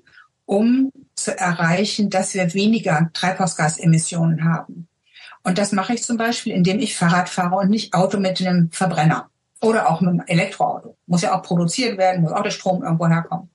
um 0.45 0.91
zu 1.15 1.35
erreichen, 1.35 2.09
dass 2.09 2.33
wir 2.33 2.53
weniger 2.53 3.09
Treibhausgasemissionen 3.13 4.43
haben. 4.43 4.87
Und 5.43 5.57
das 5.57 5.71
mache 5.71 5.93
ich 5.93 6.03
zum 6.03 6.17
Beispiel, 6.17 6.53
indem 6.53 6.79
ich 6.79 6.95
Fahrrad 6.95 7.29
fahre 7.29 7.55
und 7.55 7.69
nicht 7.69 7.93
Auto 7.93 8.19
mit 8.19 8.39
einem 8.41 8.69
Verbrenner. 8.71 9.30
Oder 9.61 9.89
auch 9.89 10.01
mit 10.01 10.09
einem 10.09 10.23
Elektroauto. 10.25 10.97
Muss 11.05 11.21
ja 11.21 11.37
auch 11.37 11.43
produziert 11.43 11.97
werden, 11.97 12.23
muss 12.23 12.31
auch 12.31 12.43
der 12.43 12.51
Strom 12.51 12.83
irgendwo 12.83 13.07
herkommen. 13.07 13.49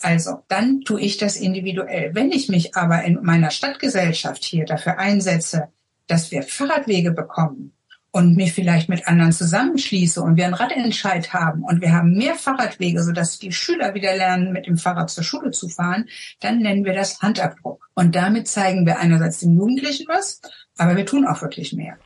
Also, 0.00 0.42
dann 0.48 0.82
tue 0.82 1.00
ich 1.00 1.16
das 1.16 1.36
individuell. 1.36 2.14
Wenn 2.14 2.30
ich 2.30 2.48
mich 2.48 2.76
aber 2.76 3.02
in 3.02 3.18
meiner 3.22 3.50
Stadtgesellschaft 3.50 4.44
hier 4.44 4.64
dafür 4.64 4.98
einsetze, 4.98 5.68
dass 6.06 6.30
wir 6.30 6.42
Fahrradwege 6.42 7.10
bekommen 7.10 7.72
und 8.10 8.36
mich 8.36 8.52
vielleicht 8.52 8.88
mit 8.88 9.06
anderen 9.06 9.32
zusammenschließe 9.32 10.22
und 10.22 10.36
wir 10.36 10.44
einen 10.44 10.54
Radentscheid 10.54 11.32
haben 11.32 11.62
und 11.62 11.80
wir 11.80 11.92
haben 11.92 12.16
mehr 12.16 12.34
Fahrradwege, 12.36 13.02
sodass 13.02 13.38
die 13.38 13.52
Schüler 13.52 13.94
wieder 13.94 14.16
lernen, 14.16 14.52
mit 14.52 14.66
dem 14.66 14.78
Fahrrad 14.78 15.10
zur 15.10 15.24
Schule 15.24 15.50
zu 15.50 15.68
fahren, 15.68 16.08
dann 16.40 16.58
nennen 16.58 16.84
wir 16.84 16.94
das 16.94 17.20
Handabdruck. 17.20 17.88
Und 17.94 18.14
damit 18.14 18.48
zeigen 18.48 18.86
wir 18.86 18.98
einerseits 18.98 19.40
den 19.40 19.56
Jugendlichen 19.56 20.06
was, 20.08 20.40
aber 20.78 20.96
wir 20.96 21.06
tun 21.06 21.26
auch 21.26 21.42
wirklich 21.42 21.72
mehr. 21.72 21.98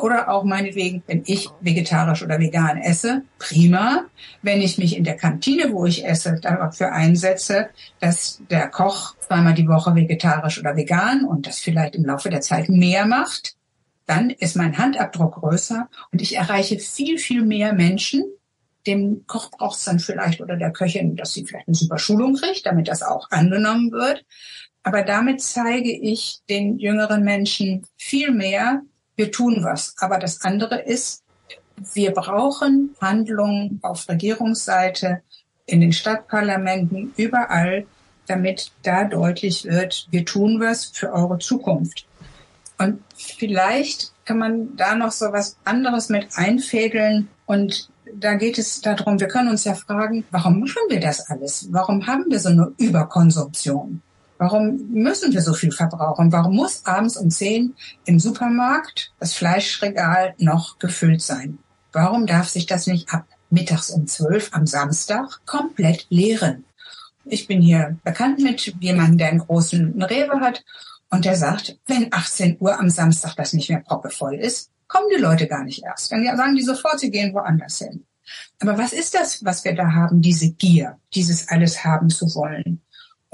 Oder 0.00 0.28
auch 0.28 0.44
meinetwegen, 0.44 1.02
wenn 1.06 1.22
ich 1.26 1.48
vegetarisch 1.60 2.22
oder 2.22 2.38
vegan 2.38 2.78
esse, 2.78 3.22
prima. 3.38 4.04
Wenn 4.42 4.60
ich 4.60 4.78
mich 4.78 4.96
in 4.96 5.04
der 5.04 5.16
Kantine, 5.16 5.72
wo 5.72 5.86
ich 5.86 6.04
esse, 6.04 6.38
dafür 6.40 6.92
einsetze, 6.92 7.68
dass 8.00 8.40
der 8.50 8.68
Koch 8.68 9.16
zweimal 9.18 9.54
die 9.54 9.68
Woche 9.68 9.94
vegetarisch 9.94 10.58
oder 10.58 10.76
vegan 10.76 11.24
und 11.24 11.46
das 11.46 11.60
vielleicht 11.60 11.94
im 11.94 12.04
Laufe 12.04 12.30
der 12.30 12.40
Zeit 12.40 12.68
mehr 12.68 13.06
macht, 13.06 13.56
dann 14.06 14.30
ist 14.30 14.56
mein 14.56 14.76
Handabdruck 14.76 15.36
größer 15.36 15.88
und 16.12 16.20
ich 16.20 16.36
erreiche 16.36 16.78
viel, 16.78 17.18
viel 17.18 17.42
mehr 17.42 17.72
Menschen 17.72 18.24
Dem 18.86 19.26
Koch 19.26 19.50
braucht 19.50 19.78
es 19.78 19.84
dann 19.84 19.98
vielleicht 19.98 20.40
oder 20.42 20.56
der 20.56 20.70
Köchin, 20.70 21.16
dass 21.16 21.32
sie 21.32 21.46
vielleicht 21.46 21.68
eine 21.68 21.74
super 21.74 21.98
Schulung 21.98 22.34
kriegt, 22.36 22.66
damit 22.66 22.88
das 22.88 23.02
auch 23.02 23.30
angenommen 23.30 23.92
wird. 23.92 24.24
Aber 24.82 25.02
damit 25.02 25.40
zeige 25.40 25.90
ich 25.90 26.40
den 26.50 26.78
jüngeren 26.78 27.24
Menschen 27.24 27.86
viel 27.96 28.30
mehr, 28.30 28.82
wir 29.16 29.30
tun 29.30 29.62
was. 29.62 29.94
Aber 29.98 30.18
das 30.18 30.42
andere 30.42 30.80
ist, 30.80 31.22
wir 31.92 32.12
brauchen 32.12 32.94
Handlungen 33.00 33.80
auf 33.82 34.08
Regierungsseite, 34.08 35.22
in 35.66 35.80
den 35.80 35.92
Stadtparlamenten, 35.92 37.14
überall, 37.16 37.86
damit 38.26 38.70
da 38.82 39.04
deutlich 39.04 39.64
wird, 39.64 40.06
wir 40.10 40.24
tun 40.24 40.60
was 40.60 40.86
für 40.86 41.12
eure 41.12 41.38
Zukunft. 41.38 42.06
Und 42.78 43.00
vielleicht 43.16 44.12
kann 44.24 44.38
man 44.38 44.76
da 44.76 44.94
noch 44.94 45.12
so 45.12 45.32
was 45.32 45.56
anderes 45.64 46.08
mit 46.08 46.28
einfädeln. 46.36 47.28
Und 47.46 47.88
da 48.14 48.34
geht 48.34 48.58
es 48.58 48.80
darum, 48.80 49.20
wir 49.20 49.28
können 49.28 49.48
uns 49.48 49.64
ja 49.64 49.74
fragen, 49.74 50.24
warum 50.30 50.60
machen 50.60 50.82
wir 50.88 51.00
das 51.00 51.30
alles? 51.30 51.68
Warum 51.70 52.06
haben 52.06 52.24
wir 52.28 52.40
so 52.40 52.48
eine 52.48 52.72
Überkonsumtion? 52.78 54.02
Warum 54.38 54.90
müssen 54.90 55.32
wir 55.32 55.42
so 55.42 55.54
viel 55.54 55.72
verbrauchen? 55.72 56.32
Warum 56.32 56.56
muss 56.56 56.84
abends 56.84 57.16
um 57.16 57.30
zehn 57.30 57.74
im 58.04 58.18
Supermarkt 58.18 59.12
das 59.20 59.34
Fleischregal 59.34 60.34
noch 60.38 60.78
gefüllt 60.78 61.22
sein? 61.22 61.58
Warum 61.92 62.26
darf 62.26 62.48
sich 62.48 62.66
das 62.66 62.86
nicht 62.86 63.12
ab 63.12 63.26
mittags 63.50 63.90
um 63.90 64.06
zwölf 64.06 64.50
am 64.52 64.66
Samstag 64.66 65.40
komplett 65.46 66.06
leeren? 66.08 66.64
Ich 67.24 67.46
bin 67.46 67.62
hier 67.62 67.96
bekannt 68.04 68.40
mit 68.40 68.74
jemandem, 68.80 69.18
der 69.18 69.28
einen 69.28 69.38
großen 69.38 70.02
Rewe 70.02 70.40
hat 70.40 70.64
und 71.10 71.24
der 71.24 71.36
sagt, 71.36 71.78
wenn 71.86 72.12
18 72.12 72.56
Uhr 72.60 72.78
am 72.78 72.90
Samstag 72.90 73.36
das 73.36 73.52
nicht 73.52 73.70
mehr 73.70 73.80
proppevoll 73.80 74.34
ist, 74.34 74.70
kommen 74.88 75.06
die 75.14 75.20
Leute 75.20 75.46
gar 75.46 75.64
nicht 75.64 75.82
erst. 75.84 76.12
Dann 76.12 76.24
sagen 76.36 76.56
die 76.56 76.62
sofort, 76.62 77.00
sie 77.00 77.10
gehen 77.10 77.32
woanders 77.32 77.78
hin. 77.78 78.04
Aber 78.60 78.76
was 78.78 78.92
ist 78.92 79.14
das, 79.14 79.44
was 79.44 79.64
wir 79.64 79.74
da 79.74 79.92
haben, 79.92 80.20
diese 80.20 80.50
Gier, 80.50 80.98
dieses 81.14 81.48
alles 81.48 81.84
haben 81.84 82.10
zu 82.10 82.26
wollen? 82.34 82.80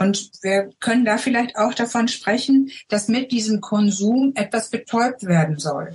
Und 0.01 0.31
wir 0.41 0.71
können 0.81 1.05
da 1.05 1.19
vielleicht 1.19 1.59
auch 1.59 1.75
davon 1.75 2.09
sprechen, 2.09 2.71
dass 2.89 3.09
mit 3.09 3.33
diesem 3.33 3.61
Konsum 3.61 4.33
etwas 4.35 4.71
betäubt 4.71 5.25
werden 5.25 5.59
soll. 5.59 5.95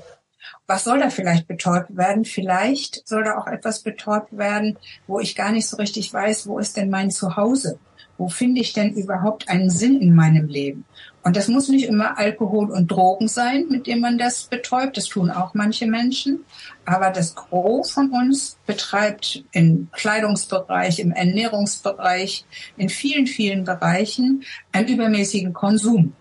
Was 0.68 0.84
soll 0.84 0.99
da 0.99 1.10
vielleicht 1.10 1.47
betäubt 1.47 1.97
werden? 1.97 2.24
Vielleicht 2.24 3.08
soll 3.08 3.24
da 3.24 3.39
auch 3.39 3.47
etwas 3.47 3.82
betäubt 3.82 4.38
werden, 4.38 4.78
wo 5.08 5.20
ich 5.20 5.36
gar 5.36 5.51
nicht 5.51 5.68
so 5.68 5.78
richtig 5.78 6.14
weiß, 6.14 6.45
wo 6.45 6.60
ist 6.60 6.78
denn 6.78 6.91
mein 6.91 7.10
Zuhause? 7.10 7.80
Wo 8.20 8.30
finde 8.30 8.62
ich 8.62 8.74
denn 8.74 8.93
überhaupt 8.93 9.49
einen 9.49 9.72
Sinn 9.72 9.99
in 9.99 10.14
meinem 10.14 10.47
Leben? 10.47 10.86
Und 11.26 11.36
das 11.36 11.47
muss 11.47 11.69
nicht 11.69 11.88
immer 11.88 12.19
Alkohol 12.19 12.69
und 12.69 12.91
Drogen 12.91 13.28
sein, 13.28 13.65
mit 13.67 13.88
dem 13.88 13.99
man 13.99 14.19
das 14.19 14.43
betäubt. 14.43 14.95
Das 14.95 15.05
tun 15.05 15.32
auch 15.32 15.55
manche 15.55 15.88
Menschen. 15.88 16.45
Aber 16.86 17.09
das 17.09 17.34
Gros 17.34 17.89
von 17.89 18.11
uns 18.11 18.59
betreibt 18.67 19.43
im 19.51 19.88
Kleidungsbereich, 19.91 20.99
im 20.99 21.11
Ernährungsbereich, 21.11 22.45
in 22.78 22.89
vielen, 22.89 23.26
vielen 23.26 23.63
Bereichen 23.63 24.43
einen 24.71 24.88
übermäßigen 24.88 25.51
Konsum. 25.51 26.13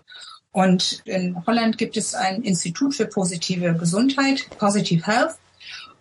Und 0.51 1.03
in 1.05 1.37
Holland 1.45 1.77
gibt 1.77 1.97
es 1.97 2.15
ein 2.15 2.41
Institut 2.41 2.95
für 2.95 3.05
positive 3.05 3.75
Gesundheit, 3.75 4.49
Positive 4.57 5.05
Health. 5.05 5.35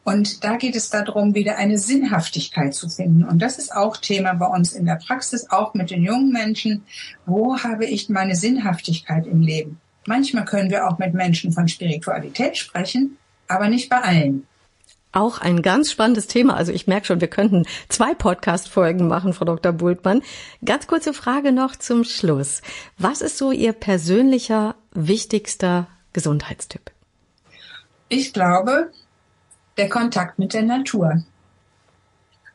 Und 0.04 0.44
da 0.44 0.56
geht 0.56 0.76
es 0.76 0.90
darum, 0.90 1.34
wieder 1.34 1.56
eine 1.56 1.78
Sinnhaftigkeit 1.78 2.74
zu 2.74 2.90
finden. 2.90 3.24
Und 3.24 3.40
das 3.40 3.58
ist 3.58 3.74
auch 3.74 3.96
Thema 3.96 4.34
bei 4.34 4.46
uns 4.46 4.74
in 4.74 4.84
der 4.84 4.96
Praxis, 4.96 5.50
auch 5.50 5.72
mit 5.72 5.90
den 5.90 6.04
jungen 6.04 6.30
Menschen. 6.30 6.84
Wo 7.24 7.58
habe 7.58 7.86
ich 7.86 8.10
meine 8.10 8.36
Sinnhaftigkeit 8.36 9.26
im 9.26 9.40
Leben? 9.40 9.80
Manchmal 10.06 10.44
können 10.44 10.70
wir 10.70 10.86
auch 10.86 10.98
mit 10.98 11.14
Menschen 11.14 11.52
von 11.52 11.68
Spiritualität 11.68 12.58
sprechen, 12.58 13.16
aber 13.48 13.68
nicht 13.68 13.88
bei 13.88 14.02
allen. 14.02 14.46
Auch 15.12 15.38
ein 15.38 15.62
ganz 15.62 15.92
spannendes 15.92 16.26
Thema. 16.26 16.56
Also 16.56 16.72
ich 16.72 16.86
merke 16.86 17.06
schon, 17.06 17.20
wir 17.20 17.28
könnten 17.28 17.64
zwei 17.88 18.14
Podcast-Folgen 18.14 19.06
machen, 19.06 19.32
Frau 19.32 19.44
Dr. 19.44 19.72
Bultmann. 19.72 20.22
Ganz 20.64 20.86
kurze 20.86 21.14
Frage 21.14 21.52
noch 21.52 21.76
zum 21.76 22.04
Schluss. 22.04 22.62
Was 22.98 23.22
ist 23.22 23.38
so 23.38 23.52
Ihr 23.52 23.72
persönlicher, 23.72 24.74
wichtigster 24.92 25.86
Gesundheitstipp? 26.12 26.90
Ich 28.08 28.32
glaube, 28.32 28.90
der 29.76 29.88
Kontakt 29.88 30.38
mit 30.38 30.54
der 30.54 30.62
Natur. 30.62 31.22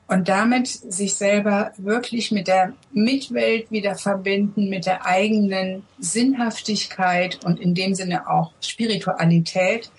Und 0.07 0.27
damit 0.27 0.67
sich 0.67 1.13
selber 1.13 1.71
wirklich 1.77 2.31
mit 2.31 2.47
der 2.47 2.73
Mitwelt 2.91 3.69
wieder 3.69 3.93
verbinden, 3.93 4.67
mit 4.67 4.87
der 4.87 5.05
eigenen 5.05 5.83
Sinnhaftigkeit 5.99 7.45
und 7.45 7.59
in 7.59 7.75
dem 7.75 7.93
Sinne 7.93 8.27
auch 8.27 8.51
Spiritualität. 8.59 9.91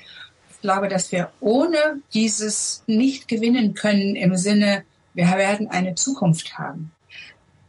Ich 0.51 0.61
glaube, 0.63 0.89
dass 0.89 1.13
wir 1.13 1.31
ohne 1.39 2.01
dieses 2.13 2.83
nicht 2.89 3.29
gewinnen 3.29 3.75
können 3.75 4.17
im 4.17 4.37
Sinne, 4.37 4.83
wir 5.15 5.27
werden 5.27 5.69
eine 5.69 5.95
Zukunft 5.95 6.59
haben. 6.59 6.91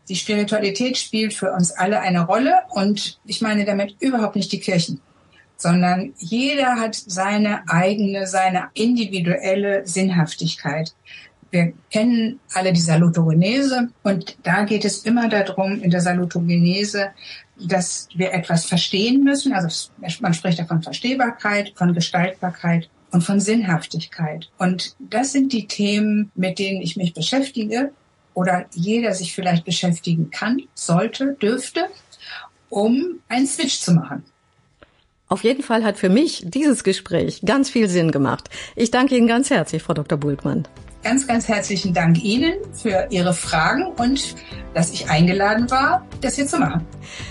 Die 0.10 0.16
Spiritualität 0.16 0.98
spielt 0.98 1.36
für 1.36 1.52
uns 1.52 1.72
alle 1.72 2.00
eine 2.02 2.26
Rolle 2.26 2.62
und 2.70 3.20
ich 3.26 3.42
meine 3.42 3.66
damit 3.66 3.96
überhaupt 4.00 4.36
nicht 4.36 4.52
die 4.52 4.60
Kirchen 4.60 5.00
sondern 5.62 6.14
jeder 6.18 6.78
hat 6.78 6.96
seine 6.96 7.68
eigene, 7.70 8.26
seine 8.26 8.70
individuelle 8.74 9.86
Sinnhaftigkeit. 9.86 10.96
Wir 11.52 11.74
kennen 11.92 12.40
alle 12.54 12.74
die 12.74 12.82
Salutogenese 12.82 13.90
und 14.04 14.38
da 14.44 14.64
geht 14.64 14.86
es 14.86 15.04
immer 15.04 15.28
darum, 15.30 15.82
in 15.82 15.92
der 15.92 16.02
Salutogenese, 16.02 17.12
dass 17.60 18.08
wir 18.16 18.34
etwas 18.34 18.66
verstehen 18.66 19.24
müssen. 19.24 19.54
Also 19.54 19.92
man 20.22 20.34
spricht 20.34 20.60
da 20.60 20.66
von 20.66 20.82
Verstehbarkeit, 20.82 21.74
von 21.76 21.94
Gestaltbarkeit 21.94 22.90
und 23.12 23.22
von 23.22 23.40
Sinnhaftigkeit. 23.40 24.50
Und 24.58 24.96
das 25.00 25.34
sind 25.34 25.54
die 25.54 25.68
Themen, 25.68 26.32
mit 26.36 26.58
denen 26.58 26.82
ich 26.82 26.96
mich 26.96 27.14
beschäftige 27.14 27.92
oder 28.34 28.66
jeder 28.74 29.14
sich 29.14 29.36
vielleicht 29.36 29.66
beschäftigen 29.66 30.32
kann, 30.32 30.62
sollte, 30.74 31.36
dürfte, 31.42 31.88
um 32.70 33.20
einen 33.28 33.46
Switch 33.46 33.80
zu 33.80 33.94
machen. 33.94 34.24
Auf 35.32 35.46
jeden 35.46 35.64
Fall 35.64 35.86
hat 35.86 35.98
für 35.98 36.10
mich 36.10 36.44
dieses 36.46 36.84
Gespräch 36.84 37.42
ganz 37.46 37.70
viel 37.70 37.88
Sinn 37.88 38.12
gemacht. 38.12 38.50
Ich 38.76 38.92
danke 38.92 39.16
Ihnen 39.16 39.28
ganz 39.28 39.50
herzlich, 39.50 39.82
Frau 39.82 39.94
Dr. 39.94 40.18
Bultmann. 40.18 40.68
Ganz, 41.04 41.26
ganz 41.26 41.48
herzlichen 41.48 41.94
Dank 41.94 42.22
Ihnen 42.22 42.56
für 42.74 43.08
Ihre 43.12 43.34
Fragen 43.34 43.94
und 43.98 44.36
dass 44.74 44.92
ich 44.92 45.10
eingeladen 45.10 45.72
war, 45.72 46.06
das 46.20 46.36
hier 46.36 46.48
zu 46.48 46.60
machen. 46.60 46.86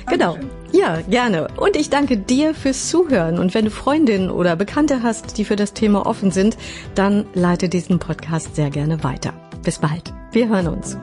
Genau. 0.08 0.38
Ja, 0.72 1.02
gerne. 1.10 1.48
Und 1.58 1.76
ich 1.76 1.90
danke 1.90 2.16
dir 2.16 2.54
fürs 2.54 2.88
Zuhören. 2.88 3.38
Und 3.38 3.52
wenn 3.52 3.66
du 3.66 3.70
Freundinnen 3.70 4.30
oder 4.30 4.56
Bekannte 4.56 5.02
hast, 5.02 5.36
die 5.36 5.44
für 5.44 5.56
das 5.56 5.74
Thema 5.74 6.06
offen 6.06 6.30
sind, 6.30 6.56
dann 6.94 7.26
leite 7.34 7.68
diesen 7.68 7.98
Podcast 7.98 8.56
sehr 8.56 8.70
gerne 8.70 9.04
weiter. 9.04 9.34
Bis 9.62 9.78
bald. 9.78 10.10
Wir 10.32 10.48
hören 10.48 10.68
uns. 10.68 10.96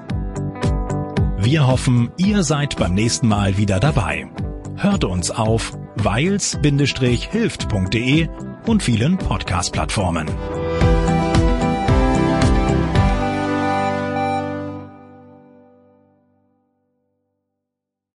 Wir 1.38 1.68
hoffen, 1.68 2.10
ihr 2.18 2.42
seid 2.42 2.76
beim 2.78 2.96
nächsten 2.96 3.28
Mal 3.28 3.56
wieder 3.58 3.80
dabei. 3.80 4.28
Hört 4.80 5.06
uns 5.06 5.32
auf 5.32 5.76
weils-hilft.de 5.96 8.28
und 8.68 8.84
vielen 8.84 9.18
Podcast-Plattformen. 9.18 10.28